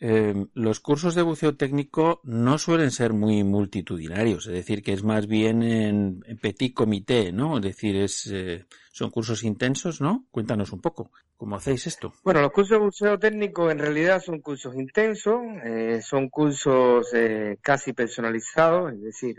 [0.00, 5.02] eh, los cursos de buceo técnico no suelen ser muy multitudinarios, es decir, que es
[5.04, 7.58] más bien en, petit comité, ¿no?
[7.58, 10.24] Es decir, es, eh, son cursos intensos, ¿no?
[10.30, 12.14] Cuéntanos un poco, ¿cómo hacéis esto?
[12.24, 15.42] Bueno, los cursos de buceo técnico en realidad son cursos intensos,
[16.00, 17.08] son cursos
[17.60, 19.36] casi personalizados, es decir,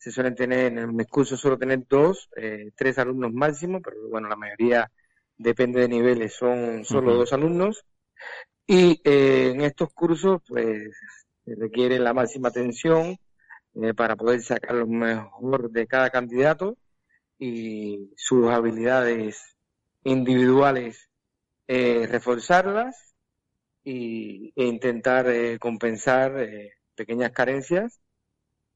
[0.00, 4.28] se suelen tener, en el curso suelo tener dos, eh, tres alumnos máximo, pero bueno,
[4.28, 4.90] la mayoría
[5.36, 7.84] depende de niveles, son solo dos alumnos.
[8.66, 10.96] Y eh, en estos cursos, pues,
[11.44, 13.18] se requiere la máxima atención
[13.74, 16.78] eh, para poder sacar lo mejor de cada candidato
[17.38, 19.56] y sus habilidades
[20.04, 21.08] individuales
[21.68, 23.14] reforzarlas
[23.84, 25.26] y, e intentar
[25.60, 26.34] compensar
[26.96, 28.00] pequeñas carencias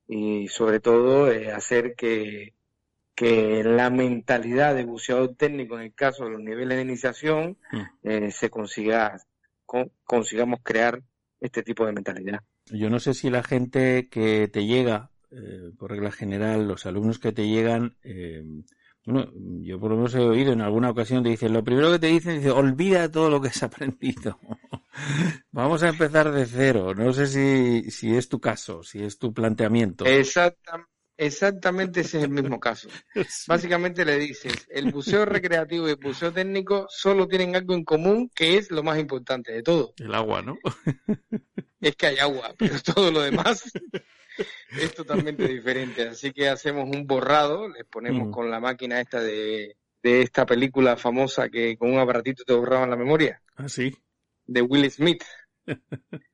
[0.08, 2.54] y sobre todo eh, hacer que,
[3.14, 7.82] que la mentalidad de buceador técnico en el caso de los niveles de iniciación Mm.
[8.08, 9.16] eh, se consiga
[9.66, 11.00] con- consigamos crear
[11.40, 12.40] este tipo de mentalidad.
[12.70, 17.18] Yo no sé si la gente que te llega, eh, por regla general, los alumnos
[17.18, 18.42] que te llegan, eh,
[19.06, 19.30] bueno,
[19.62, 22.06] yo por lo menos he oído en alguna ocasión te dicen, lo primero que te
[22.06, 24.38] dicen dice, olvida todo lo que has aprendido.
[25.52, 26.94] Vamos a empezar de cero.
[26.94, 30.04] No sé si, si es tu caso, si es tu planteamiento.
[30.04, 30.86] Exactam-
[31.16, 32.88] exactamente ese es el mismo caso.
[33.48, 38.30] Básicamente le dices, el buceo recreativo y el buceo técnico solo tienen algo en común
[38.34, 39.92] que es lo más importante de todo.
[39.98, 40.56] El agua, ¿no?
[41.80, 43.70] es que hay agua, pero todo lo demás
[44.80, 46.08] es totalmente diferente.
[46.08, 48.30] Así que hacemos un borrado, les ponemos Mm.
[48.30, 52.90] con la máquina esta de, de esta película famosa que con un aparatito te borraban
[52.90, 53.94] la memoria, Ah, sí.
[54.46, 55.22] de Will Smith.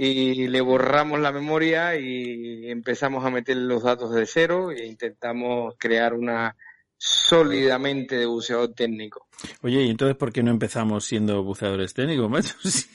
[0.00, 5.74] Y le borramos la memoria y empezamos a meter los datos de cero e intentamos
[5.76, 6.54] crear una
[6.96, 9.26] sólidamente de buceador técnico.
[9.62, 12.54] Oye, ¿y entonces por qué no empezamos siendo buceadores técnicos, macho?
[12.62, 12.86] Si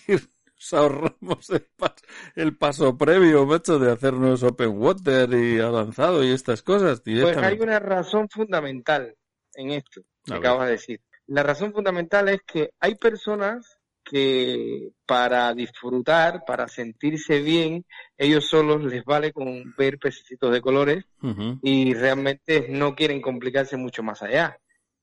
[0.63, 2.05] nos ahorramos el paso,
[2.35, 7.59] el paso previo, macho, de hacernos open water y avanzado y estas cosas Pues hay
[7.59, 9.15] una razón fundamental
[9.55, 11.01] en esto que acabas de decir.
[11.27, 17.85] La razón fundamental es que hay personas que para disfrutar, para sentirse bien,
[18.17, 21.05] ellos solos les vale con ver pececitos de colores
[21.61, 24.57] y realmente no quieren complicarse mucho más allá.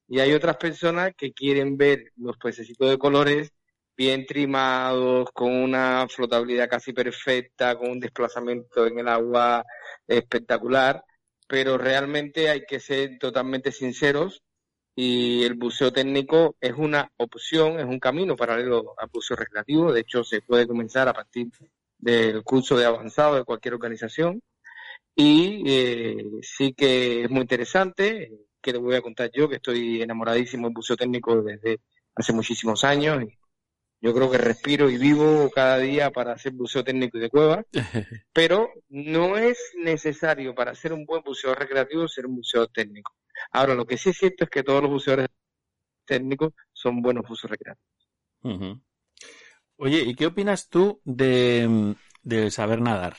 [0.06, 3.52] Y hay otras personas que quieren ver los pececitos de colores
[4.00, 9.62] bien trimados, con una flotabilidad casi perfecta, con un desplazamiento en el agua
[10.08, 11.04] espectacular,
[11.46, 14.42] pero realmente hay que ser totalmente sinceros
[14.96, 19.92] y el buceo técnico es una opción, es un camino paralelo al buceo recreativo.
[19.92, 21.48] De hecho, se puede comenzar a partir
[21.98, 24.40] del curso de avanzado de cualquier organización.
[25.14, 28.30] Y eh, sí que es muy interesante,
[28.62, 31.80] que te voy a contar yo, que estoy enamoradísimo del buceo técnico desde
[32.14, 33.24] hace muchísimos años.
[34.00, 37.64] Yo creo que respiro y vivo cada día para hacer buceo técnico y de cueva,
[38.32, 43.14] pero no es necesario para hacer un buen buceo recreativo ser un buceo técnico.
[43.52, 45.28] Ahora, lo que sí es cierto es que todos los buceadores
[46.04, 48.80] técnicos son buenos buceos recreativos.
[49.76, 53.16] Oye, ¿y qué opinas tú de, de saber nadar?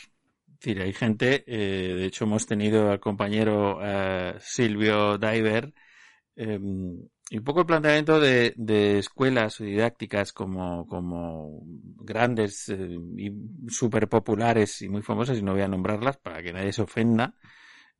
[0.47, 5.73] Es decir, hay gente, eh, de hecho hemos tenido al compañero eh, Silvio Diver,
[6.35, 6.59] eh,
[7.29, 13.31] y un poco el planteamiento de, de escuelas didácticas como, como grandes eh, y
[13.69, 17.35] súper populares y muy famosas, y no voy a nombrarlas para que nadie se ofenda,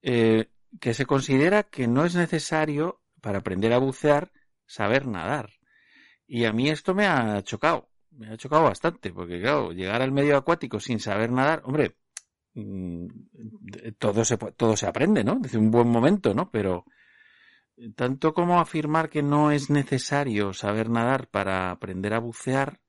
[0.02, 0.50] eh,
[0.82, 4.34] que se considera que no es necesario para aprender a bucear
[4.66, 5.50] saber nadar.
[6.28, 10.12] Y a mí esto me ha chocado, me ha chocado bastante, porque claro, llegar al
[10.12, 11.96] medio acuático sin saber nadar, hombre,
[12.56, 13.08] mm,
[13.98, 15.40] todo se, todo se aprende, ¿no?
[15.40, 16.50] Desde un buen momento, ¿no?
[16.52, 16.86] Pero
[17.96, 22.80] tanto como afirmar que no es necesario saber nadar para aprender a bucear,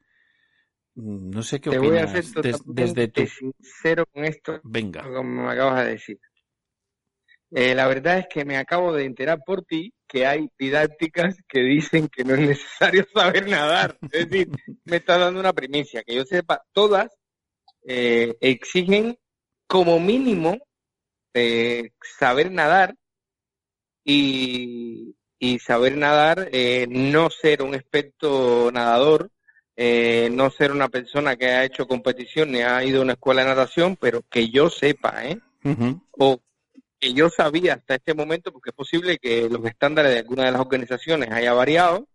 [0.95, 3.27] no sé qué Te voy a opinas ser des- totalmente desde tu...
[3.27, 5.03] sincero con esto, Venga.
[5.03, 6.19] como me acabas de decir.
[7.51, 11.61] Eh, la verdad es que me acabo de enterar por ti que hay didácticas que
[11.61, 13.99] dicen que no es necesario saber nadar.
[14.11, 14.51] Es decir,
[14.85, 16.03] me está dando una primicia.
[16.03, 17.11] Que yo sepa, todas
[17.87, 19.17] eh, exigen
[19.67, 20.59] como mínimo
[21.35, 22.95] eh, saber nadar
[24.05, 29.31] y, y saber nadar, eh, no ser un experto nadador,
[29.77, 33.43] eh, no ser una persona que ha hecho competición ni ha ido a una escuela
[33.43, 35.39] de natación, pero que yo sepa, ¿eh?
[36.13, 36.41] O
[36.99, 40.53] que yo sabía hasta este momento, porque es posible que los estándares de alguna de
[40.53, 42.07] las organizaciones haya variado,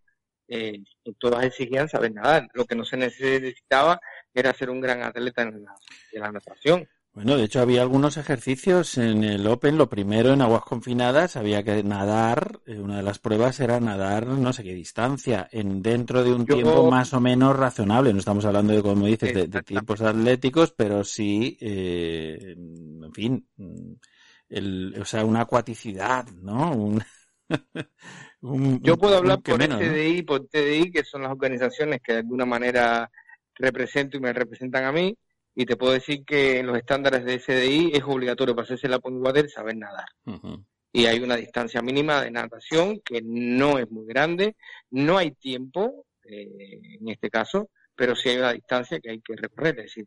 [0.47, 2.47] eh, y todas exigían saber nadar.
[2.53, 3.99] Lo que no se necesitaba
[4.33, 5.75] era ser un gran atleta en la,
[6.13, 6.87] en la natación.
[7.17, 9.75] Bueno, de hecho había algunos ejercicios en el Open.
[9.75, 12.59] Lo primero en aguas confinadas había que nadar.
[12.67, 16.45] eh, Una de las pruebas era nadar no sé qué distancia, en dentro de un
[16.45, 18.13] Yo- tiempo más o menos razonable.
[18.13, 23.47] No estamos hablando de, como dices, de, tiempos atléticos, pero sí, eh, en fin,
[24.47, 26.71] el, o sea, una acuaticidad, ¿no?
[26.71, 27.03] Un,
[28.41, 30.23] un- Yo puedo hablar por menos, ¿no?
[30.23, 33.09] Por TDI, que son las organizaciones que de alguna manera
[33.55, 35.17] represento y me representan a mí,
[35.59, 38.99] y te puedo decir que en los estándares de SDI es obligatorio para hacerse la
[39.01, 40.05] Water saber nadar.
[40.93, 44.55] Y hay una distancia mínima de natación que no es muy grande,
[44.91, 49.35] no hay tiempo eh, en este caso, pero sí hay una distancia que hay que
[49.35, 50.05] recorrer, es decir,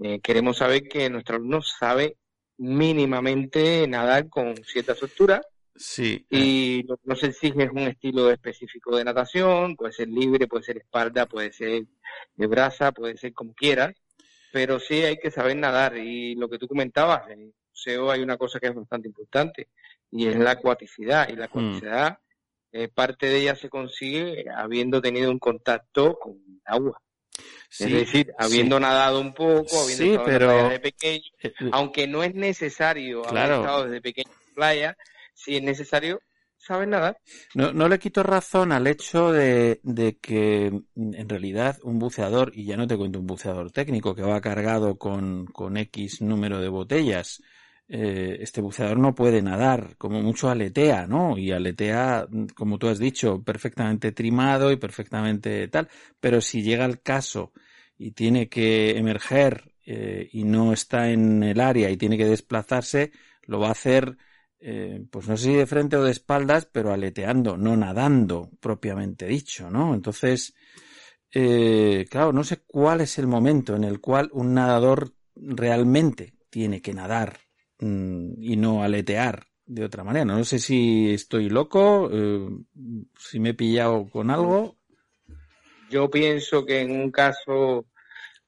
[0.00, 2.16] eh, queremos saber que nuestro alumno sabe
[2.56, 5.42] mínimamente nadar con cierta soltura
[5.76, 6.26] Sí.
[6.30, 10.46] eh, y lo que nos exige es un estilo específico de natación, puede ser libre,
[10.46, 11.84] puede ser espalda, puede ser
[12.36, 13.94] de brasa, puede ser como quieras,
[14.52, 18.36] pero sí hay que saber nadar y lo que tú comentabas, eh, buceo hay una
[18.36, 19.68] cosa que es bastante importante
[20.10, 21.28] y es la acuaticidad.
[21.28, 21.48] Y la hmm.
[21.48, 22.18] acuaticidad,
[22.72, 27.00] eh, parte de ella se consigue habiendo tenido un contacto con el agua.
[27.78, 30.68] es decir, habiendo nadado un poco, habiendo estado pero...
[30.68, 34.96] de pequeño, eh, aunque no es necesario haber estado desde pequeño en playa,
[35.34, 36.20] si es necesario
[37.54, 39.80] No, no le quito razón al hecho de,
[40.20, 44.40] que en realidad un buceador, y ya no te cuento un buceador técnico que va
[44.40, 47.42] cargado con, con X número de botellas,
[47.90, 51.38] eh, este buceador no puede nadar, como mucho aletea, ¿no?
[51.38, 55.88] Y aletea, como tú has dicho, perfectamente trimado y perfectamente tal,
[56.20, 57.52] pero si llega el caso
[57.96, 63.10] y tiene que emerger eh, y no está en el área y tiene que desplazarse,
[63.44, 64.18] lo va a hacer
[64.60, 69.26] eh, pues no sé si de frente o de espaldas, pero aleteando, no nadando propiamente
[69.26, 69.94] dicho, ¿no?
[69.94, 70.54] Entonces,
[71.32, 76.80] eh, claro, no sé cuál es el momento en el cual un nadador realmente tiene
[76.80, 77.38] que nadar
[77.78, 80.24] mm, y no aletear de otra manera.
[80.24, 82.48] No sé si estoy loco, eh,
[83.18, 84.76] si me he pillado con algo.
[85.90, 87.86] Yo pienso que en un caso,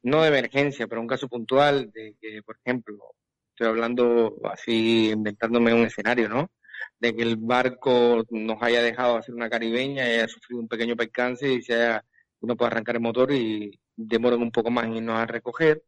[0.02, 3.14] no de emergencia, pero un caso puntual de que, por ejemplo,
[3.60, 6.50] estoy hablando así, inventándome un escenario, ¿no?
[6.98, 10.96] De que el barco nos haya dejado hacer una caribeña y haya sufrido un pequeño
[10.96, 12.04] percance y se haya,
[12.40, 15.82] uno puede arrancar el motor y demoren un poco más en irnos a recoger.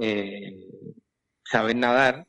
[0.00, 0.66] Eh,
[1.44, 2.26] saber nadar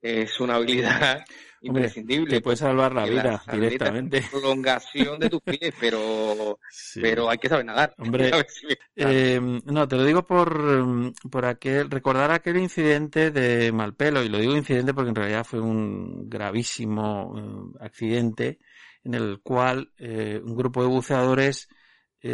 [0.00, 1.22] es una habilidad
[1.64, 2.36] imprescindible.
[2.36, 4.24] Te puede salvar la vida directamente.
[4.30, 6.58] Prolongación de tus pies, pero,
[7.00, 7.94] pero hay que saber nadar.
[7.98, 8.30] Hombre,
[8.96, 14.38] eh, no, te lo digo por, por aquel, recordar aquel incidente de Malpelo, y lo
[14.38, 18.58] digo incidente porque en realidad fue un gravísimo eh, accidente
[19.02, 21.68] en el cual eh, un grupo de buceadores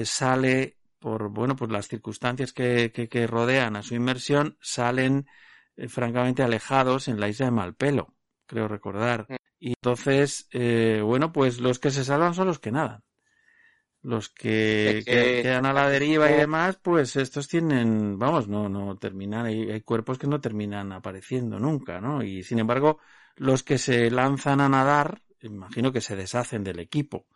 [0.05, 5.27] sale por, bueno, pues las circunstancias que, que, que rodean a su inmersión, salen
[5.89, 8.15] francamente alejados en la isla de Malpelo
[8.51, 9.27] creo recordar.
[9.29, 9.37] Mm.
[9.61, 13.03] Y entonces, eh, bueno, pues los que se salvan son los que nadan.
[14.03, 19.45] Los que, quedan a la deriva y demás, pues estos tienen, vamos, no, no terminan,
[19.45, 22.23] hay, hay, cuerpos que no terminan apareciendo nunca, ¿no?
[22.23, 22.99] Y sin embargo,
[23.37, 27.27] los que se lanzan a nadar, imagino que se deshacen del equipo,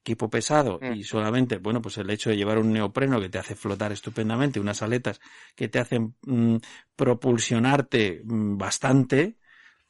[0.00, 0.92] equipo pesado, mm.
[0.92, 4.60] y solamente, bueno, pues el hecho de llevar un neopreno que te hace flotar estupendamente,
[4.60, 5.22] unas aletas
[5.56, 6.56] que te hacen mm,
[6.96, 9.39] propulsionarte bastante,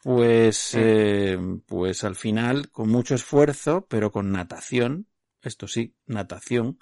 [0.03, 5.07] pues, eh, pues al final, con mucho esfuerzo, pero con natación,
[5.43, 6.79] esto sí, natación.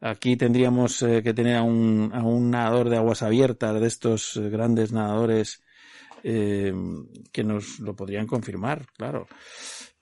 [0.00, 4.36] Aquí tendríamos eh, que tener a un, a un nadador de aguas abiertas, de estos
[4.36, 5.62] eh, grandes nadadores,
[6.22, 9.28] que nos lo podrían confirmar, claro.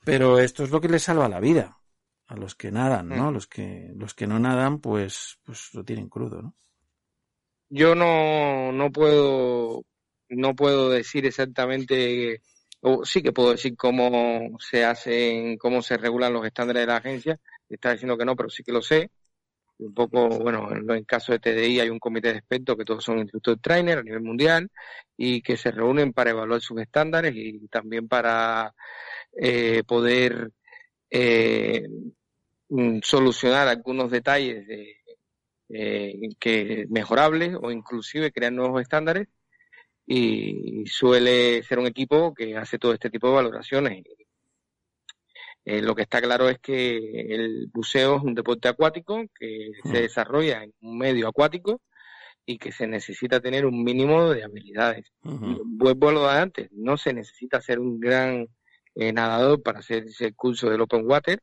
[0.07, 1.77] Pero esto es lo que les salva la vida
[2.29, 3.31] a los que nadan, ¿no?
[3.31, 3.35] Mm.
[3.35, 6.55] Los que, los que no nadan, pues, pues lo tienen crudo, ¿no?
[7.69, 9.85] Yo no, no puedo
[10.29, 12.43] no puedo decir exactamente,
[12.81, 16.97] o sí que puedo decir cómo se hacen, cómo se regulan los estándares de la
[16.97, 17.41] agencia.
[17.69, 19.11] Está diciendo que no, pero sí que lo sé.
[19.79, 23.03] Un poco, bueno, en el caso de TDI hay un comité de expertos que todos
[23.03, 24.71] son instructores trainer a nivel mundial
[25.17, 28.73] y que se reúnen para evaluar sus estándares y también para
[29.37, 30.53] eh, poder
[31.11, 31.89] eh,
[32.69, 34.97] mm, solucionar algunos detalles de,
[35.71, 39.29] eh, que mejorables o inclusive crear nuevos estándares
[40.07, 44.05] y suele ser un equipo que hace todo este tipo de valoraciones.
[45.65, 49.89] Eh, lo que está claro es que el buceo es un deporte acuático que se
[49.89, 49.93] mm.
[49.93, 51.81] desarrolla en un medio acuático
[52.45, 55.11] y que se necesita tener un mínimo de habilidades.
[55.23, 58.47] Vuelvo a lo de antes, no se necesita ser un gran
[58.95, 61.41] eh, nadador para hacer ese curso del open water,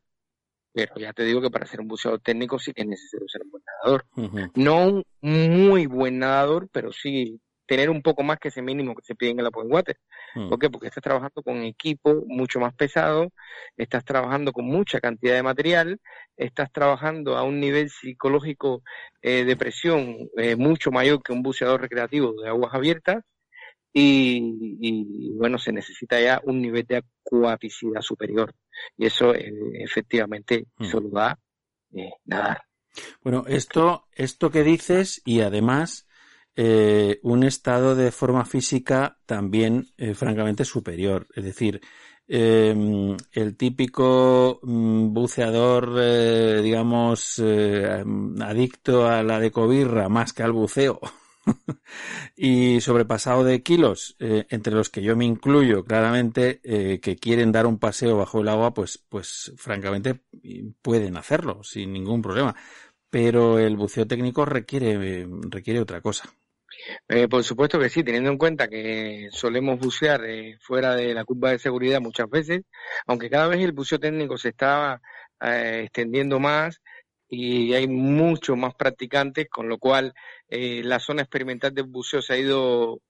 [0.72, 3.42] pero ya te digo que para ser un buceador técnico sí que es necesario ser
[3.42, 4.06] un buen nadador.
[4.54, 7.40] No un muy buen nadador, pero sí
[7.72, 9.96] tener un poco más que ese mínimo que se pide en el Open Water.
[10.34, 10.50] Hmm.
[10.50, 10.68] ¿Por qué?
[10.68, 13.32] Porque estás trabajando con equipo mucho más pesado,
[13.78, 15.98] estás trabajando con mucha cantidad de material,
[16.36, 18.82] estás trabajando a un nivel psicológico
[19.22, 23.24] eh, de presión eh, mucho mayor que un buceador recreativo de aguas abiertas
[23.94, 28.54] y, bueno, se necesita ya un nivel de acuaticidad superior
[28.98, 29.50] y eso eh,
[29.80, 30.84] efectivamente hmm.
[30.84, 31.38] solo da
[32.26, 32.64] nadar.
[33.22, 36.06] Bueno, esto, esto que dices y además
[36.54, 41.26] eh, un estado de forma física también eh, francamente superior.
[41.34, 41.80] Es decir,
[42.28, 47.40] em, el típico mm, buceador, eh, digamos,
[48.40, 51.00] adicto a la decobirra más que al buceo
[52.36, 56.60] y sobrepasado de kilos, entre los que yo me incluyo claramente,
[57.00, 60.20] que quieren dar un paseo bajo el agua, pues, pues francamente
[60.82, 62.54] pueden hacerlo sin ningún problema.
[63.10, 66.32] Pero el buceo técnico requiere, requiere otra cosa.
[67.08, 71.24] Eh, por supuesto que sí, teniendo en cuenta que solemos bucear eh, fuera de la
[71.24, 72.62] curva de seguridad muchas veces,
[73.06, 75.00] aunque cada vez el buceo técnico se está
[75.40, 76.80] eh, extendiendo más
[77.28, 80.12] y hay muchos más practicantes, con lo cual
[80.48, 83.00] la zona experimental del buceo se ha ido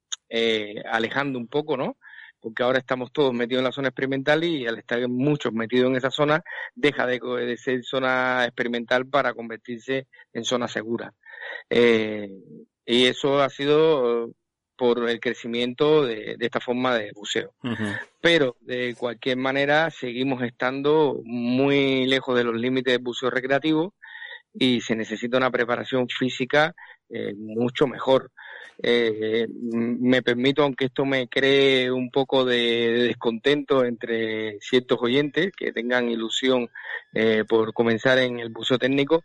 [0.88, 1.96] alejando un poco, ¿no?
[2.40, 5.96] Porque ahora estamos todos metidos en la zona experimental y al estar muchos metidos en
[5.96, 6.40] esa zona,
[6.74, 11.12] deja de, de ser zona experimental para convertirse en zona segura.
[11.68, 12.28] Eh,
[12.92, 14.30] y eso ha sido
[14.76, 17.54] por el crecimiento de, esta forma de buceo.
[18.20, 23.94] Pero de cualquier manera seguimos estando muy lejos de los límites del buceo recreativo
[24.52, 26.74] y se necesita una preparación física
[27.08, 28.30] eh, mucho mejor.
[28.82, 35.72] Eh, me permito, aunque esto me cree un poco de, descontento entre ciertos oyentes que
[35.72, 36.68] tengan ilusión
[37.14, 39.24] eh, por comenzar en el buceo técnico,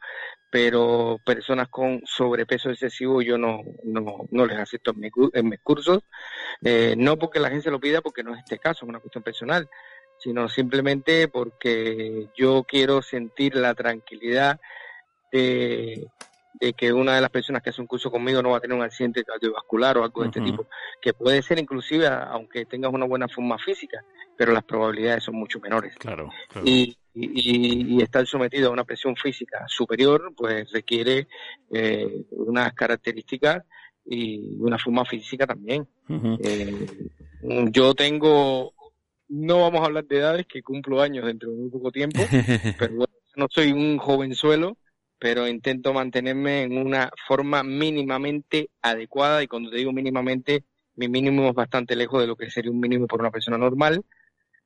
[0.50, 6.04] pero personas con sobrepeso excesivo yo no, no, no les acepto en, en mis cursos,
[6.64, 9.00] eh, no porque la gente se lo pida, porque no es este caso, es una
[9.00, 9.70] cuestión personal,
[10.20, 14.60] sino simplemente porque yo quiero sentir la tranquilidad
[15.32, 16.08] de,
[16.60, 18.78] de que una de las personas que hace un curso conmigo no va a tener
[18.78, 20.68] un accidente cardiovascular o algo de este tipo,
[21.02, 24.04] que puede ser inclusive aunque tengas una buena forma física,
[24.38, 25.96] pero las probabilidades son mucho menores.
[25.98, 26.30] Claro,
[26.64, 31.28] Y, y, estar sometido a una presión física superior, pues requiere
[31.72, 33.64] eh, unas características
[34.06, 35.88] y una forma física también.
[36.44, 36.88] Eh,
[37.72, 38.74] yo tengo,
[39.30, 42.20] no vamos a hablar de edades, que cumplo años dentro de muy poco tiempo,
[42.80, 44.78] pero bueno, no soy un jovenzuelo
[45.20, 50.64] pero intento mantenerme en una forma mínimamente adecuada y cuando te digo mínimamente,
[50.96, 54.04] mi mínimo es bastante lejos de lo que sería un mínimo por una persona normal,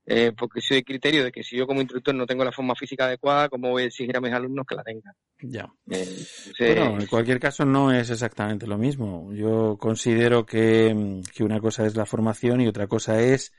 [0.05, 2.75] eh, porque soy de criterio de que si yo como instructor no tengo la forma
[2.75, 5.13] física adecuada, ¿cómo voy a exigir a mis alumnos que la tengan?
[5.41, 5.71] Ya.
[5.89, 6.17] Eh,
[6.59, 9.31] bueno, en cualquier caso no es exactamente lo mismo.
[9.33, 13.51] Yo considero que, que una cosa es la formación y otra cosa es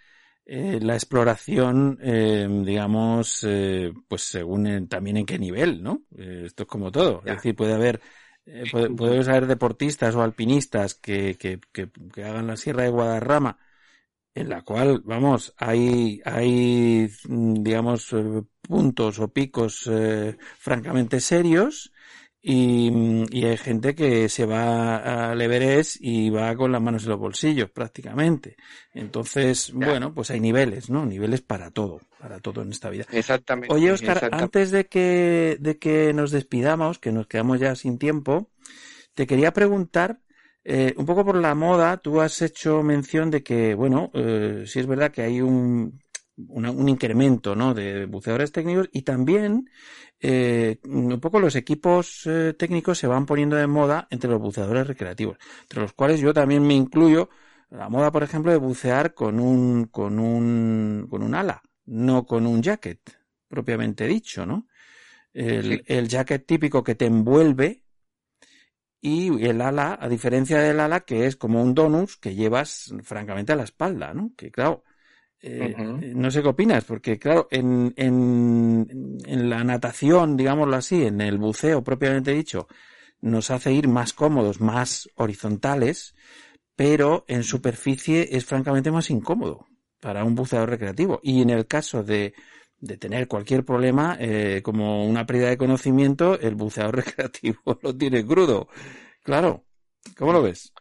[0.44, 6.02] eh, la exploración, eh, digamos, eh, pues según también en qué nivel, ¿no?
[6.16, 7.22] esto es como todo.
[7.24, 8.00] Es decir, puede haber,
[8.72, 13.56] puede, haber deportistas o alpinistas que, que, que, que, hagan la Sierra de Guadarrama,
[14.34, 18.14] en la cual, vamos, hay, hay, digamos,
[18.62, 19.90] puntos o picos
[20.58, 21.92] francamente serios
[22.44, 27.18] y, hay gente que se va al Everest y va con las manos en los
[27.20, 28.56] bolsillos prácticamente.
[28.92, 31.06] Entonces, bueno, pues hay niveles, ¿no?
[31.06, 33.06] Niveles para todo, para todo en esta vida.
[33.12, 33.72] Exactamente.
[33.72, 38.50] Oye, Oscar, antes de que, de que nos despidamos, que nos quedamos ya sin tiempo,
[39.14, 40.18] te quería preguntar,
[40.64, 44.80] eh, un poco por la moda, tú has hecho mención de que, bueno, eh, sí
[44.80, 46.00] es verdad que hay un,
[46.36, 47.74] un incremento ¿no?
[47.74, 49.68] de buceadores técnicos y también
[50.20, 54.86] eh, un poco los equipos eh, técnicos se van poniendo de moda entre los buceadores
[54.86, 57.28] recreativos, entre los cuales yo también me incluyo
[57.70, 62.46] la moda, por ejemplo, de bucear con un, con un, con un ala, no con
[62.46, 63.00] un jacket,
[63.48, 64.66] propiamente dicho, ¿no?
[65.32, 67.81] El, el jacket típico que te envuelve
[69.04, 73.52] y el ala, a diferencia del ala, que es como un donus que llevas francamente
[73.52, 74.32] a la espalda, ¿no?
[74.36, 74.84] Que claro,
[75.40, 75.74] eh,
[76.14, 81.36] no sé qué opinas, porque claro, en, en, en, la natación, digámoslo así, en el
[81.36, 82.68] buceo propiamente dicho,
[83.20, 86.14] nos hace ir más cómodos, más horizontales,
[86.76, 89.66] pero en superficie es francamente más incómodo
[89.98, 91.18] para un buceador recreativo.
[91.24, 92.34] Y en el caso de,
[92.82, 98.26] de tener cualquier problema, eh, como una pérdida de conocimiento, el buceador recreativo lo tiene
[98.26, 98.68] crudo.
[99.22, 99.64] Claro,
[100.18, 100.72] ¿cómo lo ves?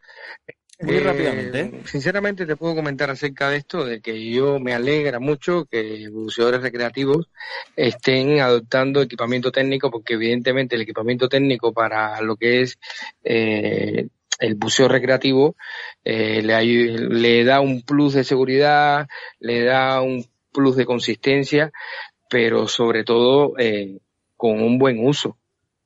[0.80, 1.72] Muy eh, rápidamente.
[1.86, 6.64] Sinceramente te puedo comentar acerca de esto, de que yo me alegra mucho que buceadores
[6.64, 7.30] recreativos
[7.76, 12.80] estén adoptando equipamiento técnico, porque evidentemente el equipamiento técnico para lo que es
[13.24, 14.08] eh,
[14.40, 15.56] el buceo recreativo
[16.04, 19.08] eh, le, le da un plus de seguridad,
[19.40, 21.72] le da un plus de consistencia,
[22.30, 23.54] pero sobre todo
[24.38, 25.38] con un buen uso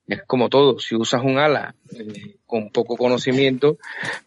[0.08, 3.78] es como todo, si usas un ala eh, con poco conocimiento,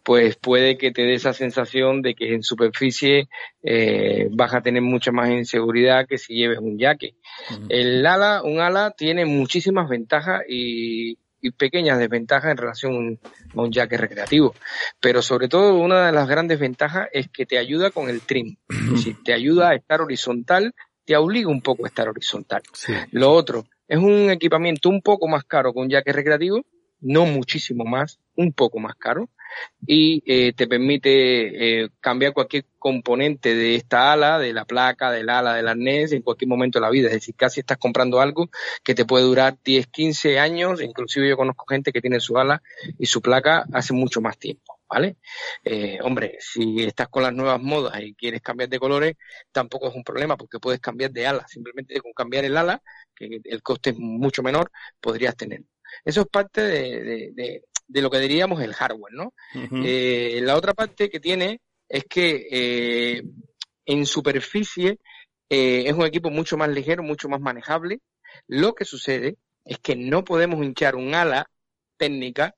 [0.03, 3.29] pues puede que te dé esa sensación de que en superficie
[3.63, 7.15] eh, vas a tener mucha más inseguridad que si lleves un yaque.
[7.69, 11.17] El ala, un ala tiene muchísimas ventajas y,
[11.57, 13.19] pequeñas desventajas en relación
[13.55, 14.55] a un yaque recreativo.
[14.99, 18.57] Pero sobre todo una de las grandes ventajas es que te ayuda con el trim.
[18.97, 20.73] Si te ayuda a estar horizontal,
[21.05, 22.61] te obliga un poco a estar horizontal.
[23.11, 26.63] Lo otro, es un equipamiento un poco más caro que un jaque recreativo,
[27.01, 29.29] no muchísimo más, un poco más caro,
[29.85, 35.29] y eh, te permite eh, cambiar cualquier componente de esta ala, de la placa, del
[35.29, 37.07] ala, del arnés, en cualquier momento de la vida.
[37.07, 38.49] Es decir, casi estás comprando algo
[38.83, 42.61] que te puede durar 10, 15 años, inclusive yo conozco gente que tiene su ala
[42.97, 44.79] y su placa hace mucho más tiempo.
[44.89, 45.17] ¿vale?
[45.63, 49.15] Eh, hombre, si estás con las nuevas modas y quieres cambiar de colores,
[49.51, 51.47] tampoco es un problema porque puedes cambiar de ala.
[51.47, 52.81] Simplemente con cambiar el ala,
[53.15, 55.63] que el coste es mucho menor, podrías tener.
[56.03, 59.33] Eso es parte de, lo que diríamos el hardware, ¿no?
[59.83, 63.23] Eh, la otra parte que tiene es que eh,
[63.85, 64.99] en superficie
[65.49, 67.99] es un equipo mucho más ligero, mucho más manejable.
[68.47, 71.49] Lo que sucede es que no podemos hinchar un ala
[71.97, 72.53] técnica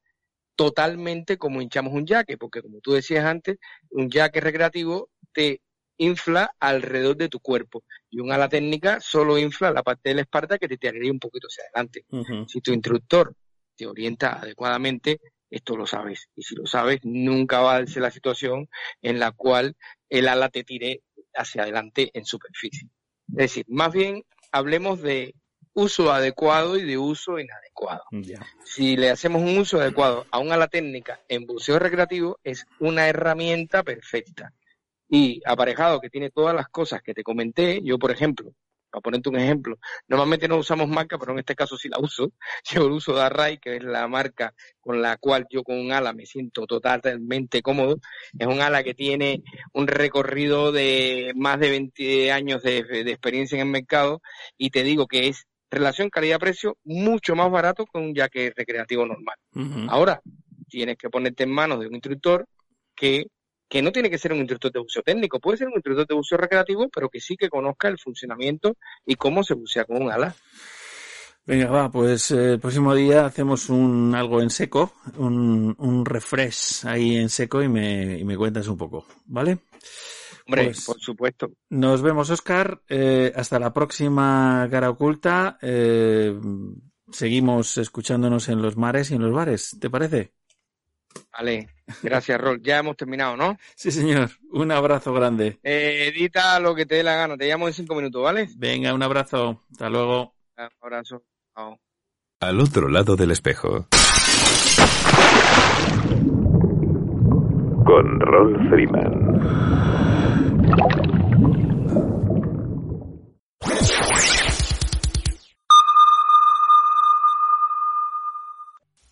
[0.55, 3.57] totalmente como hinchamos un jaque, porque como tú decías antes,
[3.89, 5.61] un jaque recreativo te
[6.01, 10.21] infla alrededor de tu cuerpo y un ala técnica solo infla la parte de la
[10.21, 12.05] espalda que te tiraría un poquito hacia adelante.
[12.47, 13.35] Si tu instructor
[13.75, 16.27] te orienta adecuadamente, esto lo sabes.
[16.35, 18.67] Y si lo sabes, nunca va a darse la situación
[19.03, 19.75] en la cual
[20.09, 21.03] el ala te tire
[21.35, 22.89] hacia adelante en superficie.
[23.29, 25.35] Es decir, más bien hablemos de
[25.73, 28.03] uso adecuado y de uso inadecuado.
[28.65, 33.07] Si le hacemos un uso adecuado a un ala técnica en buceo recreativo, es una
[33.07, 34.51] herramienta perfecta.
[35.11, 38.53] Y aparejado que tiene todas las cosas que te comenté, yo por ejemplo,
[38.89, 39.77] para ponerte un ejemplo,
[40.07, 42.31] normalmente no usamos marca, pero en este caso sí la uso.
[42.71, 45.91] Yo el uso de Array, que es la marca con la cual yo con un
[45.91, 47.99] ala me siento totalmente cómodo.
[48.37, 49.43] Es un ala que tiene
[49.73, 54.21] un recorrido de más de 20 años de, de experiencia en el mercado
[54.57, 59.35] y te digo que es relación calidad-precio mucho más barato que un jaque recreativo normal.
[59.89, 60.21] Ahora,
[60.67, 62.45] tienes que ponerte en manos de un instructor
[62.93, 63.27] que,
[63.71, 66.13] que no tiene que ser un instructor de buceo técnico, puede ser un instructor de
[66.13, 68.75] buceo recreativo, pero que sí que conozca el funcionamiento
[69.05, 70.35] y cómo se bucea con un ala.
[71.45, 76.85] Venga, va, pues eh, el próximo día hacemos un algo en seco, un, un refresh
[76.85, 79.59] ahí en seco y me, y me cuentas un poco, ¿vale?
[80.45, 81.51] Hombre, pues por supuesto.
[81.69, 82.81] Nos vemos, Oscar.
[82.89, 85.57] Eh, hasta la próxima cara oculta.
[85.61, 86.37] Eh,
[87.09, 89.77] seguimos escuchándonos en los mares y en los bares.
[89.79, 90.33] ¿Te parece?
[91.31, 91.69] Vale,
[92.01, 92.61] gracias, Rol.
[92.61, 93.57] Ya hemos terminado, ¿no?
[93.75, 94.29] Sí, señor.
[94.51, 95.59] Un abrazo grande.
[95.63, 97.37] Eh, edita lo que te dé la gana.
[97.37, 98.49] Te llamo en cinco minutos, ¿vale?
[98.57, 99.63] Venga, un abrazo.
[99.71, 100.33] Hasta luego.
[100.57, 101.23] Un abrazo.
[101.55, 101.79] Chao.
[102.39, 103.87] Al otro lado del espejo.
[107.85, 110.21] Con Rol Freeman.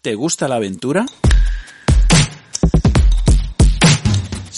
[0.02, 1.06] ¿Te gusta la aventura?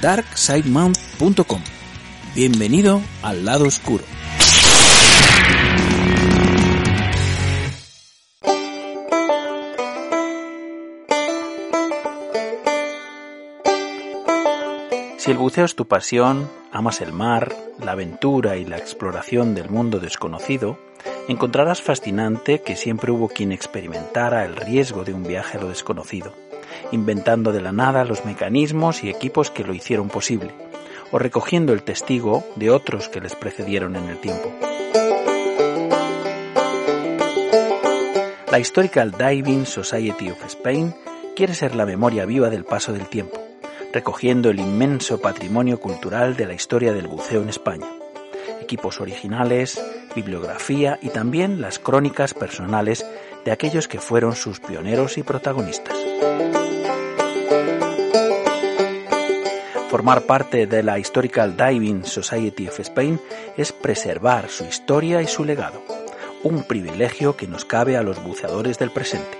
[0.00, 1.62] darksidemount.com.
[2.34, 4.04] Bienvenido al lado oscuro.
[15.18, 19.68] Si el buceo es tu pasión, amas el mar, la aventura y la exploración del
[19.68, 20.78] mundo desconocido,
[21.28, 26.32] encontrarás fascinante que siempre hubo quien experimentara el riesgo de un viaje a lo desconocido,
[26.92, 30.52] inventando de la nada los mecanismos y equipos que lo hicieron posible,
[31.10, 34.52] o recogiendo el testigo de otros que les precedieron en el tiempo.
[38.50, 40.94] La Historical Diving Society of Spain
[41.36, 43.48] quiere ser la memoria viva del paso del tiempo
[43.92, 47.86] recogiendo el inmenso patrimonio cultural de la historia del buceo en España.
[48.60, 49.82] Equipos originales,
[50.14, 53.06] bibliografía y también las crónicas personales
[53.44, 55.96] de aquellos que fueron sus pioneros y protagonistas.
[59.98, 63.20] Formar parte de la Historical Diving Society of Spain
[63.56, 65.82] es preservar su historia y su legado,
[66.44, 69.38] un privilegio que nos cabe a los buceadores del presente.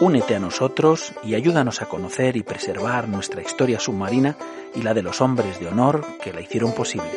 [0.00, 4.38] Únete a nosotros y ayúdanos a conocer y preservar nuestra historia submarina
[4.74, 7.10] y la de los hombres de honor que la hicieron posible.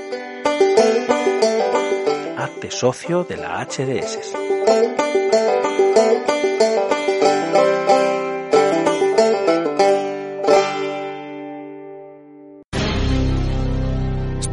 [2.37, 4.33] Hazte socio de la HDS.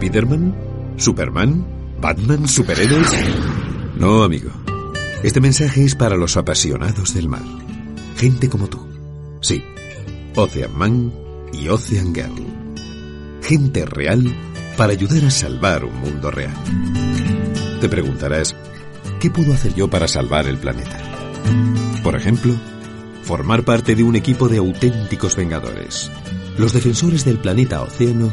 [0.01, 0.57] ¿Spiderman?
[0.97, 1.67] ¿Superman?
[2.01, 2.49] ¿Batman?
[2.49, 3.13] ¿Superhéroes?
[3.97, 4.51] No, amigo.
[5.23, 7.43] Este mensaje es para los apasionados del mar
[8.17, 8.79] Gente como tú.
[9.43, 9.63] Sí,
[10.37, 11.13] Ocean Man
[11.53, 12.33] y Ocean Girl.
[13.43, 14.25] Gente real
[14.79, 16.55] para ayudar a salvar un mundo real.
[17.83, 18.57] Te preguntarás,
[19.21, 20.99] ¿qué puedo hacer yo para salvar el planeta?
[22.03, 22.55] Por ejemplo,
[23.23, 26.11] formar parte de un equipo de auténticos vengadores,
[26.57, 28.33] los defensores del planeta océano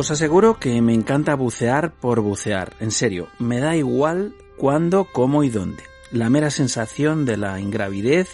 [0.02, 5.44] Os aseguro que me encanta bucear por bucear, en serio, me da igual cuándo, cómo
[5.44, 5.84] y dónde.
[6.12, 8.28] La mera sensación de la ingravidez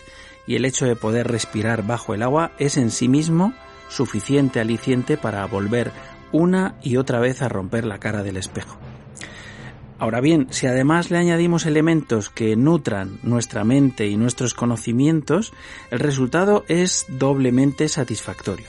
[0.45, 3.53] y el hecho de poder respirar bajo el agua es en sí mismo
[3.89, 5.91] suficiente aliciente para volver
[6.31, 8.77] una y otra vez a romper la cara del espejo.
[9.99, 15.51] Ahora bien, si además le añadimos elementos que nutran nuestra mente y nuestros conocimientos,
[15.91, 18.67] el resultado es doblemente satisfactorio.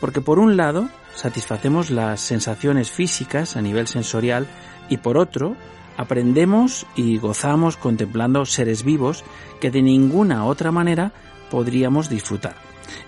[0.00, 4.46] Porque por un lado, satisfacemos las sensaciones físicas a nivel sensorial
[4.88, 5.56] y por otro,
[5.96, 9.24] aprendemos y gozamos contemplando seres vivos
[9.60, 11.12] que de ninguna otra manera
[11.50, 12.56] podríamos disfrutar.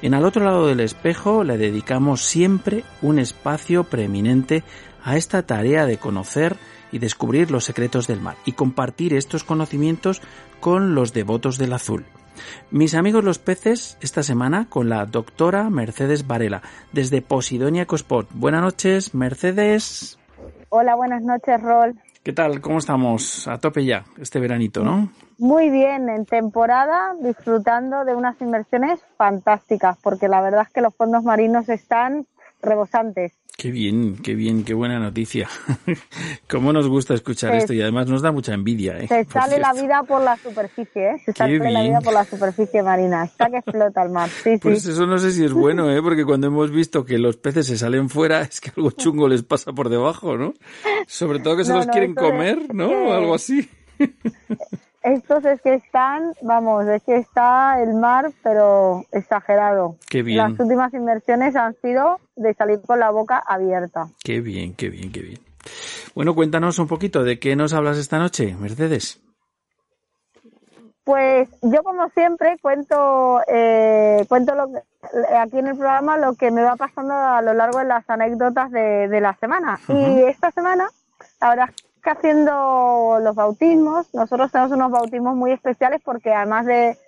[0.03, 4.63] En al otro lado del espejo le dedicamos siempre un espacio preeminente
[5.03, 6.57] a esta tarea de conocer
[6.93, 10.23] y descubrir los secretos del mar y compartir estos conocimientos
[10.61, 12.05] con los devotos del azul.
[12.71, 16.63] Mis amigos los peces esta semana con la doctora Mercedes Varela
[16.93, 18.29] desde Posidonia Cospot.
[18.33, 20.19] Buenas noches, Mercedes.
[20.69, 21.95] Hola, buenas noches, Rol.
[22.25, 22.63] ¿Qué tal?
[22.63, 23.47] ¿Cómo estamos?
[23.49, 25.11] A tope ya, este veranito, ¿no?
[25.39, 30.95] Muy bien, en temporada, disfrutando de unas inversiones fantásticas, porque la verdad es que los
[30.95, 32.27] fondos marinos están
[32.63, 33.33] rebosantes.
[33.57, 35.49] Qué bien, qué bien, qué buena noticia.
[36.51, 38.99] Cómo nos gusta escuchar esto y además nos da mucha envidia.
[38.99, 39.07] ¿eh?
[39.07, 41.23] Se sale la vida por la superficie, ¿eh?
[41.25, 43.25] Se sale la vida por la superficie marina.
[43.25, 44.29] Está que explota el mar.
[44.29, 46.03] Sí, pues eso no sé si es bueno, ¿eh?
[46.03, 49.45] Porque cuando hemos visto que los peces se salen fuera es que algo chungo les
[49.45, 50.55] pasa por debajo, ¿no?
[51.07, 52.89] Sobre todo que se los quieren comer, ¿no?
[52.89, 53.69] O algo así.
[55.05, 59.97] Estos es que están, vamos, es que está el mar, pero exagerado.
[60.09, 60.39] Qué bien.
[60.39, 64.07] Las últimas inversiones han sido de salir con la boca abierta.
[64.25, 65.41] Qué bien, qué bien, qué bien.
[66.15, 69.21] Bueno, cuéntanos un poquito de qué nos hablas esta noche, Mercedes.
[71.05, 74.71] Pues yo como siempre cuento eh, cuento lo
[75.39, 78.71] aquí en el programa lo que me va pasando a lo largo de las anécdotas
[78.71, 79.79] de, la semana.
[79.87, 80.89] Y esta semana,
[81.41, 81.71] ahora
[82.05, 86.99] que haciendo los bautismos, nosotros tenemos unos bautismos muy especiales porque además de,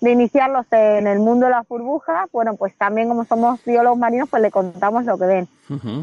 [0.00, 4.42] iniciarlos en el mundo de la burbuja, bueno, pues también como somos biólogos marinos, pues
[4.42, 5.48] le contamos lo que ven.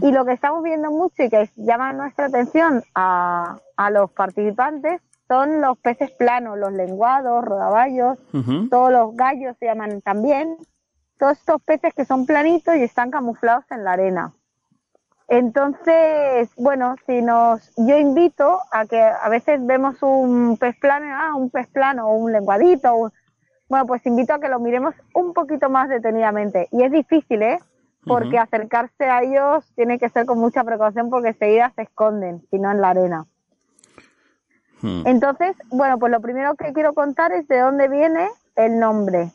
[0.01, 5.01] Y lo que estamos viendo mucho y que llama nuestra atención a, a los participantes
[5.27, 8.17] son los peces planos, los lenguados, rodaballos,
[8.69, 10.57] todos los gallos se llaman también,
[11.17, 14.33] todos estos peces que son planitos y están camuflados en la arena.
[15.31, 21.35] Entonces, bueno, si nos, yo invito a que a veces vemos un pez plano, ah,
[21.37, 23.13] un pez plano o un lenguadito,
[23.69, 26.67] bueno, pues invito a que lo miremos un poquito más detenidamente.
[26.73, 27.59] Y es difícil, ¿eh?
[28.05, 32.59] Porque acercarse a ellos tiene que ser con mucha precaución porque enseguida se esconden, si
[32.59, 33.25] no en la arena.
[34.81, 35.03] Hmm.
[35.05, 38.27] Entonces, bueno, pues lo primero que quiero contar es de dónde viene
[38.57, 39.31] el nombre.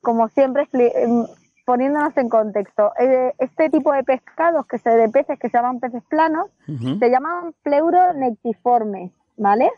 [0.00, 1.24] Como siempre, em,
[1.66, 5.80] poniéndonos en contexto, eh, este tipo de pescados, que se, de peces que se llaman
[5.80, 9.70] peces planos, se llaman pleuronectiformes, ¿vale?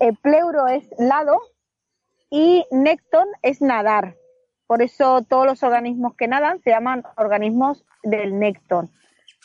[0.00, 1.40] El pleuro es lado
[2.30, 4.16] y necton es nadar.
[4.66, 8.88] Por eso todos los organismos que nadan se llaman organismos del necton.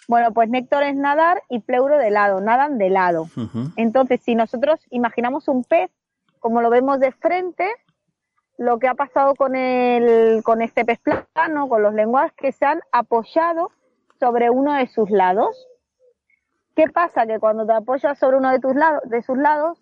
[0.08, 3.28] Bueno, pues néctor es nadar y pleuro de lado, nadan de lado.
[3.76, 5.90] Entonces, si nosotros imaginamos un pez,
[6.40, 7.68] como lo vemos de frente,
[8.58, 12.66] lo que ha pasado con, el, con este pez plano, con los lenguajes que se
[12.66, 13.72] han apoyado
[14.20, 15.68] sobre uno de sus lados.
[16.76, 17.26] ¿Qué pasa?
[17.26, 19.80] Que cuando te apoyas sobre uno de, tus lados, de sus lados,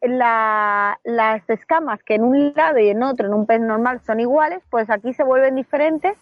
[0.00, 4.20] la, las escamas que en un lado y en otro, en un pez normal, son
[4.20, 6.16] iguales, pues aquí se vuelven diferentes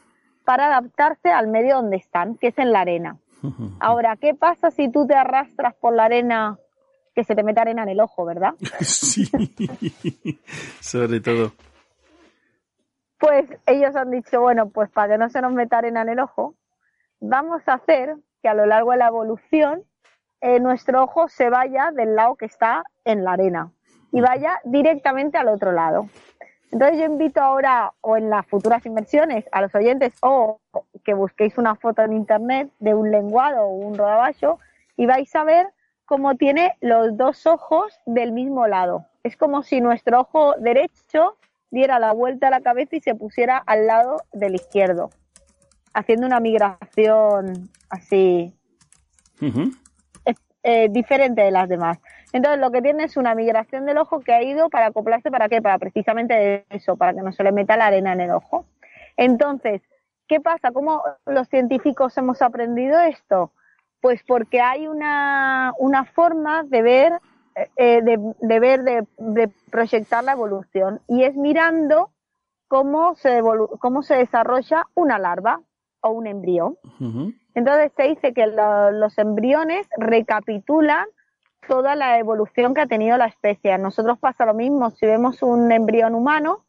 [0.45, 3.17] para adaptarse al medio donde están, que es en la arena.
[3.81, 6.59] Ahora, ¿qué pasa si tú te arrastras por la arena,
[7.15, 8.55] que se te mete arena en el ojo, verdad?
[8.81, 9.31] Sí,
[10.81, 11.53] sobre todo.
[13.23, 16.19] Pues ellos han dicho, bueno, pues para que no se nos meta arena en el
[16.19, 16.57] ojo,
[17.21, 19.85] vamos a hacer que a lo largo de la evolución
[20.41, 23.71] eh, nuestro ojo se vaya del lado que está en la arena
[24.11, 26.09] y vaya directamente al otro lado.
[26.73, 30.59] Entonces yo invito ahora o en las futuras inversiones a los oyentes o
[31.05, 34.59] que busquéis una foto en internet de un lenguado o un rodaballo
[34.97, 35.69] y vais a ver
[36.07, 39.07] cómo tiene los dos ojos del mismo lado.
[39.23, 41.37] Es como si nuestro ojo derecho
[41.73, 45.11] diera la vuelta a la cabeza y se pusiera al lado del izquierdo,
[45.93, 48.55] haciendo una migración así
[50.63, 51.99] eh, diferente de las demás.
[52.33, 55.49] Entonces lo que tiene es una migración del ojo que ha ido para acoplarse para
[55.49, 58.67] qué, para precisamente eso, para que no se le meta la arena en el ojo.
[59.17, 59.83] Entonces,
[60.29, 60.73] ¿qué pasa?
[60.73, 63.53] ¿Cómo los científicos hemos aprendido esto?
[64.01, 67.13] Pues porque hay una, una forma de ver,
[67.77, 72.11] eh, de, ver, de, proyectar la evolución y es mirando
[72.69, 73.43] cómo se,
[73.79, 75.61] cómo se desarrolla una larva
[76.01, 76.79] o un embrión.
[77.55, 81.07] Entonces se dice que los embriones recapitulan
[81.69, 83.73] toda la evolución que ha tenido la especie.
[83.73, 84.91] A nosotros pasa lo mismo.
[84.91, 86.65] Si vemos un embrión humano,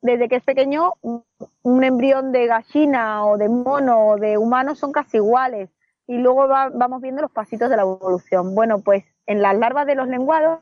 [0.00, 4.92] desde que es pequeño, un embrión de gallina o de mono o de humano son
[4.92, 5.70] casi iguales.
[6.06, 8.54] Y luego vamos viendo los pasitos de la evolución.
[8.54, 10.60] Bueno, pues en las larvas de los lenguados,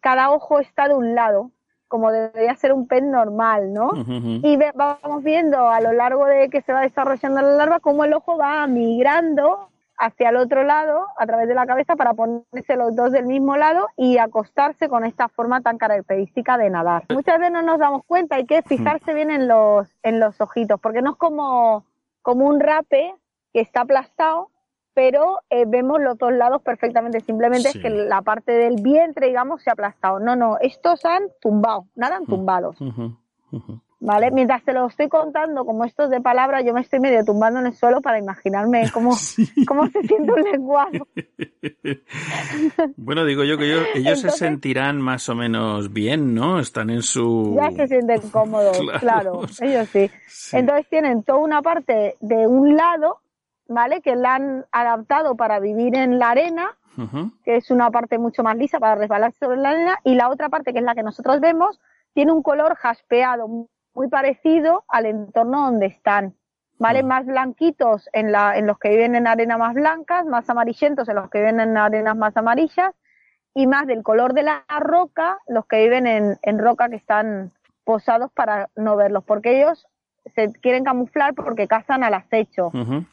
[0.00, 1.50] cada ojo está de un lado
[1.88, 3.90] como debería ser un pez normal, ¿no?
[4.06, 8.14] Y vamos viendo a lo largo de que se va desarrollando la larva cómo el
[8.14, 12.94] ojo va migrando hacia el otro lado a través de la cabeza para ponerse los
[12.94, 17.06] dos del mismo lado y acostarse con esta forma tan característica de nadar.
[17.08, 20.80] Muchas veces no nos damos cuenta, hay que fijarse bien en los en los ojitos,
[20.80, 21.84] porque no es como
[22.22, 23.12] como un rape
[23.52, 24.50] que está aplastado,
[25.00, 27.20] pero eh, vemos los dos lados perfectamente.
[27.20, 30.20] Simplemente es que la parte del vientre, digamos, se ha aplastado.
[30.20, 32.74] No, no, estos han tumbado, nada han tumbado.
[33.98, 34.30] ¿Vale?
[34.30, 37.68] Mientras te lo estoy contando, como estos de palabra, yo me estoy medio tumbando en
[37.68, 39.16] el suelo para imaginarme cómo,
[39.66, 41.00] cómo se siente un lenguaje.
[42.98, 46.60] bueno, digo yo que ellos, se sentirán más o menos bien, ¿no?
[46.60, 47.56] Están en su...
[47.56, 50.10] Ya se sienten cómodos, claro, ellos sí.
[50.52, 53.20] Entonces tienen toda una parte de un lado
[53.70, 54.02] ¿vale?
[54.02, 56.76] Que la han adaptado para vivir en la arena,
[57.44, 60.48] que es una parte mucho más lisa para resbalarse sobre la arena, y la otra
[60.50, 61.80] parte, que es la que nosotros vemos,
[62.12, 63.48] tiene un color jaspeado,
[63.94, 66.34] muy parecido al entorno donde están.
[66.78, 67.02] ¿Vale?
[67.02, 71.16] Más blanquitos en, la, en los que viven en arena más blancas, más amarillentos en
[71.16, 72.94] los que viven en arenas más amarillas,
[73.54, 77.52] y más del color de la roca los que viven en, en roca que están
[77.84, 79.86] posados para no verlos, porque ellos
[80.34, 82.70] se quieren camuflar porque cazan al acecho.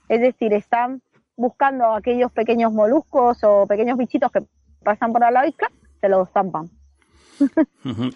[0.10, 1.02] Es decir, están
[1.36, 4.44] buscando aquellos pequeños moluscos o pequeños bichitos que
[4.84, 5.56] pasan por al lado y
[6.02, 6.70] se los zampan.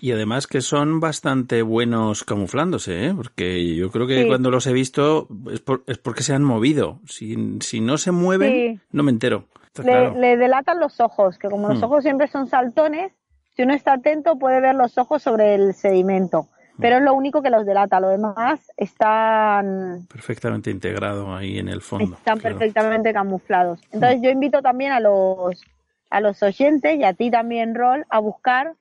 [0.02, 3.14] Y además que son bastante buenos camuflándose, ¿eh?
[3.16, 7.00] porque yo creo que cuando los he visto es, es, porque se han movido.
[7.06, 9.46] Si, si no se mueven, no me entero.
[9.84, 11.84] Le, delatan los ojos, que como los hmm.
[11.84, 13.14] ojos siempre son saltones,
[13.56, 16.48] si uno está atento puede ver los ojos sobre el sedimento
[16.82, 18.00] pero es lo único que los delata.
[18.00, 22.16] Lo demás están perfectamente integrado ahí en el fondo.
[22.16, 23.80] Están perfectamente camuflados.
[23.92, 25.64] Entonces yo invito también a los
[26.10, 28.74] a los oyentes y a ti también, Rol, a buscar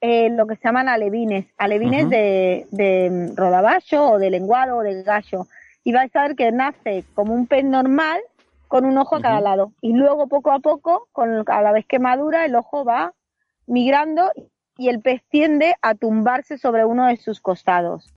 [0.00, 5.02] eh, lo que se llaman alevines, alevines de, de rodaballo o de lenguado o de
[5.02, 5.48] gallo.
[5.82, 8.20] Y vais a ver que nace como un pez normal
[8.68, 9.72] con un ojo a cada lado.
[9.80, 13.14] Y luego poco a poco, con, a la vez que madura, el ojo va
[13.66, 14.30] migrando
[14.76, 18.12] y el pez tiende a tumbarse sobre uno de sus costados,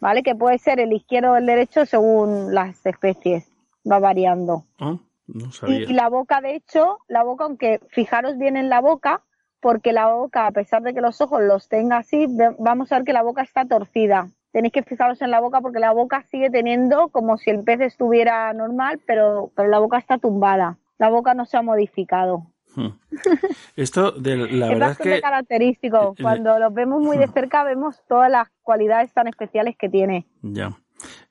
[0.00, 0.22] ¿vale?
[0.22, 3.50] Que puede ser el izquierdo o el derecho según las especies,
[3.90, 4.64] va variando.
[4.78, 5.80] Ah, no sabía.
[5.80, 9.22] Y, la boca, de hecho, la boca, aunque fijaros bien en la boca,
[9.60, 12.26] porque la boca, a pesar de que los ojos los tenga así,
[12.58, 14.28] vamos a ver que la boca está torcida.
[14.50, 17.80] Tenéis que fijaros en la boca porque la boca sigue teniendo como si el pez
[17.80, 20.78] estuviera normal, pero, pero la boca está tumbada.
[20.98, 22.51] La boca no se ha modificado.
[22.74, 22.88] Hmm.
[23.76, 26.14] Esto de la es bastante característico.
[26.20, 30.26] Cuando los vemos muy de cerca vemos todas las cualidades tan especiales que tiene.
[30.42, 30.76] Ya.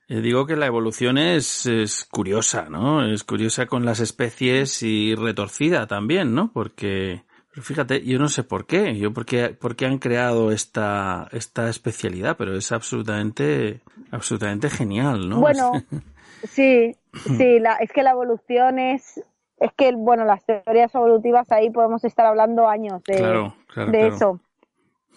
[0.08, 3.04] Eh, digo que la evolución es, es, curiosa, ¿no?
[3.04, 6.52] Es curiosa con las especies y retorcida también, ¿no?
[6.52, 11.28] Porque, fíjate, yo no sé por qué, yo por qué, por qué han creado esta,
[11.32, 15.40] esta especialidad, pero es absolutamente, absolutamente genial, ¿no?
[15.40, 15.72] Bueno,
[16.44, 19.22] sí, sí, la, es que la evolución es,
[19.62, 23.52] es que, bueno, las teorías evolutivas ahí podemos estar hablando años de,
[23.90, 24.40] de eso.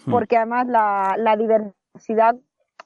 [0.05, 0.11] Hmm.
[0.11, 2.35] Porque además la, la, diversidad,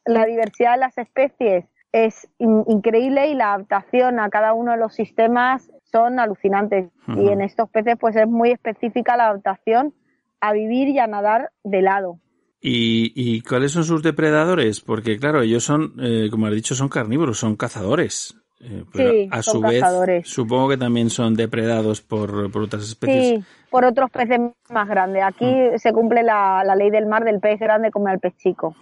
[0.06, 4.94] la diversidad de las especies es increíble y la adaptación a cada uno de los
[4.94, 6.90] sistemas son alucinantes.
[7.08, 9.94] Y en estos peces, pues es muy específica la adaptación
[10.40, 12.20] a vivir y a nadar de lado.
[12.62, 14.80] ¿Y, ¿Y cuáles son sus depredadores?
[14.80, 18.39] Porque claro, ellos son, eh, como has dicho, son carnívoros, son cazadores.
[18.62, 20.28] Eh, pero Sí, a su vez, cazadores.
[20.28, 23.40] supongo que también son depredados por, por otras especies.
[23.40, 25.24] Sí, por otros peces más grandes.
[25.24, 25.78] Aquí Mm.
[25.78, 28.76] se cumple la, la ley del mar del pez grande come al pez chico.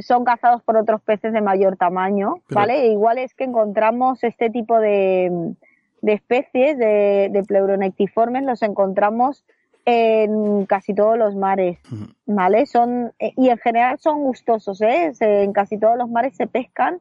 [0.00, 2.82] Son cazados por otros peces de mayor tamaño, Pero- ¿vale?
[2.82, 5.54] E igual es que encontramos este tipo de,
[6.02, 9.44] de especies de, de pleuronectiformes, los encontramos
[9.84, 11.78] en casi todos los mares.
[12.26, 12.66] ¿vale?
[12.66, 15.12] Son, eh, y en general son gustosos, ¿eh?
[15.14, 17.00] Se- en casi todos los mares se pescan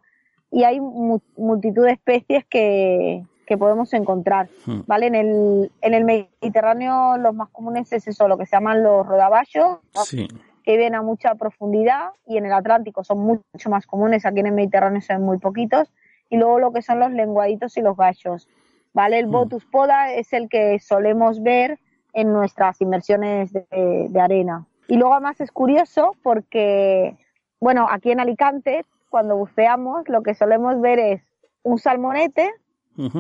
[0.52, 4.82] y hay mu- multitud de especies que, que podemos encontrar, Hmm.
[4.86, 5.08] ¿vale?
[5.08, 9.06] En el, en el Mediterráneo los más comunes es eso, lo que se llaman los
[9.08, 10.28] rodaballos, Sí.
[10.64, 14.48] que viven a mucha profundidad y en el Atlántico son mucho más comunes, aquí en
[14.48, 15.92] el Mediterráneo son muy poquitos,
[16.30, 18.48] y luego lo que son los lenguaditos y los gallos,
[18.94, 19.20] ¿vale?
[19.20, 19.32] El Mm.
[19.32, 21.80] Botus poda es el que solemos ver
[22.14, 24.66] en nuestras inmersiones de, de arena.
[24.88, 27.16] Y luego además es curioso porque,
[27.62, 31.22] bueno, aquí en Alicante, cuando buceamos, lo que solemos ver es
[31.62, 32.52] un salmonete.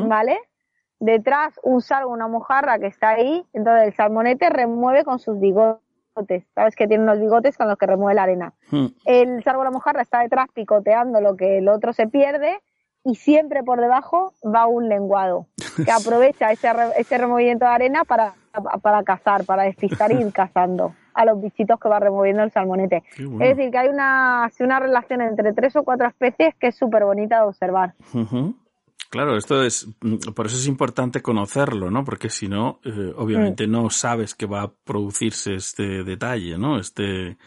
[0.07, 0.39] ¿vale?
[0.99, 6.43] Detrás un salgo, una mojarra que está ahí, entonces el salmonete remueve con sus bigotes,
[6.53, 6.75] ¿sabes?
[6.75, 8.53] Que tiene unos bigotes con los que remueve la arena.
[8.69, 8.85] Mm.
[9.05, 12.59] El salgo, la mojarra está detrás picoteando lo que el otro se pierde
[13.03, 15.47] y siempre por debajo va un lenguado
[15.85, 18.33] que aprovecha ese, re- ese removimiento de arena para,
[18.83, 23.03] para cazar, para despistar y ir cazando a los bichitos que va removiendo el salmonete.
[23.17, 23.43] Bueno.
[23.43, 27.03] Es decir, que hay una, una relación entre tres o cuatro especies que es súper
[27.03, 27.93] bonita de observar.
[29.09, 32.05] Claro, esto es, mm, por eso es importante conocerlo, ¿no?
[32.05, 36.79] Porque si no, eh, obviamente no sabes que va a producirse este detalle, ¿no?
[36.79, 37.37] Este,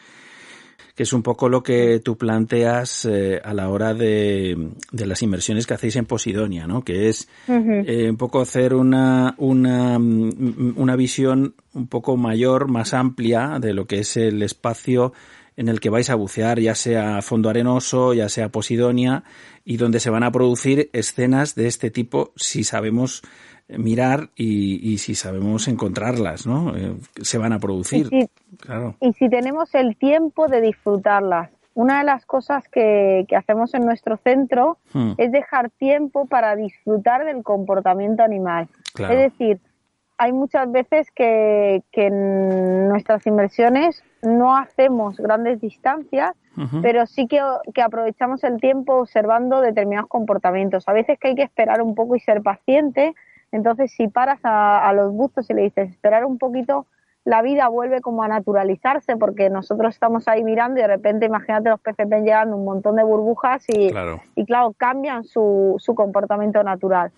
[0.95, 5.23] que es un poco lo que tú planteas eh, a la hora de, de las
[5.23, 6.83] inversiones que hacéis en Posidonia, ¿no?
[6.83, 12.95] Que es eh, un poco hacer una, una, mm, una visión un poco mayor, más
[12.95, 15.13] amplia de lo que es el espacio
[15.57, 19.25] en el que vais a bucear, ya sea fondo arenoso, ya sea Posidonia,
[19.65, 23.23] y donde se van a producir escenas de este tipo si sabemos
[23.69, 26.77] mirar y, y si sabemos encontrarlas, ¿no?
[26.77, 28.09] Eh, se van a producir.
[28.11, 28.29] Y si-
[28.59, 28.95] Claro.
[29.01, 31.51] y si tenemos el tiempo de disfrutarlas.
[31.75, 36.55] Una de las cosas que, que hacemos en nuestro centro Hmm, es dejar tiempo para
[36.55, 38.69] disfrutar del comportamiento animal.
[38.95, 39.15] claro.
[39.15, 39.59] Es decir,
[40.19, 46.31] hay muchas veces que, que en nuestras inversiones no hacemos grandes distancias,
[46.83, 47.41] pero sí que,
[47.75, 50.85] que aprovechamos el tiempo observando determinados comportamientos.
[50.87, 53.15] A veces que hay que esperar un poco y ser paciente,
[53.55, 56.87] entonces si paras a, a los buzos y le dices esperar un poquito,
[57.25, 61.71] la vida vuelve como a naturalizarse porque nosotros estamos ahí mirando y de repente imagínate
[61.71, 64.21] los peces ven llegando un montón de burbujas y Claro.
[64.35, 67.13] y claro, cambian su, su comportamiento natural.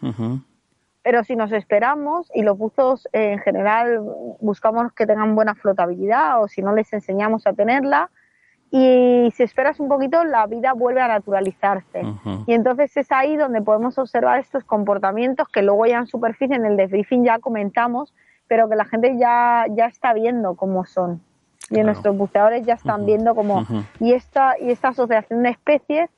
[1.03, 4.01] Pero si nos esperamos y los buzos eh, en general
[4.41, 8.11] buscamos que tengan buena flotabilidad o si no les enseñamos a tenerla
[8.77, 12.03] y si esperas un poquito la vida vuelve a naturalizarse.
[12.47, 16.66] Y entonces es ahí donde podemos observar estos comportamientos que luego ya en superficie, en
[16.66, 18.12] el debriefing ya comentamos,
[18.48, 21.23] pero que la gente ya, ya está viendo cómo son.
[21.70, 21.86] Y Claro.
[21.86, 23.65] nuestros buceadores ya están viendo cómo...
[23.98, 26.11] Y esta, y esta asociación de especies,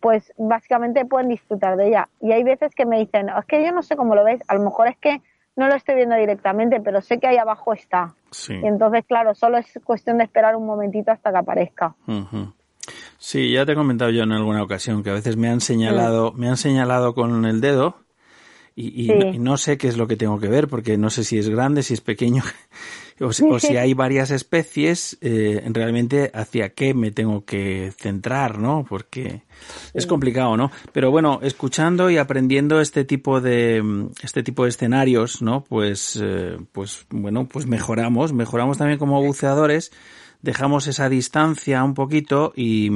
[0.00, 2.08] pues básicamente pueden disfrutar de ella.
[2.20, 4.54] Y hay veces que me dicen, es que yo no sé cómo lo ves, a
[4.54, 5.20] lo mejor es que
[5.58, 8.14] no lo estoy viendo directamente, pero sé que ahí abajo está.
[8.30, 8.54] Sí.
[8.54, 11.94] Y entonces, claro, solo es cuestión de esperar un momentito hasta que aparezca.
[13.18, 16.32] Sí, ya te he comentado yo en alguna ocasión que a veces me han señalado,
[16.32, 17.96] me han señalado con el dedo
[18.74, 19.12] y, y Sí.
[19.18, 21.38] no, y no sé qué es lo que tengo que ver porque no sé si
[21.38, 22.42] es grande, si es pequeño
[23.20, 28.58] o, si, o si hay varias especies, eh, realmente hacia qué me tengo que centrar,
[28.58, 28.84] ¿no?
[28.88, 29.42] Porque
[29.94, 30.70] es complicado, ¿no?
[30.92, 35.64] Pero bueno, escuchando y aprendiendo este tipo de mm, este tipo de escenarios, ¿no?
[35.64, 39.92] Pues eh, pues bueno, pues mejoramos, mejoramos también como buceadores
[40.40, 42.90] dejamos esa distancia un poquito y,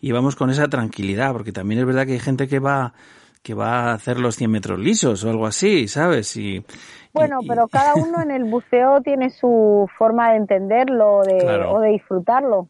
[0.00, 2.92] y vamos con esa tranquilidad, porque también es verdad que hay gente que va
[3.42, 6.36] que va a hacer los 100 metros lisos o algo así, ¿sabes?
[6.36, 6.64] Y,
[7.12, 11.72] Bueno, y- pero cada uno en el buceo tiene su forma de entenderlo de, Claro.
[11.72, 12.68] o de disfrutarlo.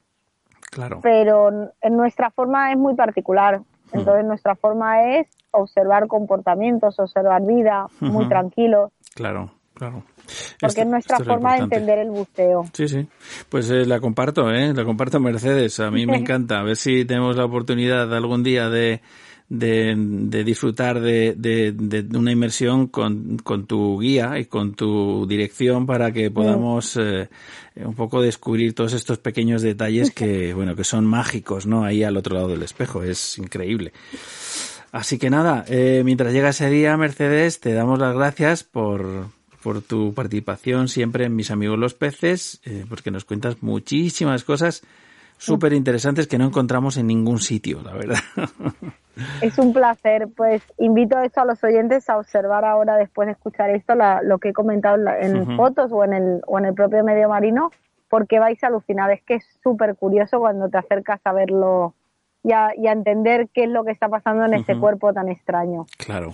[0.71, 1.51] Claro, pero
[1.83, 3.61] en nuestra forma es muy particular.
[3.93, 8.29] Entonces nuestra forma es observar comportamientos, observar vida, muy Ujú.
[8.31, 10.03] tranquilo, claro, claro.
[10.59, 12.65] porque Esto- es nuestra forma de entender el buceo.
[12.73, 13.07] Sí, sí.
[13.51, 14.73] Pues eh, la comparto, ¿eh?
[14.73, 15.79] La comparto Mercedes.
[15.81, 16.61] A mí me encanta.
[16.61, 19.03] A ver si tenemos la oportunidad algún día de,
[19.53, 25.27] de, de disfrutar de, de, de una inmersión con, con tu guía y con tu
[25.27, 27.29] dirección para que podamos eh,
[27.77, 31.85] un poco descubrir todos estos pequeños detalles que, bueno, que son mágicos, ¿no?
[31.85, 33.03] Ahí al otro lado del espejo.
[33.03, 33.93] Es increíble.
[34.91, 39.27] Así que nada, eh, mientras llega ese día, Mercedes, te damos las gracias por,
[39.63, 44.83] por tu participación siempre en Mis Amigos los Peces, eh, porque nos cuentas muchísimas cosas
[45.43, 48.19] súper interesantes que no encontramos en ningún sitio, la verdad.
[49.43, 53.33] Es un placer, pues invito a esto a los oyentes a observar ahora después de
[53.33, 53.93] escuchar esto
[54.23, 57.71] lo que he comentado en fotos o en el o en el propio medio marino,
[58.09, 59.11] porque vais a alucinar.
[59.11, 61.95] Es que es súper curioso cuando te acercas a verlo
[62.43, 65.87] y a, entender qué es lo que está pasando en este cuerpo tan extraño.
[65.99, 66.33] Claro.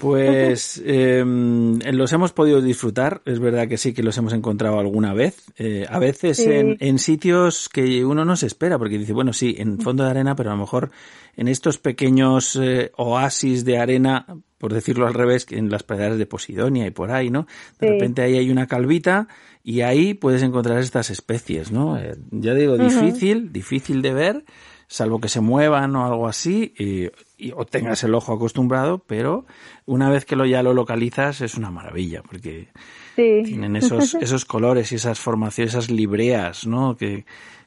[0.00, 5.14] Pues em, los hemos podido disfrutar, es verdad que sí que los hemos encontrado alguna
[5.14, 9.54] vez, eh, a veces en, sitios que uno no se espera, porque dice, bueno, sí,
[9.56, 10.90] en fondo de arena, pero a lo mejor
[11.36, 14.26] en estos pequeños eh, oasis de arena,
[14.58, 17.46] por decirlo al revés, en las praderas de Posidonia y por ahí, ¿no?
[17.78, 19.28] De repente ahí hay una calvita
[19.62, 21.98] y ahí puedes encontrar estas especies, ¿no?
[21.98, 24.44] Eh, ya digo, difícil, difícil de ver,
[24.88, 27.10] salvo que se muevan o algo así, y,
[27.52, 29.46] o tengas el ojo acostumbrado, pero
[29.86, 32.68] una vez que lo ya lo localizas es una maravilla, porque
[33.16, 36.96] tienen esos, esos colores y esas formaciones, esas libreas, ¿no?
[36.96, 37.24] Que,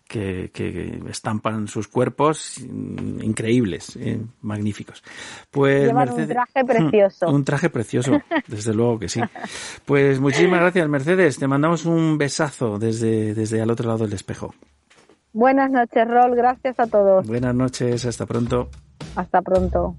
[0.08, 5.04] que, que, estampan sus cuerpos increíbles, eh, magníficos.
[5.52, 7.30] Pues un traje precioso.
[7.30, 9.22] Un traje precioso, desde luego que sí.
[9.86, 11.38] Pues muchísimas gracias, Mercedes.
[11.38, 14.54] Te mandamos un besazo desde, desde al otro lado del espejo.
[15.34, 16.36] Buenas noches, Rol.
[16.36, 17.28] Gracias a todos.
[17.28, 18.06] Buenas noches.
[18.06, 18.70] Hasta pronto.
[19.16, 19.96] Hasta pronto.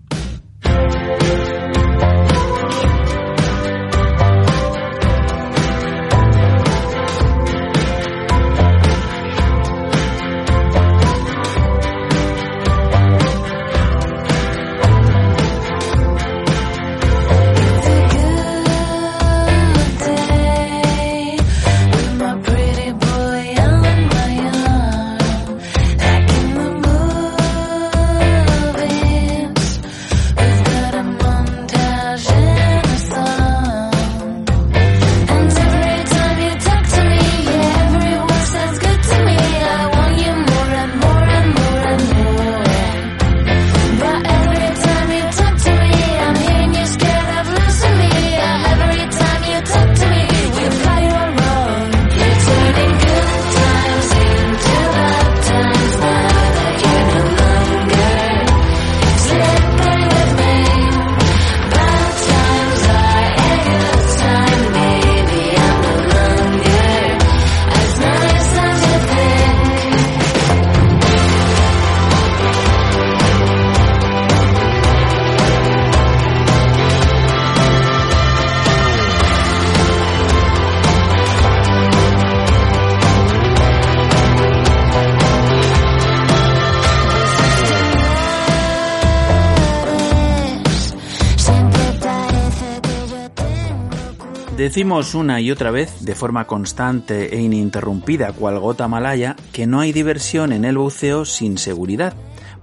[94.69, 99.81] Decimos una y otra vez, de forma constante e ininterrumpida, cual gota malaya, que no
[99.81, 102.13] hay diversión en el buceo sin seguridad.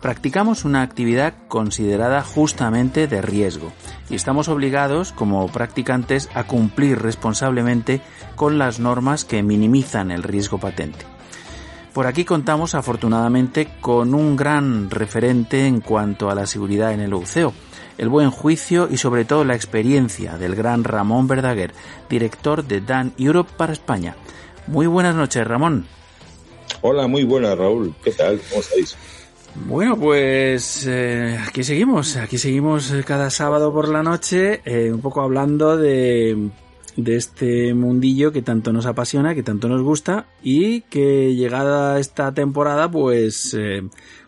[0.02, 3.74] Practicamos una actividad considerada justamente de riesgo
[4.08, 8.02] y estamos obligados, como practicantes, a cumplir responsablemente
[8.36, 11.08] con las normas que minimizan el riesgo patente.
[11.92, 17.16] Por aquí contamos afortunadamente con un gran referente en cuanto a la seguridad en el
[17.16, 17.52] buceo,
[17.98, 21.74] el buen juicio y sobre todo la experiencia del gran Ramón Verdaguer,
[22.10, 24.16] director de Dan Europe para España.
[24.68, 25.86] Muy buenas noches, Ramón.
[26.82, 27.94] Hola, muy buenas, Raúl.
[28.04, 28.40] ¿Qué tal?
[28.50, 28.96] ¿Cómo estáis?
[29.68, 35.00] Bueno, pues eh, aquí seguimos, aquí seguimos eh, cada sábado por la noche, eh, un
[35.00, 36.50] poco hablando de,
[36.98, 42.34] de este mundillo que tanto nos apasiona, que tanto nos gusta y que llegada esta
[42.34, 43.56] temporada, pues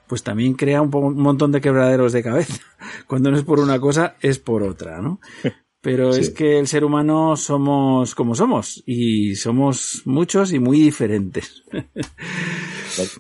[0.07, 2.61] pues también crea un, montón de quebraderos de cabeza.
[3.07, 5.19] Cuando no es por una cosa, es por otra, ¿no?
[5.81, 11.63] Pero es que el ser humano somos como somos y somos muchos y muy diferentes.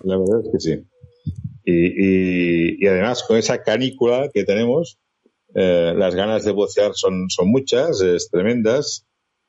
[0.03, 0.83] La, verdad es que sí.
[1.63, 4.99] Y, además con esa canícula que tenemos,
[5.53, 9.05] eh, las ganas de bucear son, son muchas, es tremendas.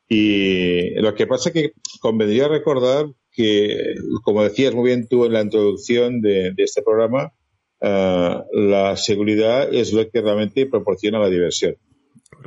[0.08, 3.06] Y lo que pasa es que convendría recordar
[3.38, 3.94] que,
[4.24, 7.32] como decías muy bien tú en la introducción de, este programa,
[7.80, 11.76] eh, la seguridad es lo que realmente proporciona la diversión.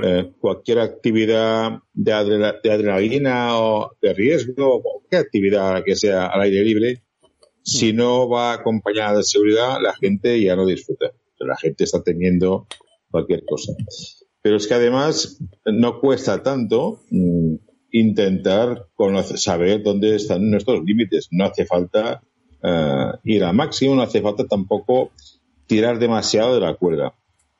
[0.03, 7.03] Eh, cualquier actividad de, adrenalina o de riesgo, cualquier actividad que sea al aire libre,
[7.63, 11.13] si no va acompañada de seguridad, la gente ya no disfruta.
[11.39, 12.67] La gente está teniendo
[13.09, 13.71] cualquier cosa.
[14.41, 17.55] Pero es que además no cuesta tanto mm,
[17.91, 21.27] intentar conocer, saber dónde están nuestros límites.
[21.31, 22.21] No hace falta
[22.63, 25.11] uh, ir a máximo, no hace falta tampoco
[25.67, 27.13] tirar demasiado de la cuerda.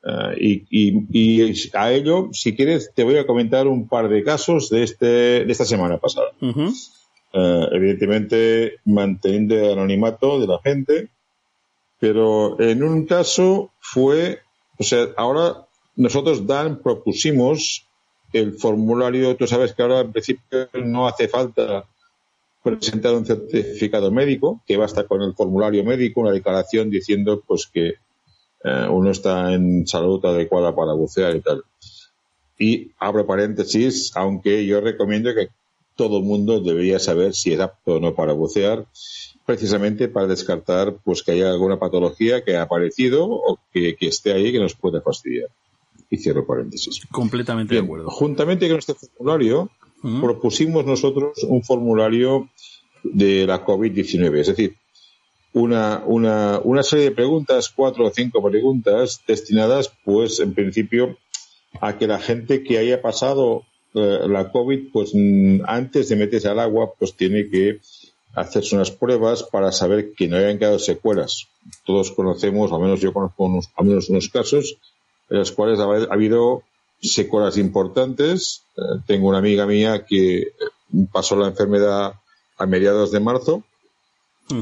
[0.04, 4.24] Uh, y, y, y, a ello, si quieres, te voy a comentar un par de
[4.24, 5.06] casos de, este,
[5.44, 6.28] de esta semana pasada.
[6.40, 6.72] Uh -huh.
[7.34, 11.08] eh, evidentemente manteniendo el anonimato de la gente,
[12.00, 14.40] pero en un caso fue,
[14.76, 17.86] o sea, ahora nosotros Dan propusimos
[18.32, 21.84] el formulario, tú sabes que ahora en principio no hace falta
[22.62, 27.94] presentar un certificado médico, que basta con el formulario médico, una declaración diciendo pues que
[28.64, 31.64] eh, uno está en salud adecuada para bucear y tal.
[32.58, 35.48] Y abro paréntesis, aunque yo recomiendo que
[35.96, 38.86] todo el mundo debería saber si es apto o no para bucear,
[39.44, 44.52] precisamente para descartar pues que haya alguna patología que ha aparecido o que, esté ahí
[44.52, 45.48] que nos pueda fastidiar.
[46.12, 47.00] Y cierro paréntesis.
[47.10, 48.10] Completamente de acuerdo.
[48.10, 49.70] Juntamente con este formulario,
[50.20, 52.50] propusimos nosotros un formulario
[53.02, 54.76] de la COVID-19, es decir,
[55.54, 61.16] una, una, una serie de preguntas, cuatro o cinco preguntas destinadas, pues, en principio,
[61.80, 63.62] a que la gente que haya pasado
[63.94, 67.80] eh, la COVID, pues, mm, antes de meterse al agua, pues tiene que
[68.34, 71.48] hacerse unas pruebas para saber que no hayan quedado secuelas.
[71.86, 74.76] Todos conocemos, al menos yo conozco unos, al menos unos casos,
[75.32, 76.62] en los cuales ha, habido
[77.00, 78.64] secuelas importantes.
[78.76, 80.52] Eh, tengo una amiga mía que
[81.10, 82.12] pasó la enfermedad
[82.58, 83.64] a mediados de marzo.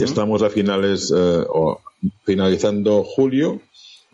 [0.00, 1.80] Estamos a finales eh, o
[2.24, 3.60] finalizando julio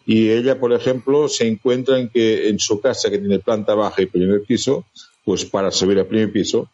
[0.06, 4.00] y ella, por ejemplo, se encuentra en que en su casa, que tiene planta baja
[4.00, 4.86] y primer piso,
[5.24, 6.70] pues para subir al primer piso,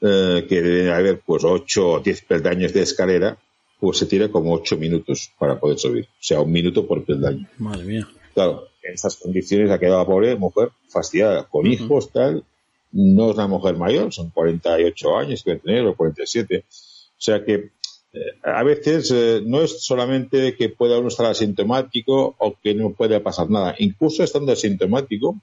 [0.00, 3.38] eh, que debe haber pues 8 o 10 peldaños de escalera,
[3.78, 6.04] pues se tira como 8 minutos para poder subir.
[6.04, 7.46] O sea, un minuto por peldaño.
[7.58, 8.08] Madre mía.
[8.34, 12.44] Claro, en estas condiciones ha quedado la pobre mujer fastidiada, con hijos, tal.
[12.92, 16.64] No es una mujer mayor, son 48 años que tener, o 47.
[16.66, 17.70] O sea que
[18.12, 22.90] eh, a veces eh, no es solamente que pueda uno estar asintomático o que no
[22.92, 23.74] pueda pasar nada.
[23.78, 25.40] Incluso estando asintomático,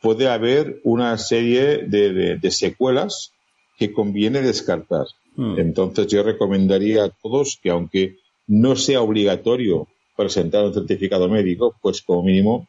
[0.00, 3.32] puede haber una serie de, secuelas
[3.78, 5.06] que conviene descartar.
[5.36, 5.58] Hmm.
[5.58, 8.16] Entonces yo recomendaría a todos que aunque
[8.48, 9.86] no sea obligatorio
[10.22, 12.68] presentar un certificado médico, pues como mínimo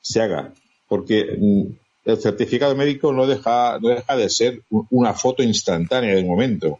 [0.00, 0.52] se haga.
[0.88, 6.26] Porque mm, el certificado médico no deja, no deja de ser una foto instantánea del
[6.26, 6.78] momento.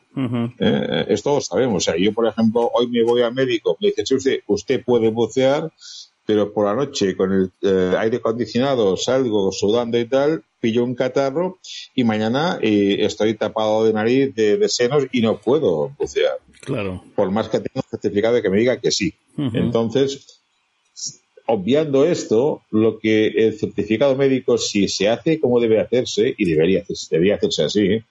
[0.58, 1.76] Eh, esto lo sabemos.
[1.76, 5.08] O sea, yo, por ejemplo, hoy me voy al médico, me dice, usted, usted puede
[5.08, 5.72] bucear,
[6.26, 10.94] pero por la noche con el eh, aire acondicionado salgo sudando y tal, pillo un
[10.94, 11.58] catarro
[11.94, 16.38] y mañana eh, estoy tapado de nariz, de, senos y no puedo bucear.
[16.64, 17.02] Claro.
[17.14, 19.14] Por más que tenga un certificado que me diga que sí.
[19.36, 20.40] Entonces,
[21.46, 26.82] obviando esto, lo que el certificado médico, si se hace como debe hacerse, y debería
[26.82, 28.02] hacerse, debería hacerse así,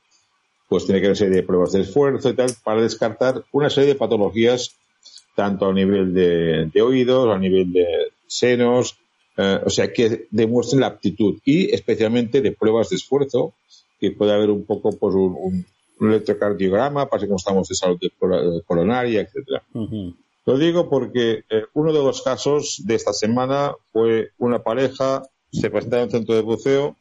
[0.70, 3.70] pues tiene que haber una serie de pruebas de esfuerzo y tal, para descartar una
[3.70, 4.76] serie de patologías,
[5.36, 7.86] tanto a nivel de, oídos, a nivel de
[8.28, 8.98] senos,
[9.38, 13.54] eh, o sea, que demuestren la aptitud y especialmente de pruebas de esfuerzo,
[14.00, 15.66] que puede haber un poco pues, un,
[16.00, 18.00] electrocardiograma para que estamos de salud
[18.66, 19.64] coronaria, etcétera.
[20.46, 25.70] Lo digo porque eh, uno de los casos de esta semana fue una pareja, se
[25.70, 26.98] presentaba en un centro de buceo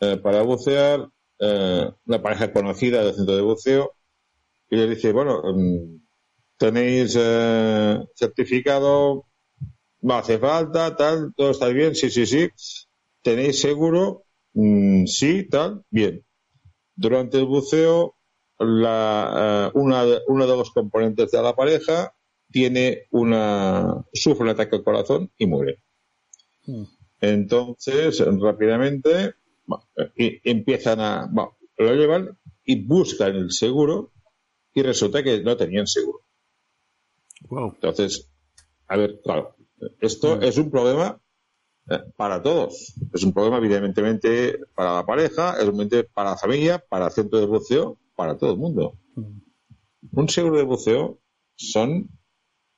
[0.00, 1.08] eh, para bucear,
[1.40, 3.94] eh, una pareja conocida del centro de buceo,
[4.70, 6.00] y le dice, bueno, mm,
[6.56, 7.18] tenéis
[8.14, 9.26] certificado,
[10.00, 12.48] no hace falta, tal, todo está bien, sí, sí, sí.
[13.22, 14.24] ¿Tenéis seguro?
[14.52, 16.24] Mm, sí, tal, bien.
[16.96, 18.16] Durante el buceo,
[18.58, 22.14] la, una, uno de los componentes de la pareja
[22.50, 25.82] tiene una, sufre un ataque al corazón y muere.
[26.66, 26.84] Hmm.
[27.20, 29.34] Entonces, rápidamente,
[30.16, 31.30] empiezan a,
[31.78, 34.12] lo llevan y buscan el seguro
[34.72, 36.20] y resulta que no tenían seguro.
[37.50, 38.30] Entonces,
[38.88, 39.56] a ver, claro,
[40.00, 40.42] esto hmm.
[40.42, 41.23] es un problema eh,
[42.16, 42.94] para todos.
[43.12, 47.12] Es un problema, evidentemente, para la pareja, es un problema para la familia, para el
[47.12, 48.98] centro de buceo, para todo el mundo.
[49.14, 49.40] Hmm.
[50.12, 51.18] Un seguro de buceo
[51.56, 52.08] son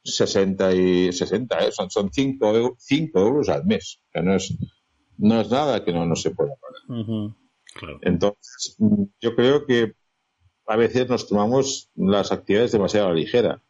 [0.02, 1.72] 60 y 60, ¿eh?
[1.72, 4.00] son, son 5, 5 euros al mes.
[4.12, 4.56] que no es,
[5.18, 7.34] no es nada que no, no se pueda pagar.
[8.02, 8.76] Entonces,
[9.20, 9.94] yo creo que
[10.66, 13.62] a veces nos tomamos las actividades demasiado a la ligera.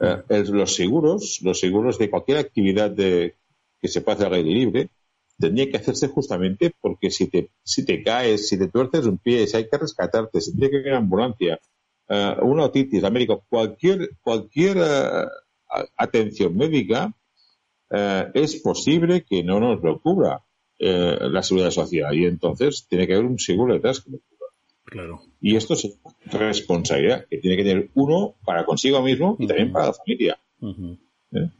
[0.00, 3.36] Eh, los seguros, los seguros de cualquier actividad de,
[3.82, 4.90] que se pueda hacer al aire libre,
[5.38, 9.46] tendría que hacerse justamente porque si te, si te caes, si te tuerces un pie,
[9.48, 11.58] si hay que rescatarte, si tiene que ir a ambulancia,
[12.08, 14.78] uh, una otitis, médico, cualquier, cualquier
[15.96, 17.12] atención médica,
[17.90, 20.42] eh, es posible que no nos lo cubra
[20.78, 24.48] la seguridad social y entonces tiene que haber un seguro detrás que lo cubra.
[24.84, 25.22] Claro.
[25.40, 29.86] Y esto es responsabilidad que tiene que tener uno para consigo mismo y también para
[29.86, 30.40] la familia.
[30.60, 31.50] ¿Eh?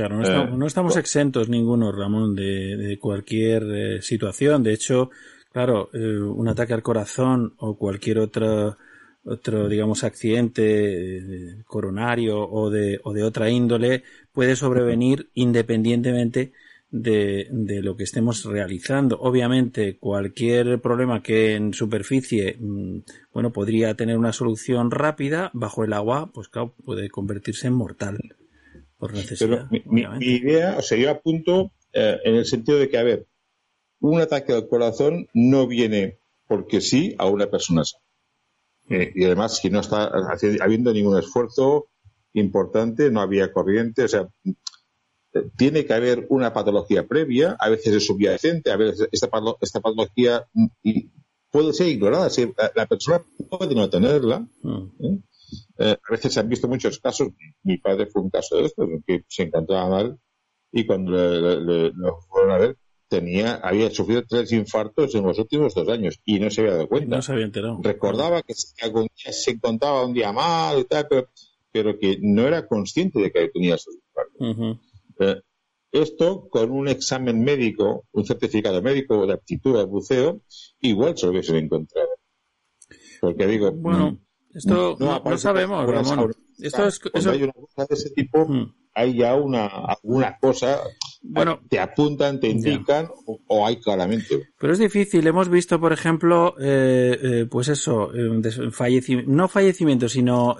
[0.00, 4.62] Claro, no estamos, exentos ninguno, Ramón, de, cualquier situación.
[4.62, 5.10] De hecho,
[5.52, 8.76] claro, un ataque al corazón o cualquier otra
[9.24, 14.02] otro digamos accidente coronario o de, o de otra índole
[14.32, 16.52] puede sobrevenir independientemente
[16.90, 19.18] de, de, lo que estemos realizando.
[19.20, 22.98] Obviamente, cualquier problema que en superficie, mm,
[23.32, 28.18] bueno, podría tener una solución rápida, bajo el agua, pues claro, puede convertirse en mortal.
[29.00, 29.66] Por necesidad.
[29.70, 33.02] Pero mi, mi, idea, o sea, yo apunto eh, en el sentido de que, a
[33.02, 33.26] ver,
[33.98, 37.82] un ataque al corazón no viene porque sí a una persona.
[38.88, 40.10] Eh, y además, si no está
[40.60, 41.88] habiendo ningún esfuerzo
[42.34, 44.28] importante, no había corriente, o sea,
[45.56, 50.46] tiene que haber una patología previa, a veces es subyacente, a veces esta, esta patología
[50.52, 50.66] mm,
[51.50, 52.28] puede ser ignorada,
[52.74, 54.46] la persona puede no tenerla.
[54.62, 54.82] Mm.
[55.00, 55.18] ¿eh?
[55.78, 57.28] Eh, a veces se han visto muchos casos,
[57.62, 60.18] mi padre fue un caso de estos, que se encantaba mal
[60.72, 62.76] y cuando lo fueron a ver,
[63.08, 66.88] tenía, había sufrido tres infartos en los últimos dos años y no se había dado
[66.88, 67.16] cuenta.
[67.16, 67.80] No se había enterado.
[67.82, 71.28] Recordaba que algún día se encontraba un día mal y tal, pero,
[71.72, 74.78] pero que no era consciente de que tenía esos infartos.
[75.18, 75.40] Eh,
[75.92, 80.42] esto con un examen médico, un certificado médico de aptitud al buceo,
[80.80, 82.10] igual se lo hubiesen encontrado.
[83.20, 84.20] Porque digo, bueno,
[84.54, 86.32] esto no, sabemos, Ramón.
[86.58, 87.30] Esto es, eso...
[87.30, 88.74] hay una cosa de ese tipo, mm.
[88.94, 90.80] hay ya una, alguna cosa
[91.22, 94.48] bueno, te apuntan, te indican o, hay claramente.
[94.58, 95.26] Pero es difícil.
[95.26, 98.40] Hemos visto, por ejemplo, eh, eh, pues eso, eh,
[99.26, 100.56] no fallecimiento, sino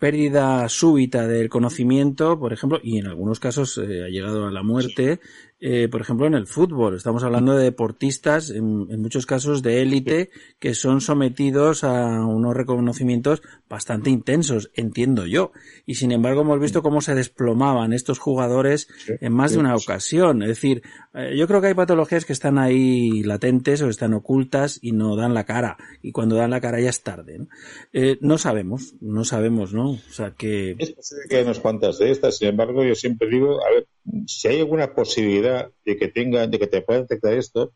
[0.00, 5.20] pérdida súbita del conocimiento, por ejemplo, y en algunos casos ha llegado a la muerte.
[5.58, 6.96] Eh, por ejemplo, en el fútbol.
[6.96, 13.40] Estamos hablando de deportistas, en, muchos casos de élite, que son sometidos a unos reconocimientos
[13.68, 15.52] bastante intensos, entiendo yo.
[15.86, 20.42] Y sin embargo, hemos visto cómo se desplomaban estos jugadores en más de una ocasión.
[20.42, 20.82] Es decir,
[21.14, 25.16] eh, yo creo que hay patologías que están ahí latentes o están ocultas y no
[25.16, 25.78] dan la cara.
[26.02, 27.38] Y cuando dan la cara ya es tarde.
[27.38, 27.48] ¿no?
[27.94, 29.92] Eh, no sabemos, no sabemos, ¿no?
[29.92, 30.76] O sea que.
[30.78, 33.86] Es posible que hay unas cuantas de estas, sin embargo, yo siempre digo, a ver,
[34.26, 37.72] si hay alguna posibilidad de que tenga, de que te pueda detectar esto,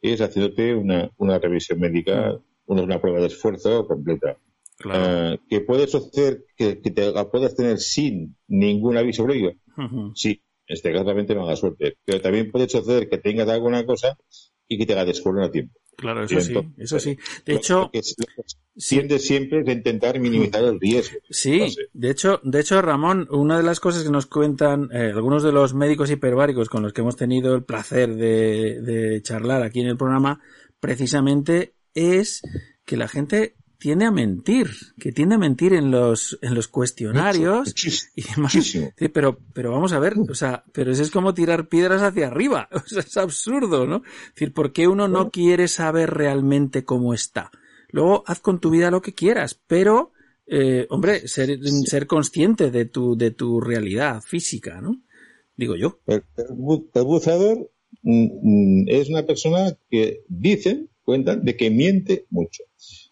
[0.00, 4.38] es haciéndote una, una revisión médica, una, una, prueba de esfuerzo completa.
[4.78, 5.34] Claro.
[5.34, 9.54] Uh, que puede suceder que, que, te la puedas tener sin ningún aviso previo.
[9.76, 11.96] Uh Sí, este caso realmente no da suerte.
[12.04, 14.16] Pero también puede suceder que tengas alguna cosa
[14.68, 15.78] y que te la descubran a tiempo.
[16.00, 17.18] Claro, eso sí, eso sí.
[17.44, 17.90] De hecho,
[18.74, 21.18] siente siempre de intentar minimizar el riesgo.
[21.28, 25.42] Sí, de hecho, de hecho, Ramón, una de las cosas que nos cuentan eh, algunos
[25.42, 29.80] de los médicos hiperbáricos con los que hemos tenido el placer de, de charlar aquí
[29.80, 30.40] en el programa,
[30.80, 32.40] precisamente es
[32.86, 37.74] que la gente tiende a mentir, que tiende a mentir en los, en los cuestionarios.
[38.14, 38.54] y más,
[39.12, 42.68] pero, pero vamos a ver, o sea, pero eso es como tirar piedras hacia arriba.
[42.80, 44.02] O sea, es absurdo, ¿no?
[44.04, 47.50] Es decir, ¿por qué uno no quiere saber realmente cómo está?
[47.88, 50.12] Luego, haz con tu vida lo que quieras, pero,
[50.46, 55.02] eh, hombre, ser, ser consciente de tu, de tu realidad física, ¿no?
[55.56, 56.00] Digo yo.
[56.06, 57.70] El, el buceador
[58.02, 62.64] mm, mm, es una persona que dicen, cuentan, de que miente mucho.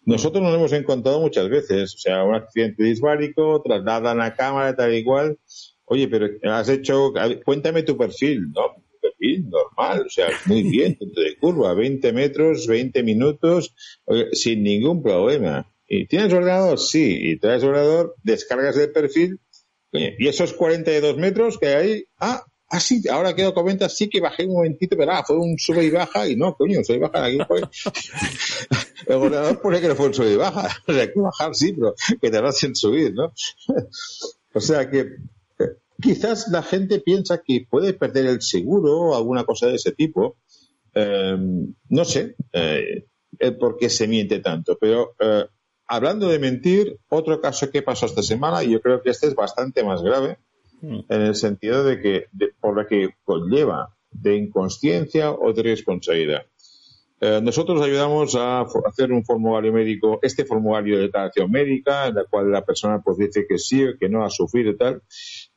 [0.09, 4.95] Nosotros nos hemos encontrado muchas veces, o sea, un accidente disbárico, trasladan a cámara, tal
[4.95, 5.37] y cual.
[5.85, 7.13] Oye, pero has hecho,
[7.45, 8.83] cuéntame tu perfil, ¿no?
[8.99, 13.75] perfil normal, o sea, muy bien, dentro de curva, 20 metros, 20 minutos,
[14.33, 15.71] sin ningún problema.
[15.87, 16.79] ¿Y tienes ordenador?
[16.79, 17.17] Sí.
[17.21, 18.15] ¿Y traes ordenador?
[18.23, 19.39] Descargas el perfil.
[19.91, 22.05] ¿Y esos 42 metros que hay?
[22.19, 25.39] Ah, Ah, sí, ahora que lo comentas, sí que bajé un momentito, pero ah, fue
[25.39, 27.39] un sube y baja, y no, coño, sube y baja aquí.
[29.07, 30.69] El gobernador pone que no fue un sube y baja.
[30.87, 33.33] O sea, que bajar sí, pero que te hacen subir, ¿no?
[34.53, 35.65] o sea que eh,
[36.01, 40.37] quizás la gente piensa que puede perder el seguro o alguna cosa de ese tipo.
[40.93, 41.37] Eh,
[41.89, 43.05] no sé eh,
[43.59, 45.45] por qué se miente tanto, pero eh,
[45.87, 49.35] hablando de mentir, otro caso que pasó esta semana, y yo creo que este es
[49.35, 50.39] bastante más grave,
[50.81, 50.99] Mm.
[51.09, 52.25] en el sentido de que
[52.59, 56.45] por lo que conlleva de inconsciencia o de responsabilidad.
[57.21, 62.25] Eh, nosotros ayudamos a hacer un formulario médico, este formulario de declaración médica, en la
[62.25, 65.01] cual la persona pues dice que sí que no ha sufrido y tal.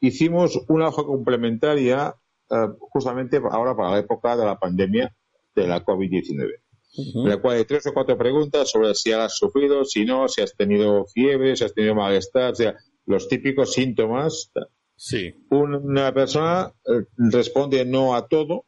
[0.01, 2.17] Hicimos una hoja complementaria
[2.51, 5.15] eh, justamente ahora para la época de la pandemia
[5.55, 6.63] de la COVID-19.
[6.95, 10.43] En la cual hay tres o cuatro preguntas sobre si has sufrido, si no, si
[10.43, 12.77] has tenido fiebre, si has tenido malestar, o sea,
[13.07, 14.53] los típicos síntomas.
[14.97, 15.33] Sí.
[15.51, 18.67] Una persona eh, responde no a todo,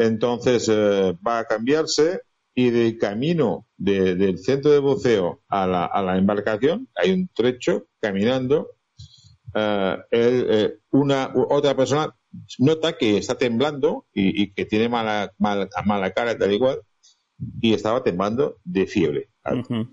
[0.00, 2.22] entonces eh, va a cambiarse
[2.54, 7.86] y de camino del centro de buceo a la, a la, embarcación hay un trecho
[8.00, 8.68] caminando.
[9.54, 12.14] Eh, una otra persona
[12.58, 16.80] nota que está temblando y, y que tiene mala, mala, mala cara tal igual
[17.60, 19.30] y estaba temblando de fiebre.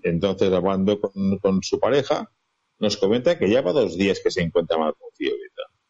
[0.02, 2.30] Entonces, hablando con, su pareja,
[2.78, 5.47] nos comenta que lleva dos días que se encuentra mal con fiebre.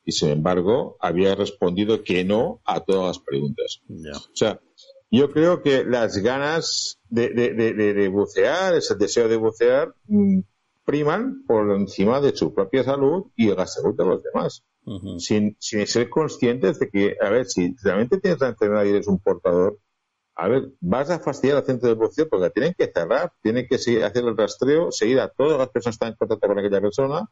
[0.08, 3.82] Y sin embargo, había respondido que no a todas las preguntas.
[3.90, 4.58] O sea,
[5.10, 10.40] yo creo que las ganas de, de, de, bucear, ese deseo de bucear, mm,
[10.82, 14.64] priman por encima de su propia salud y la salud de los demás.
[15.18, 19.08] sin, sin ser conscientes de que, a ver, si realmente tienes la enfermedad y eres
[19.08, 19.78] un portador,
[20.36, 23.76] a ver, vas a fastidiar al centro de buceo porque tienen que cerrar, tienen que
[23.76, 26.80] seguir, hacer el rastreo, seguir a todas las personas que están en contacto con aquella
[26.80, 27.28] persona,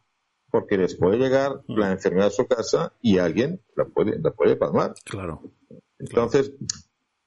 [0.57, 4.57] porque les puede llegar la enfermedad a su casa y alguien la puede, la puede
[4.57, 4.95] palmar.
[5.05, 5.43] Claro.
[5.99, 6.55] Entonces,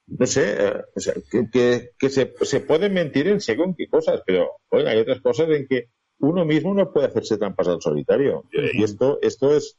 [0.08, 1.14] no sé, eh, o sea,
[1.52, 5.68] que, que, se, se puede mentir en según qué cosas, pero hay otras cosas en
[5.68, 8.46] que uno mismo no puede hacerse trampas al solitario.
[8.50, 9.78] Y esto, esto es,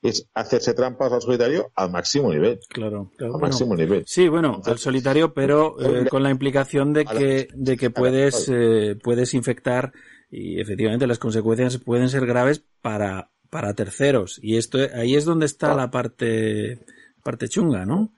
[0.00, 2.60] es hacerse trampas al solitario al máximo nivel.
[2.68, 4.04] Claro, Al máximo nivel.
[4.06, 8.96] Sí, bueno, al solitario, pero eh, con la implicación de que, de que puedes, eh,
[9.02, 9.92] puedes infectar
[10.32, 14.40] y efectivamente las consecuencias pueden ser graves para, para terceros.
[14.42, 16.86] Y esto, ahí es donde está la parte,
[17.22, 18.14] parte chunga, ¿no?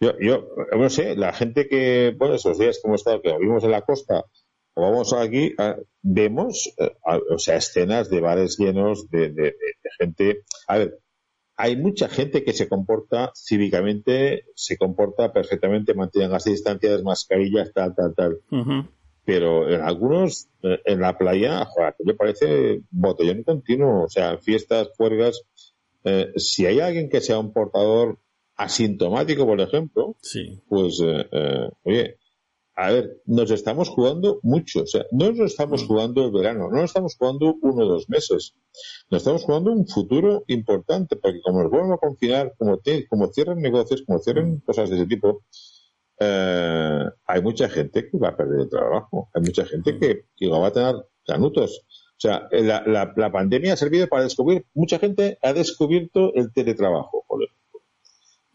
[0.00, 3.72] Yo, yo, no sé, la gente que, bueno, esos días como está, que vimos en
[3.72, 4.24] la costa,
[4.72, 5.54] o vamos aquí,
[6.00, 6.96] vemos, eh,
[7.30, 9.54] o sea, escenas de bares llenos de, de,
[9.98, 10.44] gente.
[10.66, 10.98] A ver,
[11.56, 17.94] hay mucha gente que se comporta cívicamente, se comporta perfectamente, mantienen las distancias, mascarillas, tal,
[17.94, 18.40] tal, tal.
[19.24, 21.66] Pero en algunos, eh, en la playa,
[22.04, 25.42] me parece botellón continuo, o sea, fiestas, juergas.
[26.04, 28.18] Eh, si hay alguien que sea un portador
[28.56, 30.60] asintomático, por ejemplo, sí.
[30.68, 32.18] pues, eh, oye,
[32.76, 34.82] a ver, nos estamos jugando mucho.
[34.82, 35.86] O sea, no nos estamos mm.
[35.86, 38.54] jugando el verano, no nos estamos jugando uno o dos meses.
[39.10, 43.60] Nos estamos jugando un futuro importante, porque como nos vuelven a confinar, como, como cierran
[43.60, 44.60] negocios, como cierran mm.
[44.60, 45.42] cosas de ese tipo,
[46.18, 49.30] eh, hay mucha gente que va a perder el trabajo.
[49.34, 50.94] Hay mucha gente que, que va a tener
[51.26, 51.84] canutos.
[52.16, 56.52] O sea, la, la, la, pandemia ha servido para descubrir, mucha gente ha descubierto el
[56.52, 57.40] teletrabajo, por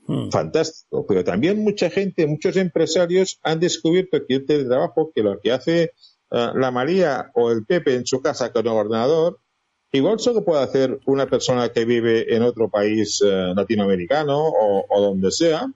[0.09, 0.31] Hmm.
[0.31, 1.05] fantástico.
[1.07, 5.83] Pero también mucha gente, muchos empresarios han descubierto que el teletrabajo, que lo que hace
[6.31, 9.39] eh, la María o el Pepe en su casa con el ordenador,
[9.91, 15.29] igual solo puede hacer una persona que vive en otro país eh, latinoamericano o, donde
[15.29, 15.71] sea,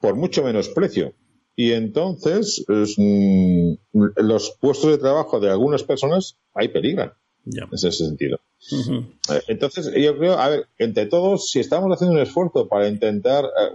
[0.00, 1.14] por mucho menos precio.
[1.56, 3.72] Y entonces mm,
[4.16, 7.12] los puestos de trabajo de algunas personas hay peligran
[7.46, 8.38] en ese sentido.
[8.72, 13.44] Eh, entonces, yo creo, a ver, entre todos, si estamos haciendo un esfuerzo para intentar
[13.44, 13.70] eh,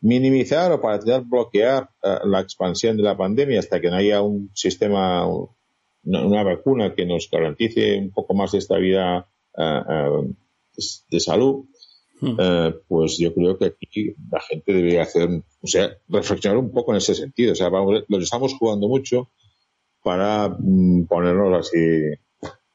[0.00, 4.22] minimizar o para intentar bloquear eh, la expansión de la pandemia hasta que no haya
[4.22, 5.26] un sistema,
[6.04, 11.66] una, vacuna que nos garantice un poco más de estabilidad de salud,
[12.88, 15.28] pues yo creo que aquí la gente debería hacer,
[15.60, 17.52] o sea, reflexionar un poco en ese sentido.
[17.52, 19.30] O sea, vamos, los estamos jugando mucho
[20.02, 21.78] para mm, ponernos así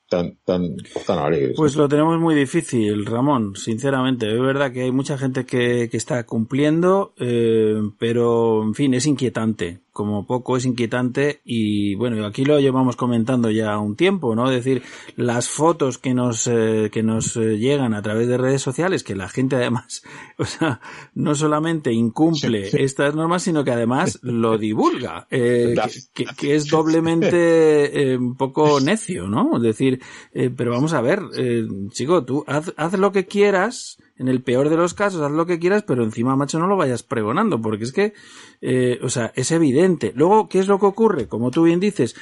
[0.10, 4.32] tan, tan, tan Pues lo tenemos muy difícil, Ramón, sinceramente.
[4.32, 9.06] Es verdad que hay mucha gente que, que está cumpliendo, eh, pero, en fin, es
[9.06, 14.52] inquietante como poco es inquietante y bueno, aquí lo llevamos comentando ya un tiempo, ¿no?
[14.52, 14.84] Es decir,
[15.16, 19.16] las fotos que nos, eh, que nos eh, llegan a través de redes sociales, que
[19.16, 20.04] la gente además,
[20.38, 20.82] o sea,
[21.16, 25.74] no solamente incumple estas normas, sino que además lo divulga, eh,
[26.14, 29.58] que, es doblemente un poco necio, ¿no?
[29.58, 30.00] Es decir,
[30.32, 31.22] pero vamos a ver,
[31.90, 35.46] chico, tú haz, haz lo que quieras, en el peor de los casos, haz lo
[35.46, 38.14] que quieras, pero encima, macho, no lo vayas pregonando, porque es que,
[38.62, 40.12] eh, o sea, es evidente.
[40.16, 41.28] Luego, ¿qué es lo que ocurre?
[41.28, 42.16] Como tú bien dices,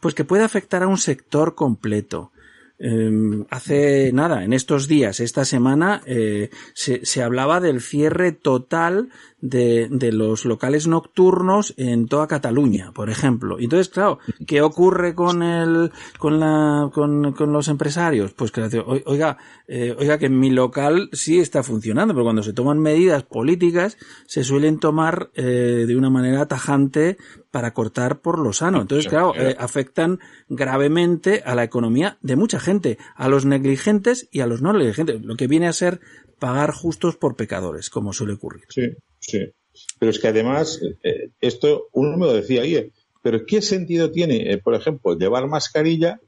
[0.00, 2.32] pues que puede afectar a un sector completo.
[2.80, 9.08] Em, hace nada, en estos días, esta semana, eh, se, se, hablaba del cierre total
[9.40, 13.58] de, de, los locales nocturnos en toda Cataluña, por ejemplo.
[13.60, 18.32] Entonces, claro, ¿qué ocurre con el, con la, con, con los empresarios?
[18.32, 18.62] Pues que,
[19.06, 19.38] oiga,
[19.68, 23.96] eh, oiga, que en mi local sí está funcionando, pero cuando se toman medidas políticas,
[24.26, 27.16] se suelen tomar eh, de una manera tajante
[27.50, 28.80] para cortar por lo sano.
[28.80, 34.40] Entonces, claro, eh, afectan gravemente a la economía de mucha gente, a los negligentes y
[34.40, 36.00] a los no negligentes, lo que viene a ser
[36.38, 38.64] pagar justos por pecadores, como suele ocurrir.
[38.68, 38.82] Sí,
[39.20, 39.52] sí.
[39.98, 42.92] Pero es que además, eh, esto uno me lo decía ayer,
[43.22, 46.20] pero ¿qué sentido tiene, eh, por ejemplo, llevar mascarilla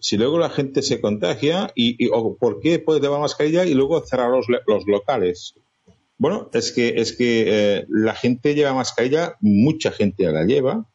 [0.00, 4.04] si luego la gente se contagia y, o por qué puede llevar mascarilla y luego
[4.04, 5.54] cerrar los, los locales?
[6.18, 10.86] Bueno, es que, es que eh, la gente lleva mascarilla, mucha gente la lleva,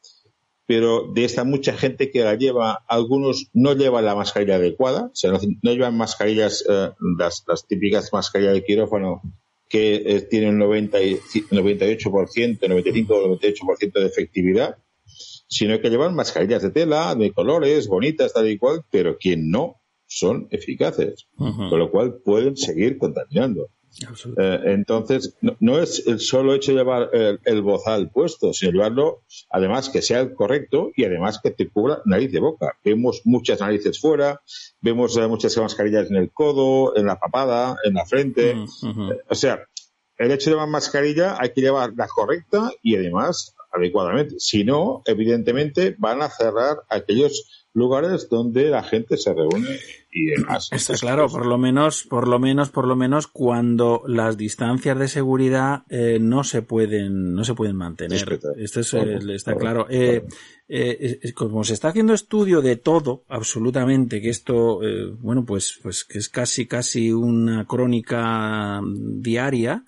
[0.65, 5.15] pero de esta mucha gente que la lleva, algunos no llevan la mascarilla adecuada, o
[5.15, 9.21] sea, no, llevan mascarillas, eh, las, típicas mascarillas de quirófano
[9.71, 14.77] que eh, tienen 90 y, 98%, 95 o 98% de efectividad,
[15.47, 19.77] sino que llevan mascarillas de tela, de colores, bonitas, tal y cual, pero que no
[20.07, 23.69] son eficaces, con lo cual pueden seguir contaminando.
[24.37, 29.89] Eh, entonces, no, es el solo hecho de llevar el, bozal puesto, sino llevarlo, además,
[29.89, 32.77] que sea el correcto y además que te cubra nariz de boca.
[32.83, 34.41] Vemos muchas narices fuera,
[34.79, 38.51] vemos eh, muchas mascarillas en el codo, en la papada, en la frente.
[38.51, 38.65] Eh,
[39.29, 39.65] o sea,
[40.17, 44.35] el hecho de llevar mascarilla hay que llevar la correcta y además adecuadamente.
[44.39, 49.79] Si no, evidentemente van a cerrar aquellos lugares donde la gente se reúne
[50.11, 50.69] y demás.
[50.71, 55.07] Está claro, por lo menos, por lo menos, por lo menos cuando las distancias de
[55.07, 58.39] seguridad eh, no se pueden, no se pueden mantener.
[58.57, 59.87] Esto es, eh, está claro.
[59.89, 60.23] Eh,
[61.33, 64.79] como se está haciendo estudio de todo, absolutamente, que esto,
[65.19, 69.85] bueno, pues, pues que es casi, casi una crónica diaria.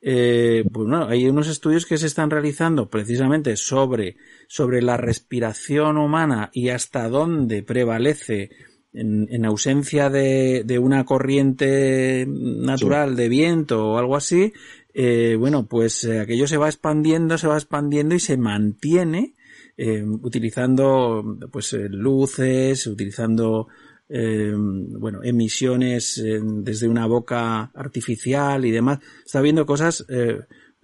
[0.00, 4.16] pues bueno, hay unos estudios que se están realizando precisamente sobre
[4.48, 8.50] sobre la respiración humana y hasta dónde prevalece
[8.94, 14.52] en, ausencia de, una corriente natural de viento o algo así,
[14.92, 19.34] eh, bueno, pues eh, aquello se va expandiendo, se va expandiendo y se mantiene
[19.76, 23.66] eh, utilizando pues luces, utilizando
[24.06, 26.22] bueno, emisiones
[26.62, 29.00] desde una boca artificial y demás.
[29.24, 30.06] Está viendo cosas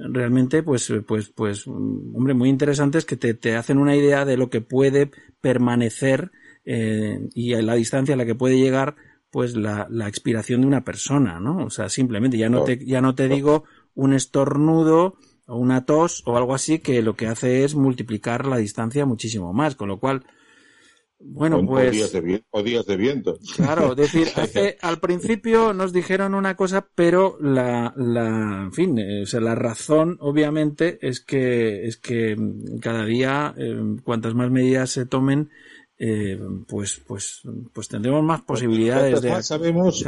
[0.09, 4.51] realmente, pues, pues, pues, hombre, muy interesantes que te, te hacen una idea de lo
[4.51, 5.11] que puede
[5.41, 6.31] permanecer
[6.65, 8.97] eh, y a la distancia a la que puede llegar,
[9.31, 11.65] pues, la, la expiración de una persona, ¿no?
[11.65, 13.65] O sea, simplemente, ya no te, ya no te digo
[13.95, 15.17] un estornudo
[15.47, 19.53] o una tos o algo así que lo que hace es multiplicar la distancia muchísimo
[19.53, 20.25] más, con lo cual,
[21.23, 21.89] bueno, pues.
[22.51, 23.39] O días, de, viento.
[23.57, 24.29] Claro, decir,
[24.81, 29.55] al principio nos dijeron una cosa, pero la, la, en fin, eh, o sea, la
[29.55, 32.37] razón, obviamente, es que, es que
[32.81, 35.51] cada día, eh, cuantas más medidas se tomen,
[36.03, 37.43] eh, pues, pues,
[37.75, 39.29] pues tendremos más posibilidades de.
[39.29, 40.03] Más sabemos,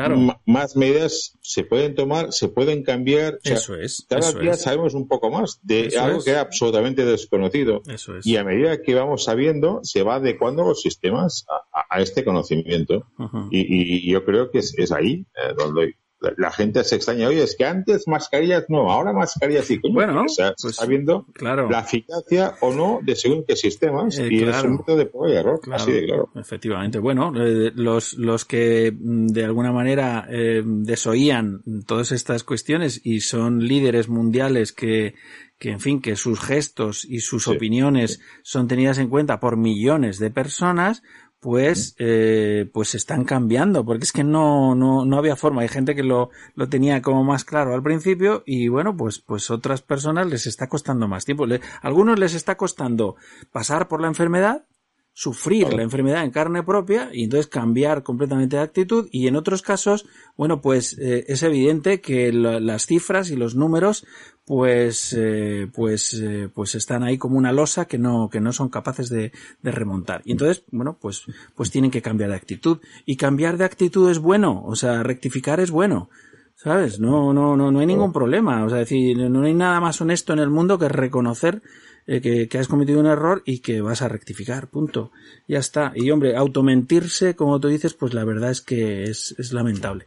[0.46, 3.38] más medidas se pueden tomar, se pueden cambiar.
[3.44, 4.06] eso es.
[4.08, 7.82] Cada día sabemos un poco más de algo que es absolutamente desconocido.
[7.86, 8.26] Eso es.
[8.26, 11.44] Y a medida que vamos sabiendo, se va adecuando los sistemas
[11.90, 13.06] a, este conocimiento.
[13.50, 15.96] y, yo creo que es, es ahí eh, donde
[16.36, 19.80] la gente se extraña, oye, es que antes mascarillas no, ahora mascarillas sí.
[19.92, 21.68] bueno, o sea, pues, está viendo claro.
[21.68, 25.34] la eficacia o no de según qué sistemas eh, y es un método de prueba
[25.34, 26.30] y error, así de claro.
[26.34, 33.00] Efectivamente, bueno, eh, los, los que mm, de alguna manera eh, desoían todas estas cuestiones
[33.04, 35.14] y son líderes mundiales que,
[35.62, 40.18] que en fin, que sus gestos y sus opiniones son tenidas en cuenta por millones
[40.18, 41.04] de personas,
[41.42, 45.62] pues, eh, pues están cambiando, porque es que no, no, no había forma.
[45.62, 49.50] Hay gente que lo, lo tenía como más claro al principio y bueno, pues, pues
[49.50, 51.44] otras personas les está costando más tiempo.
[51.44, 53.16] Le, algunos les está costando
[53.50, 54.66] pasar por la enfermedad,
[55.14, 59.60] sufrir la enfermedad en carne propia y entonces cambiar completamente de actitud y en otros
[59.60, 60.06] casos,
[60.36, 64.06] bueno, pues eh, es evidente que las cifras y los números
[64.44, 68.70] pues eh, pues eh, pues están ahí como una losa que no que no son
[68.70, 69.32] capaces de,
[69.62, 70.22] de, remontar.
[70.24, 71.24] Y entonces bueno pues
[71.54, 72.78] pues tienen que cambiar de actitud.
[73.04, 76.08] Y cambiar de actitud es bueno o sea rectificar es bueno
[76.56, 78.64] sabes no no no no hay ningún problema.
[78.64, 81.62] O sea decir no hay nada más honesto en el mundo que reconocer
[82.06, 85.12] eh, que, has cometido un error y que vas a rectificar, punto.
[85.46, 85.92] Ya está.
[85.94, 90.06] Y hombre, automentirse, como tú dices, pues la verdad es que es, es lamentable.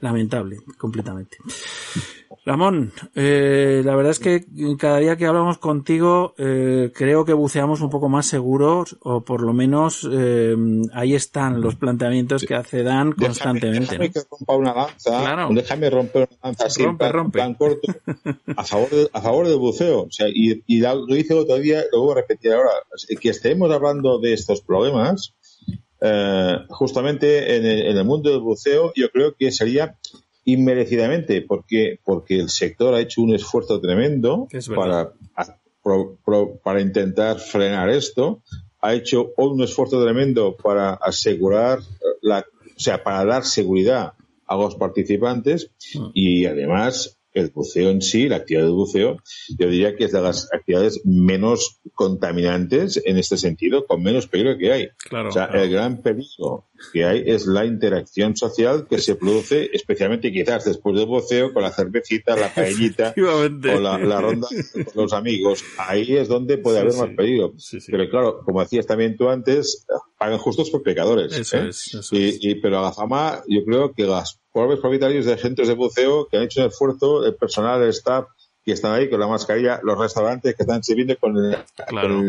[0.00, 1.38] Lamentable, completamente.
[2.48, 4.46] Ramón, eh, la verdad es que
[4.78, 9.42] cada día que hablamos contigo eh, creo que buceamos un poco más seguros o por
[9.42, 10.56] lo menos eh,
[10.94, 13.98] ahí están los planteamientos que hace Dan constantemente.
[13.98, 17.54] Déjame, que rompa una lanza, déjame romper una lanza así, rompe, rompe.
[17.58, 17.92] corto
[18.56, 20.04] a favor, de, a favor del buceo.
[20.04, 22.70] O sea, y, y lo hice otro día, lo voy a repetir ahora,
[23.20, 25.34] que estemos hablando de estos problemas,
[26.00, 29.98] eh, justamente en el, en el mundo del buceo, yo creo que sería
[30.48, 35.12] inmerecidamente, porque, porque el sector ha hecho un esfuerzo tremendo para,
[36.62, 38.42] para intentar frenar esto,
[38.80, 41.80] ha hecho un esfuerzo tremendo para asegurar
[42.22, 44.14] la, o sea, para dar seguridad
[44.46, 46.06] a los participantes mm.
[46.14, 49.18] y además el buceo en sí, la actividad del buceo,
[49.58, 54.56] yo diría que es de las actividades menos contaminantes en este sentido, con menos peligro
[54.56, 54.88] que hay.
[55.08, 59.70] Claro, o sea, el gran peligro que hay es la interacción social que se produce,
[59.72, 64.48] especialmente quizás después del buceo, con la cervecita, la paellita o la, ronda
[64.92, 65.64] con los amigos.
[65.78, 67.54] Ahí es donde puede haber más peligro.
[67.86, 69.86] pero claro, como decías también tú antes,
[70.18, 71.52] pagan justos por pecadores.
[71.52, 71.70] ¿eh?
[72.12, 76.26] y, pero a la fama, yo creo que las pobres propietarios de centros de buceo
[76.26, 78.26] que han hecho un esfuerzo, el personal, el staff,
[78.64, 81.34] que están ahí con la mascarilla, los restaurantes que están sirviendo con,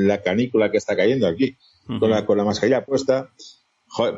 [0.08, 1.58] la canícula que está cayendo aquí,
[2.00, 3.30] con, la, con la mascarilla puesta,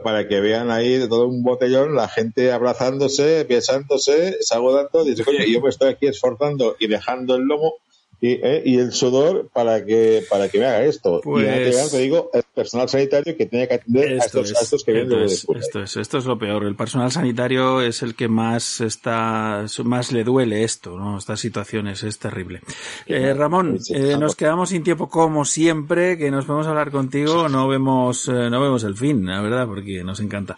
[0.03, 5.45] para que vean ahí de todo un botellón la gente abrazándose, besándose, saludando, dice, coño,
[5.45, 7.75] yo me estoy aquí esforzando y dejando el lomo
[8.21, 11.19] y, eh, y, el sudor para que para que me haga esto.
[11.19, 14.93] y pues te digo, el personal sanitario que tiene que atender a estos, estos, que
[14.93, 16.63] vienen es, esto es, esto es lo peor.
[16.65, 21.17] El personal sanitario es el que más está, más le duele esto, ¿no?
[21.17, 22.61] Estas situaciones, es terrible.
[23.07, 27.67] Eh, Ramón, eh, nos quedamos sin tiempo como siempre, que nos podemos hablar contigo, no
[27.67, 30.57] vemos, eh, no vemos el fin, la verdad, porque nos encanta.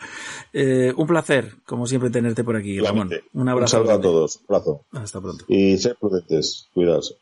[0.52, 3.10] Eh, un placer, como siempre, tenerte por aquí, Ramón.
[3.34, 3.78] Un abrazo.
[3.78, 4.82] Un saludo a todos, un abrazo.
[4.92, 5.46] Hasta pronto.
[5.48, 7.18] Y ser prudentes, cuidados.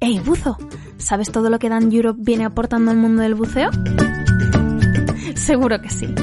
[0.00, 0.56] Hey, buzo,
[0.96, 3.70] ¿sabes todo lo que Dan Europe viene aportando al mundo del buceo?
[5.34, 6.14] Seguro que sí.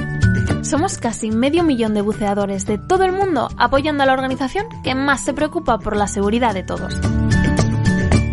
[0.63, 4.95] Somos casi medio millón de buceadores de todo el mundo apoyando a la organización que
[4.95, 6.95] más se preocupa por la seguridad de todos.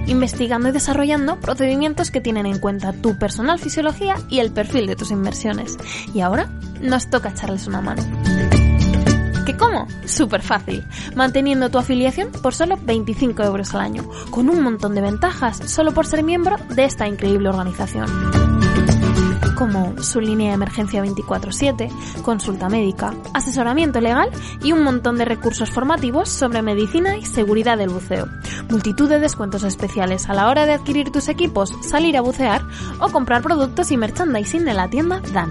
[0.06, 4.96] Investigando y desarrollando procedimientos que tienen en cuenta tu personal fisiología y el perfil de
[4.96, 5.76] tus inversiones.
[6.14, 6.48] Y ahora
[6.80, 8.02] nos toca echarles una mano.
[9.44, 9.86] ¿Qué cómo?
[10.04, 15.00] Súper fácil, manteniendo tu afiliación por solo 25 euros al año, con un montón de
[15.00, 18.06] ventajas solo por ser miembro de esta increíble organización
[19.62, 21.88] como su línea de emergencia 24/7,
[22.22, 24.28] consulta médica, asesoramiento legal
[24.60, 28.26] y un montón de recursos formativos sobre medicina y seguridad del buceo.
[28.70, 32.62] Multitud de descuentos especiales a la hora de adquirir tus equipos, salir a bucear
[32.98, 35.50] o comprar productos y merchandising de la tienda Dan.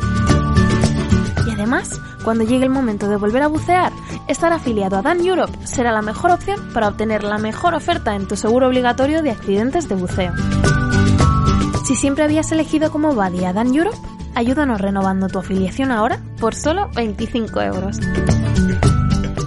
[1.48, 3.92] Y además, cuando llegue el momento de volver a bucear,
[4.28, 8.28] estar afiliado a Dan Europe será la mejor opción para obtener la mejor oferta en
[8.28, 10.34] tu seguro obligatorio de accidentes de buceo.
[11.86, 13.98] Si siempre habías elegido como buddy a Dan Europe,
[14.36, 18.00] ayúdanos renovando tu afiliación ahora por solo 25 euros.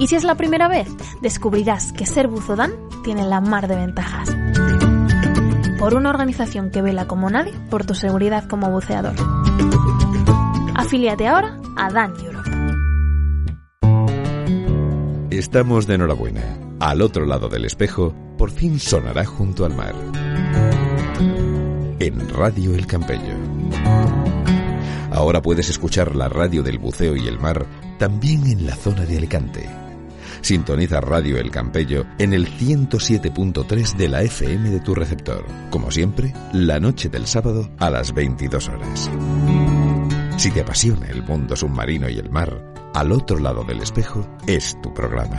[0.01, 0.89] Y si es la primera vez,
[1.23, 2.73] descubrirás que ser buzo Dan
[3.05, 4.35] tiene la mar de ventajas.
[5.79, 9.15] Por una organización que vela como nadie por tu seguridad como buceador.
[10.75, 12.51] Afíliate ahora a Dan Europe.
[15.31, 16.43] Estamos de enhorabuena.
[16.81, 19.95] Al otro lado del espejo, por fin sonará junto al mar.
[22.01, 23.35] En Radio El Campello.
[25.13, 27.67] Ahora puedes escuchar la radio del buceo y el mar
[27.99, 29.71] también en la zona de Alicante.
[30.41, 35.45] Sintoniza Radio El Campello en el 107.3 de la FM de tu receptor.
[35.71, 39.11] Como siempre, la noche del sábado a las 22 horas.
[40.37, 44.77] Si te apasiona el mundo submarino y el mar, al otro lado del espejo es
[44.83, 45.39] tu programa.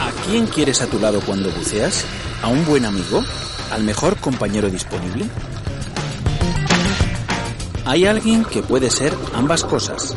[0.00, 2.04] ¿A quién quieres a tu lado cuando buceas?
[2.42, 3.22] ¿A un buen amigo?
[3.70, 5.26] ¿Al mejor compañero disponible?
[7.84, 10.16] Hay alguien que puede ser ambas cosas.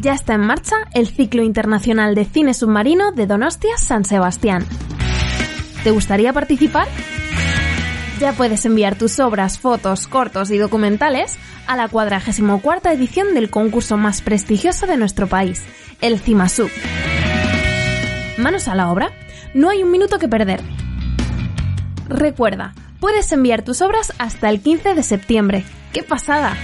[0.00, 4.64] Ya está en marcha el ciclo internacional de cine submarino de Donostia San Sebastián.
[5.84, 6.88] ¿Te gustaría participar?
[8.18, 13.96] Ya puedes enviar tus obras, fotos, cortos y documentales a la 44 edición del concurso
[13.96, 15.64] más prestigioso de nuestro país,
[16.00, 16.70] el CIMASUB.
[18.38, 19.12] Manos a la obra,
[19.54, 20.60] no hay un minuto que perder.
[22.08, 25.64] Recuerda, puedes enviar tus obras hasta el 15 de septiembre.
[25.92, 26.56] ¡Qué pasada!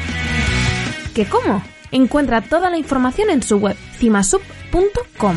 [1.15, 1.63] ¿Qué cómo?
[1.97, 5.37] Encuentra toda la información en su web www.gmail.com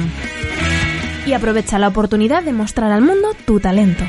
[1.25, 4.03] y aprovecha la oportunidad de mostrar al mundo tu talento.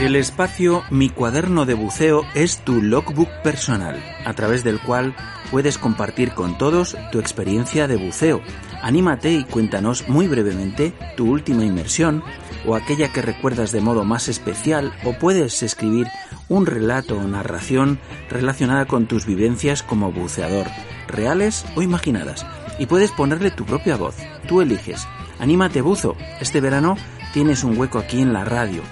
[0.00, 5.14] El espacio Mi cuaderno de buceo es tu logbook personal, a través del cual
[5.52, 8.40] puedes compartir con todos tu experiencia de buceo.
[8.82, 12.22] Anímate y cuéntanos muy brevemente tu última inmersión
[12.66, 16.08] o aquella que recuerdas de modo más especial o puedes escribir
[16.48, 17.98] un relato o narración
[18.28, 20.66] relacionada con tus vivencias como buceador,
[21.08, 22.46] reales o imaginadas.
[22.78, 24.16] Y puedes ponerle tu propia voz,
[24.48, 25.06] tú eliges.
[25.38, 26.96] Anímate buzo, este verano
[27.32, 28.82] tienes un hueco aquí en la radio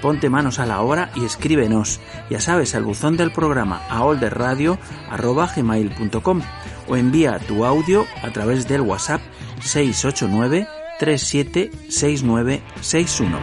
[0.00, 2.00] ponte manos a la obra y escríbenos,
[2.30, 6.42] ya sabes, al buzón del programa aolderradio.gmail.com
[6.88, 9.20] o envía tu audio a través del WhatsApp
[9.60, 10.66] 689
[10.98, 13.38] 376961.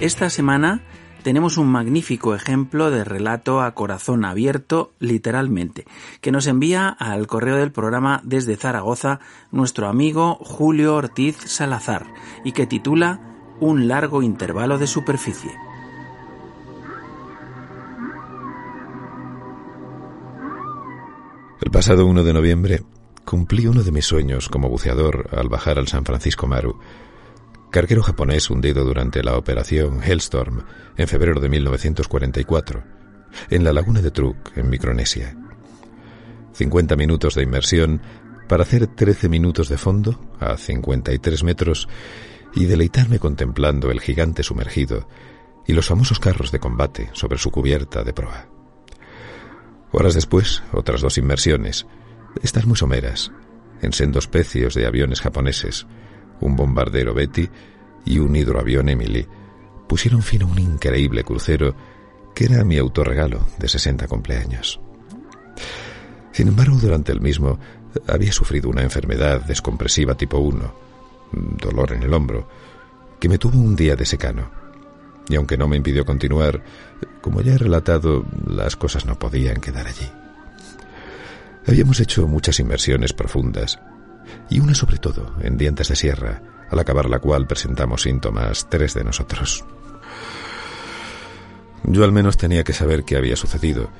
[0.00, 0.82] Esta semana
[1.22, 5.84] tenemos un magnífico ejemplo de relato a corazón abierto, literalmente,
[6.22, 9.20] que nos envía al correo del programa desde Zaragoza
[9.50, 12.06] nuestro amigo Julio Ortiz Salazar
[12.44, 13.20] y que titula
[13.60, 15.50] Un largo intervalo de superficie.
[21.60, 22.82] El pasado 1 de noviembre
[23.24, 26.80] cumplí uno de mis sueños como buceador al bajar al San Francisco Maru
[27.70, 30.64] carguero japonés hundido durante la operación Hellstorm
[30.96, 32.82] en febrero de 1944,
[33.48, 35.36] en la laguna de Truk, en Micronesia.
[36.52, 38.02] 50 minutos de inmersión
[38.48, 41.88] para hacer 13 minutos de fondo a 53 metros
[42.54, 45.08] y deleitarme contemplando el gigante sumergido
[45.66, 48.59] y los famosos carros de combate sobre su cubierta de proa.
[49.92, 51.86] Horas después, otras dos inmersiones,
[52.42, 53.32] estas muy someras,
[53.82, 55.86] en sendos pecios de aviones japoneses,
[56.40, 57.48] un bombardero Betty
[58.04, 59.26] y un hidroavión Emily,
[59.88, 61.74] pusieron fin a un increíble crucero
[62.34, 64.80] que era mi autorregalo de 60 cumpleaños.
[66.32, 67.58] Sin embargo, durante el mismo
[68.06, 70.74] había sufrido una enfermedad descompresiva tipo 1,
[71.58, 72.48] dolor en el hombro,
[73.18, 74.50] que me tuvo un día de secano.
[75.28, 76.62] Y aunque no me impidió continuar,
[77.20, 80.10] como ya he relatado, las cosas no podían quedar allí.
[81.66, 83.78] Habíamos hecho muchas inmersiones profundas,
[84.48, 88.94] y una sobre todo en Dientes de Sierra, al acabar la cual presentamos síntomas tres
[88.94, 89.64] de nosotros.
[91.84, 93.90] Yo al menos tenía que saber qué había sucedido,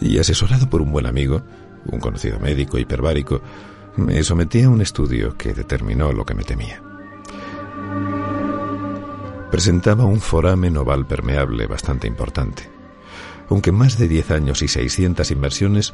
[0.00, 1.42] y asesorado por un buen amigo,
[1.86, 3.40] un conocido médico hiperbárico,
[3.96, 6.82] me sometí a un estudio que determinó lo que me temía.
[9.50, 12.70] Presentaba un foramen oval permeable bastante importante.
[13.48, 15.92] Aunque más de 10 años y 600 inversiones,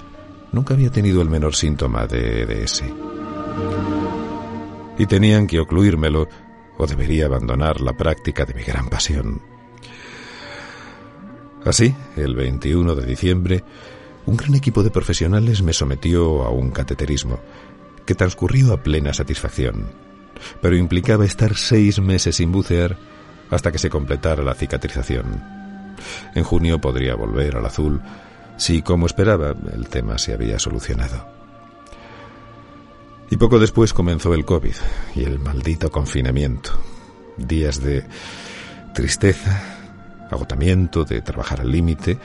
[0.53, 2.85] nunca había tenido el menor síntoma de EDS
[4.99, 6.29] y tenían que ocluírmelo
[6.79, 9.41] o debería abandonar la práctica de mi gran pasión.
[11.65, 13.65] Así, el 21 de diciembre,
[14.27, 17.41] un gran equipo de profesionales me sometió a un cateterismo
[18.05, 19.91] que transcurrió a plena satisfacción,
[20.61, 22.97] pero implicaba estar seis meses sin bucear
[23.51, 25.43] hasta que se completara la cicatrización.
[26.35, 28.01] En junio podría volver al azul
[28.57, 31.27] si, como esperaba, el tema se había solucionado.
[33.31, 34.75] Y poco después comenzó el COVID
[35.15, 36.71] y el maldito confinamiento.
[37.37, 38.05] Días de
[38.95, 39.63] tristeza,
[40.31, 42.19] agotamiento de trabajar al límite,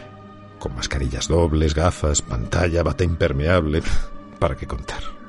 [0.59, 3.81] con mascarillas dobles, gafas, pantalla, bata impermeable,
[4.39, 5.20] para qué contar.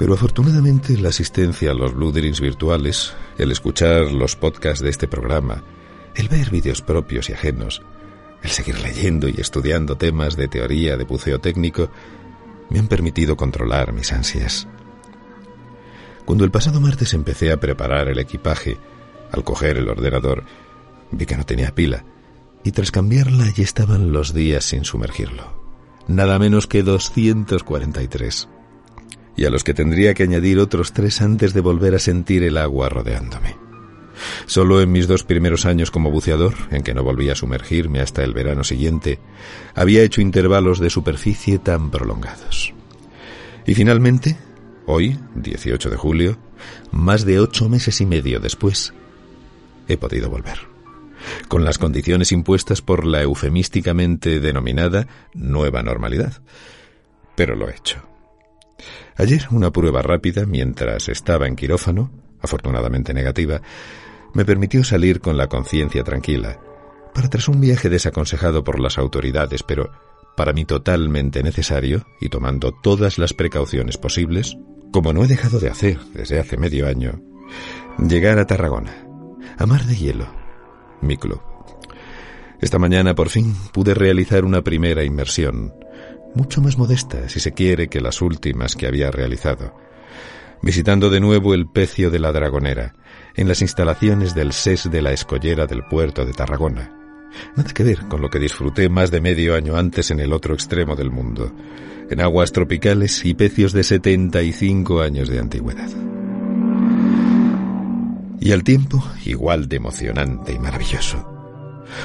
[0.00, 5.06] Pero afortunadamente la asistencia a los Blue Dreams virtuales, el escuchar los podcasts de este
[5.06, 5.62] programa,
[6.14, 7.82] el ver vídeos propios y ajenos,
[8.42, 11.90] el seguir leyendo y estudiando temas de teoría de buceo técnico,
[12.70, 14.66] me han permitido controlar mis ansias.
[16.24, 18.78] Cuando el pasado martes empecé a preparar el equipaje,
[19.30, 20.44] al coger el ordenador,
[21.10, 22.06] vi que no tenía pila,
[22.64, 25.60] y tras cambiarla ya estaban los días sin sumergirlo.
[26.08, 28.48] Nada menos que 243.
[29.36, 32.56] Y a los que tendría que añadir otros tres antes de volver a sentir el
[32.56, 33.56] agua rodeándome.
[34.46, 38.22] Solo en mis dos primeros años como buceador, en que no volví a sumergirme hasta
[38.22, 39.18] el verano siguiente,
[39.74, 42.74] había hecho intervalos de superficie tan prolongados.
[43.66, 44.36] Y finalmente,
[44.86, 46.38] hoy, 18 de julio,
[46.90, 48.92] más de ocho meses y medio después,
[49.88, 50.58] he podido volver.
[51.48, 56.42] Con las condiciones impuestas por la eufemísticamente denominada nueva normalidad.
[57.36, 58.09] Pero lo he hecho.
[59.16, 63.60] Ayer una prueba rápida mientras estaba en quirófano, afortunadamente negativa,
[64.34, 66.58] me permitió salir con la conciencia tranquila,
[67.14, 69.90] para tras un viaje desaconsejado por las autoridades, pero
[70.36, 74.56] para mí totalmente necesario y tomando todas las precauciones posibles,
[74.92, 77.20] como no he dejado de hacer desde hace medio año,
[77.98, 78.94] Llegar a Tarragona,
[79.58, 80.26] a Mar de Hielo,
[81.02, 81.42] mi club.
[82.60, 85.74] Esta mañana por fin pude realizar una primera inmersión,
[86.34, 89.74] mucho más modesta, si se quiere, que las últimas que había realizado,
[90.62, 92.94] visitando de nuevo el pecio de la Dragonera,
[93.34, 96.96] en las instalaciones del SES de la Escollera del puerto de Tarragona.
[97.56, 100.54] Nada que ver con lo que disfruté más de medio año antes en el otro
[100.54, 101.54] extremo del mundo,
[102.10, 105.88] en aguas tropicales y pecios de 75 años de antigüedad.
[108.40, 111.26] Y al tiempo igual de emocionante y maravilloso,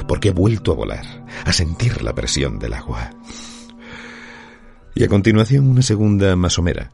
[0.07, 3.11] porque he vuelto a volar, a sentir la presión del agua.
[4.97, 6.93] Y a continuación una segunda masomera,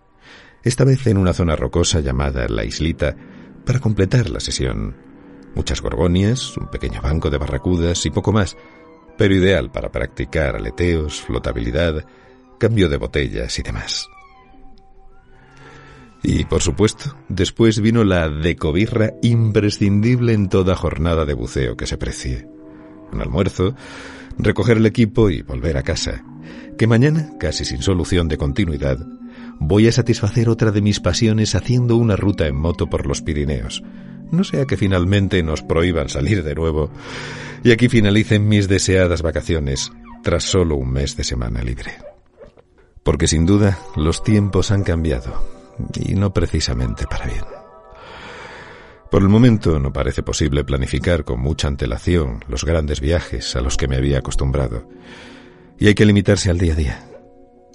[0.64, 3.16] esta vez en una zona rocosa llamada La Islita,
[3.64, 4.96] para completar la sesión.
[5.54, 8.58] Muchas gorgonias, un pequeño banco de barracudas y poco más,
[9.20, 12.04] pero ideal para practicar aleteos, flotabilidad,
[12.60, 14.10] cambio de botellas y demás.
[16.24, 22.00] Y, por supuesto, después vino la decobirra imprescindible en toda jornada de buceo que se
[22.00, 22.48] precie.
[23.12, 23.76] Un almuerzo,
[24.44, 26.24] recoger el equipo y volver a casa,
[26.78, 28.98] que mañana, casi sin solución de continuidad,
[29.60, 33.84] voy a satisfacer otra de mis pasiones haciendo una ruta en moto por los Pirineos.
[34.32, 36.90] No sea que finalmente nos prohíban salir de nuevo
[37.64, 39.92] y aquí finalicen mis deseadas vacaciones
[40.24, 41.92] tras solo un mes de semana libre.
[43.04, 45.44] Porque sin duda los tiempos han cambiado
[45.96, 47.61] y no precisamente para bien.
[49.12, 53.76] Por el momento no parece posible planificar con mucha antelación los grandes viajes a los
[53.76, 54.88] que me había acostumbrado
[55.78, 57.06] y hay que limitarse al día a día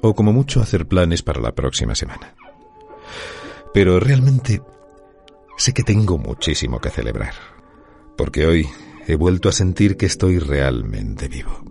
[0.01, 2.35] o como mucho hacer planes para la próxima semana.
[3.75, 4.63] Pero realmente
[5.59, 7.35] sé que tengo muchísimo que celebrar,
[8.17, 8.67] porque hoy
[9.07, 11.63] he vuelto a sentir que estoy realmente vivo.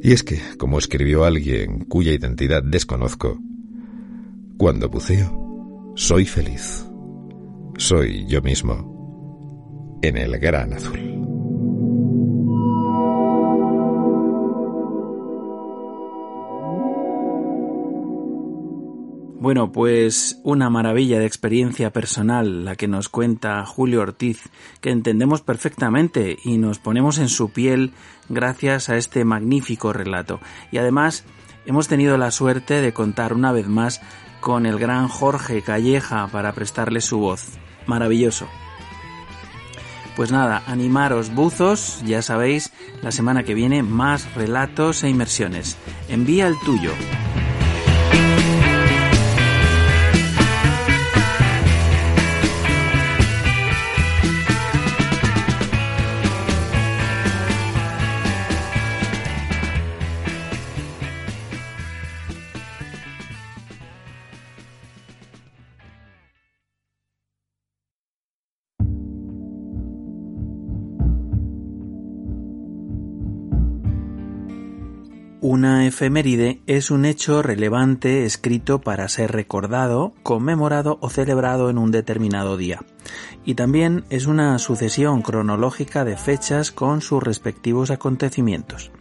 [0.00, 3.38] Y es que, como escribió alguien cuya identidad desconozco,
[4.56, 6.84] cuando buceo, soy feliz.
[7.82, 11.00] Soy yo mismo en el gran azul.
[19.40, 24.48] Bueno, pues una maravilla de experiencia personal la que nos cuenta Julio Ortiz,
[24.80, 27.90] que entendemos perfectamente y nos ponemos en su piel
[28.28, 30.38] gracias a este magnífico relato.
[30.70, 31.24] Y además
[31.66, 34.00] hemos tenido la suerte de contar una vez más
[34.40, 37.58] con el gran Jorge Calleja para prestarle su voz.
[37.86, 38.48] Maravilloso.
[40.16, 42.70] Pues nada, animaros buzos, ya sabéis,
[43.02, 45.76] la semana que viene más relatos e inmersiones.
[46.08, 46.92] Envía el tuyo.
[75.52, 81.90] Una efeméride es un hecho relevante escrito para ser recordado, conmemorado o celebrado en un
[81.90, 82.80] determinado día.
[83.44, 88.92] Y también es una sucesión cronológica de fechas con sus respectivos acontecimientos.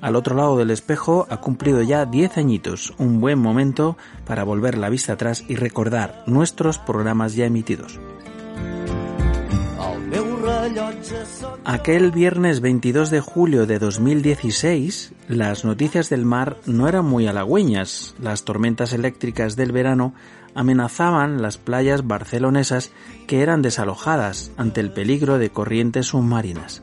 [0.00, 4.78] Al otro lado del espejo ha cumplido ya 10 añitos, un buen momento para volver
[4.78, 8.00] la vista atrás y recordar nuestros programas ya emitidos.
[11.64, 18.14] Aquel viernes 22 de julio de 2016, las noticias del mar no eran muy halagüeñas.
[18.20, 20.14] Las tormentas eléctricas del verano
[20.54, 22.92] amenazaban las playas barcelonesas
[23.26, 26.82] que eran desalojadas ante el peligro de corrientes submarinas.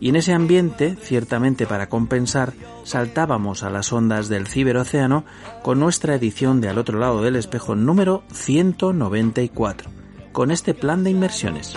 [0.00, 2.52] Y en ese ambiente, ciertamente para compensar,
[2.84, 5.24] saltábamos a las ondas del ciberocéano
[5.62, 9.90] con nuestra edición de Al otro lado del espejo número 194,
[10.32, 11.74] con este plan de inversiones.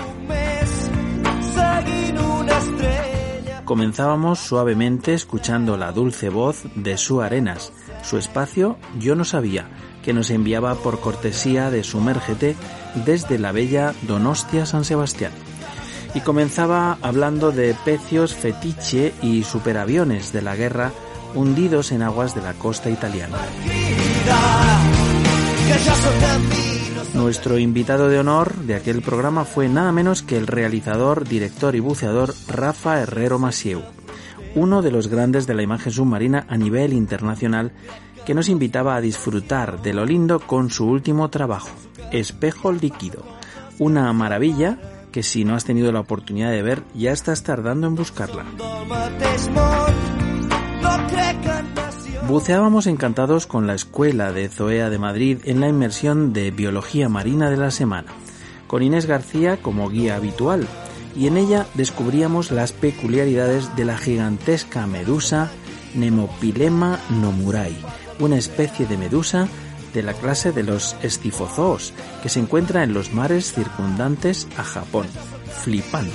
[3.71, 7.71] Comenzábamos suavemente escuchando la dulce voz de Su Arenas,
[8.03, 9.69] su espacio Yo no sabía,
[10.03, 12.57] que nos enviaba por cortesía de Sumérgete
[13.05, 15.31] desde la bella Donostia San Sebastián.
[16.13, 20.91] Y comenzaba hablando de pecios fetiche y superaviones de la guerra
[21.33, 23.37] hundidos en aguas de la costa italiana.
[27.13, 31.79] Nuestro invitado de honor de aquel programa fue nada menos que el realizador, director y
[31.79, 33.81] buceador Rafa Herrero Masieu,
[34.55, 37.71] uno de los grandes de la imagen submarina a nivel internacional
[38.25, 41.69] que nos invitaba a disfrutar de lo lindo con su último trabajo,
[42.11, 43.23] Espejo Líquido,
[43.79, 44.77] una maravilla
[45.11, 48.45] que si no has tenido la oportunidad de ver ya estás tardando en buscarla.
[52.27, 57.49] Buceábamos encantados con la escuela de Zoea de Madrid en la inmersión de Biología Marina
[57.49, 58.13] de la semana.
[58.67, 60.65] con Inés García como guía habitual,
[61.13, 65.51] y en ella descubríamos las peculiaridades de la gigantesca medusa
[65.93, 67.75] Nemopilema nomurai,
[68.19, 69.49] una especie de medusa
[69.93, 71.93] de la clase de los estifozoos
[72.23, 75.07] que se encuentra en los mares circundantes a Japón.
[75.51, 76.11] Flipante.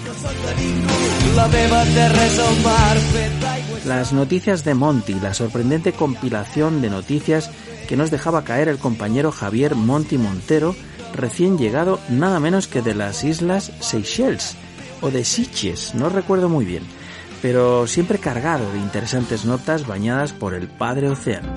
[3.85, 7.51] Las noticias de Monty, la sorprendente compilación de noticias
[7.87, 10.75] que nos dejaba caer el compañero Javier Monty Montero,
[11.15, 14.57] recién llegado nada menos que de las islas Seychelles,
[15.01, 16.83] o de Sitges, no recuerdo muy bien,
[17.43, 21.55] pero siempre cargado de interesantes notas bañadas por el padre océano.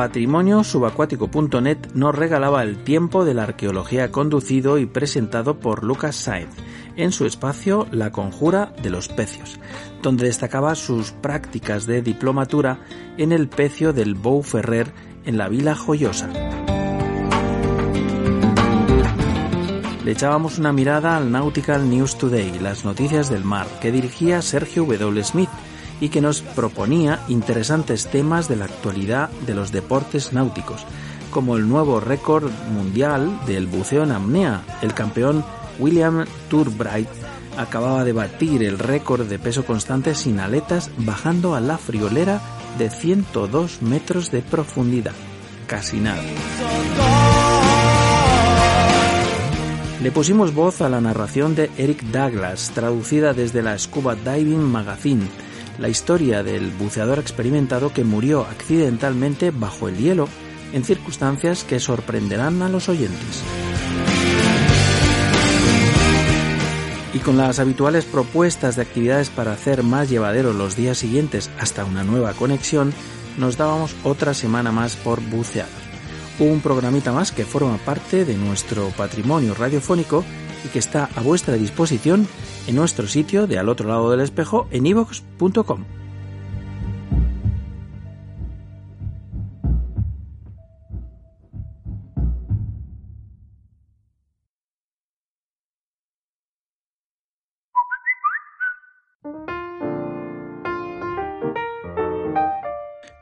[0.00, 6.54] patrimoniosubacuático.net nos regalaba el tiempo de la arqueología conducido y presentado por Lucas Sainz
[6.96, 9.60] en su espacio La Conjura de los Pecios,
[10.00, 12.80] donde destacaba sus prácticas de diplomatura
[13.18, 14.90] en el pecio del Bou Ferrer
[15.26, 16.30] en la Vila Joyosa.
[20.02, 24.86] Le echábamos una mirada al Nautical News Today, las noticias del mar, que dirigía Sergio
[24.86, 25.22] W.
[25.22, 25.50] Smith,
[26.00, 30.84] y que nos proponía interesantes temas de la actualidad de los deportes náuticos,
[31.30, 34.62] como el nuevo récord mundial del buceo en apnea.
[34.82, 35.44] El campeón
[35.78, 37.08] William Turbright
[37.56, 42.40] acababa de batir el récord de peso constante sin aletas bajando a la friolera
[42.78, 45.14] de 102 metros de profundidad.
[45.66, 46.22] Casi nada.
[50.02, 55.28] Le pusimos voz a la narración de Eric Douglas, traducida desde la Scuba Diving Magazine,
[55.80, 60.28] la historia del buceador experimentado que murió accidentalmente bajo el hielo
[60.74, 63.42] en circunstancias que sorprenderán a los oyentes.
[67.14, 71.84] Y con las habituales propuestas de actividades para hacer más llevadero los días siguientes hasta
[71.84, 72.92] una nueva conexión,
[73.38, 75.68] nos dábamos otra semana más por bucear.
[76.38, 80.24] Un programita más que forma parte de nuestro patrimonio radiofónico
[80.64, 82.26] y que está a vuestra disposición
[82.66, 85.84] en nuestro sitio de al otro lado del espejo en ivox.com.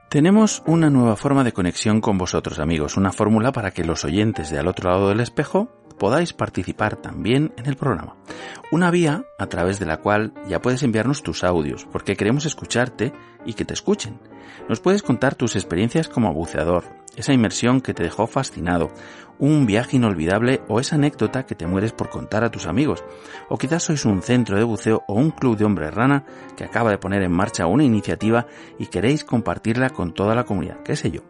[0.08, 4.50] Tenemos una nueva forma de conexión con vosotros amigos, una fórmula para que los oyentes
[4.50, 5.68] de al otro lado del espejo
[5.98, 8.16] podáis participar también en el programa.
[8.70, 13.12] Una vía a través de la cual ya puedes enviarnos tus audios, porque queremos escucharte
[13.44, 14.20] y que te escuchen.
[14.68, 16.84] Nos puedes contar tus experiencias como buceador,
[17.16, 18.90] esa inmersión que te dejó fascinado,
[19.38, 23.04] un viaje inolvidable o esa anécdota que te mueres por contar a tus amigos.
[23.48, 26.24] O quizás sois un centro de buceo o un club de hombres rana
[26.56, 28.46] que acaba de poner en marcha una iniciativa
[28.78, 31.22] y queréis compartirla con toda la comunidad, qué sé yo.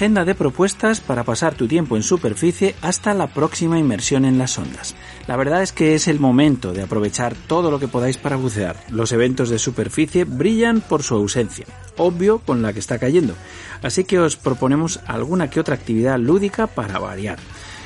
[0.00, 4.56] Agenda de propuestas para pasar tu tiempo en superficie hasta la próxima inmersión en las
[4.56, 4.94] ondas.
[5.26, 8.82] La verdad es que es el momento de aprovechar todo lo que podáis para bucear.
[8.88, 11.66] Los eventos de superficie brillan por su ausencia,
[11.98, 13.34] obvio con la que está cayendo,
[13.82, 17.38] así que os proponemos alguna que otra actividad lúdica para variar.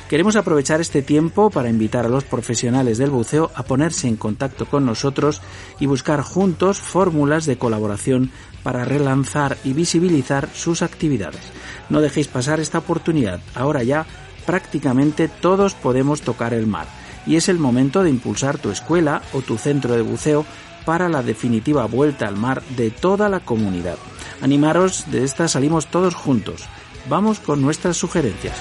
[0.07, 4.67] Queremos aprovechar este tiempo para invitar a los profesionales del buceo a ponerse en contacto
[4.67, 5.41] con nosotros
[5.81, 8.31] y buscar juntos fórmulas de colaboración
[8.65, 11.51] para relanzar y visibilizar sus actividades.
[11.87, 13.39] No dejéis pasar esta oportunidad.
[13.53, 14.07] Ahora ya
[14.47, 16.87] prácticamente todos podemos tocar el mar
[17.27, 20.47] y es el momento de impulsar tu escuela o tu centro de buceo
[20.83, 23.97] para la definitiva vuelta al mar de toda la comunidad.
[24.41, 26.65] Animaros, de esta salimos todos juntos.
[27.07, 28.57] Vamos con nuestras sugerencias.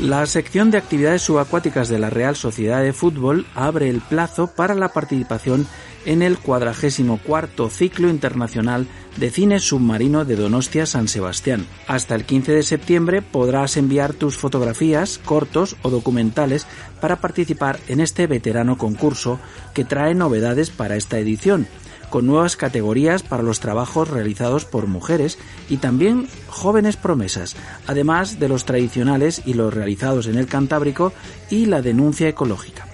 [0.00, 4.74] La sección de actividades subacuáticas de la Real Sociedad de Fútbol abre el plazo para
[4.74, 5.68] la participación
[6.04, 11.66] en el 44 Ciclo Internacional de Cine Submarino de Donostia San Sebastián.
[11.86, 16.66] Hasta el 15 de septiembre podrás enviar tus fotografías, cortos o documentales
[17.00, 19.38] para participar en este veterano concurso
[19.74, 21.68] que trae novedades para esta edición
[22.14, 25.36] con nuevas categorías para los trabajos realizados por mujeres
[25.68, 27.56] y también jóvenes promesas,
[27.88, 31.12] además de los tradicionales y los realizados en el Cantábrico
[31.50, 32.86] y la denuncia ecológica.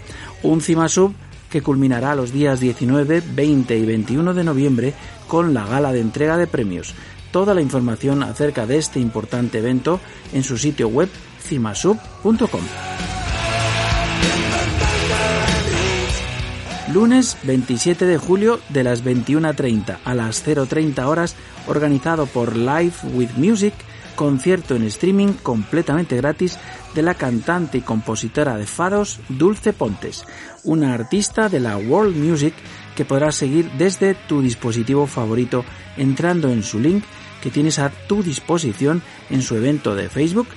[0.42, 1.12] Un CIMASUB
[1.50, 4.94] que culminará los días 19, 20 y 21 de noviembre
[5.28, 6.94] con la gala de entrega de premios.
[7.30, 10.00] Toda la información acerca de este importante evento
[10.32, 11.10] en su sitio web
[11.42, 12.62] cimasub.com.
[16.92, 21.36] Lunes 27 de julio de las 21.30 a las 0.30 horas,
[21.68, 23.74] organizado por Live with Music,
[24.16, 26.58] concierto en streaming completamente gratis
[26.94, 30.24] de la cantante y compositora de fados Dulce Pontes,
[30.64, 32.54] una artista de la world music
[32.96, 35.64] que podrás seguir desde tu dispositivo favorito
[35.96, 37.04] entrando en su link
[37.40, 39.00] que tienes a tu disposición
[39.30, 40.48] en su evento de Facebook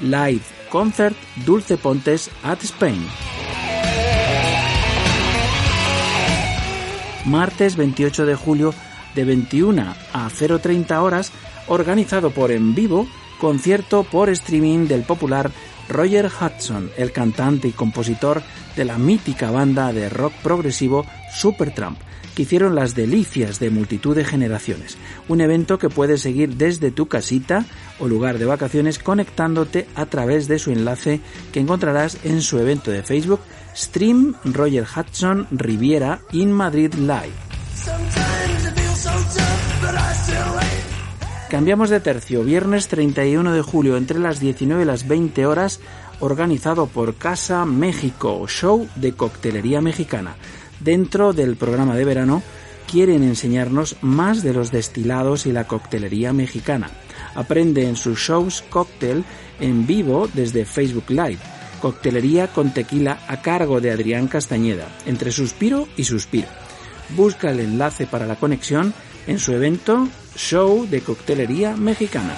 [0.00, 3.06] Live Concert Dulce Pontes at Spain.
[7.24, 8.74] Martes 28 de julio
[9.14, 9.82] de 21
[10.12, 11.32] a 0.30 horas,
[11.68, 13.06] organizado por En Vivo,
[13.40, 15.50] concierto por streaming del popular
[15.88, 18.42] Roger Hudson, el cantante y compositor
[18.76, 21.98] de la mítica banda de rock progresivo Supertramp,
[22.34, 24.96] que hicieron las delicias de multitud de generaciones.
[25.28, 27.64] Un evento que puedes seguir desde tu casita
[28.00, 31.20] o lugar de vacaciones conectándote a través de su enlace
[31.52, 33.40] que encontrarás en su evento de Facebook
[33.74, 37.32] Stream Roger Hudson Riviera in Madrid Live.
[41.50, 45.80] Cambiamos de tercio, viernes 31 de julio entre las 19 y las 20 horas,
[46.20, 50.36] organizado por Casa México, show de coctelería mexicana.
[50.80, 52.42] Dentro del programa de verano
[52.90, 56.90] quieren enseñarnos más de los destilados y la coctelería mexicana.
[57.34, 59.24] Aprende en sus shows cóctel
[59.58, 61.38] en vivo desde Facebook Live
[61.84, 66.48] Coctelería con tequila a cargo de Adrián Castañeda, entre suspiro y suspiro.
[67.10, 68.94] Busca el enlace para la conexión
[69.26, 72.34] en su evento Show de Coctelería Mexicana.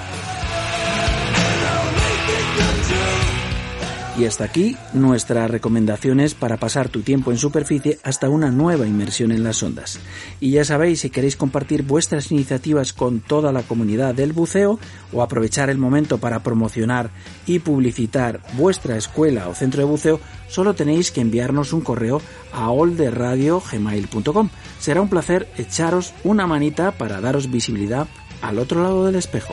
[4.18, 9.30] Y hasta aquí nuestras recomendaciones para pasar tu tiempo en superficie hasta una nueva inmersión
[9.30, 10.01] en las ondas.
[10.40, 14.78] Y ya sabéis, si queréis compartir vuestras iniciativas con toda la comunidad del buceo
[15.12, 17.10] o aprovechar el momento para promocionar
[17.47, 22.22] y publicitar vuestra escuela o centro de buceo, solo tenéis que enviarnos un correo
[22.52, 24.48] a olderadiogmail.com.
[24.78, 28.08] Será un placer echaros una manita para daros visibilidad
[28.41, 29.52] al otro lado del espejo.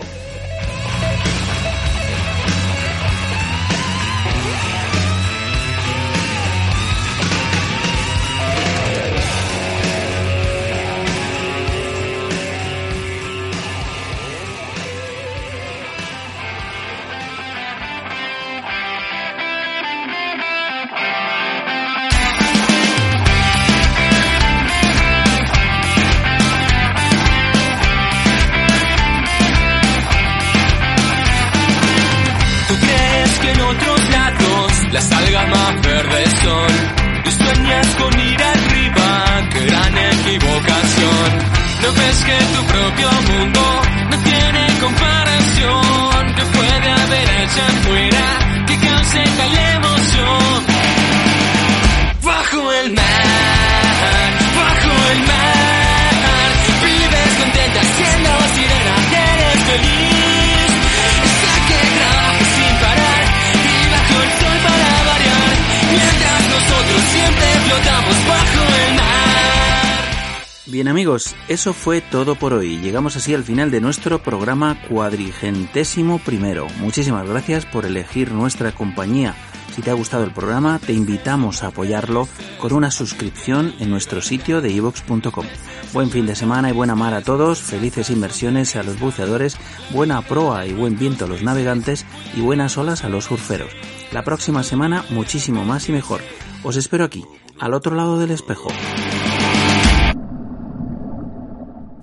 [71.53, 72.79] Eso fue todo por hoy.
[72.79, 76.67] Llegamos así al final de nuestro programa cuadrigentésimo primero.
[76.79, 79.35] Muchísimas gracias por elegir nuestra compañía.
[79.75, 82.27] Si te ha gustado el programa, te invitamos a apoyarlo
[82.59, 85.45] con una suscripción en nuestro sitio de ivox.com.
[85.93, 89.57] Buen fin de semana y buena mar a todos, felices inversiones a los buceadores,
[89.91, 93.71] buena proa y buen viento a los navegantes y buenas olas a los surferos.
[94.11, 96.21] La próxima semana muchísimo más y mejor.
[96.63, 97.23] Os espero aquí,
[97.59, 98.69] al otro lado del espejo.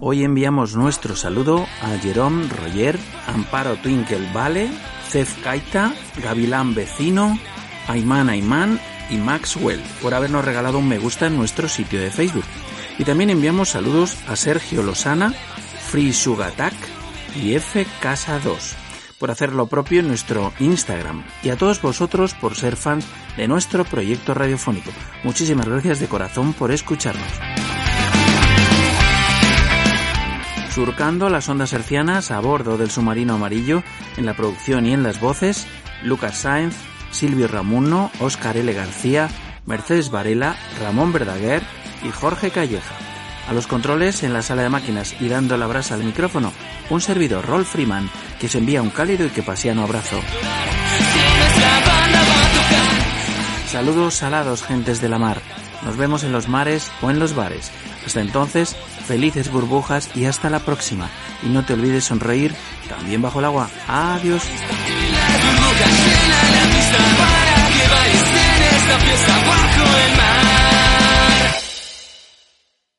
[0.03, 4.71] Hoy enviamos nuestro saludo a Jerome Roger, Amparo Twinkle Vale,
[5.07, 7.39] Cef Kaita, Gavilán Vecino,
[7.87, 8.81] Ayman Ayman
[9.11, 12.47] y Maxwell por habernos regalado un me gusta en nuestro sitio de Facebook.
[12.99, 15.35] Y también enviamos saludos a Sergio Losana,
[15.91, 16.75] Free Sugatak
[17.37, 18.77] y F Casa 2
[19.19, 23.05] por hacer lo propio en nuestro Instagram y a todos vosotros por ser fans
[23.37, 24.91] de nuestro proyecto radiofónico.
[25.25, 27.29] Muchísimas gracias de corazón por escucharnos.
[30.81, 33.83] Surcando las ondas hercianas a bordo del submarino amarillo,
[34.17, 35.67] en la producción y en las voces,
[36.03, 36.75] Lucas Sáenz,
[37.11, 38.73] Silvio Ramuno, Óscar L.
[38.73, 39.29] García,
[39.67, 41.63] Mercedes Varela, Ramón Verdaguer
[42.03, 42.95] y Jorge Calleja.
[43.47, 46.51] A los controles en la sala de máquinas y dando la brasa al micrófono,
[46.89, 48.09] un servidor Rolf Freeman
[48.41, 50.19] que se envía un cálido y que pasiano abrazo.
[53.67, 55.43] Saludos salados, gentes de la mar.
[55.83, 57.71] Nos vemos en los mares o en los bares.
[58.07, 58.77] Hasta entonces,
[59.11, 61.11] felices burbujas y hasta la próxima.
[61.43, 62.55] Y no te olvides sonreír
[62.89, 63.69] también bajo el agua.
[63.89, 64.45] Adiós.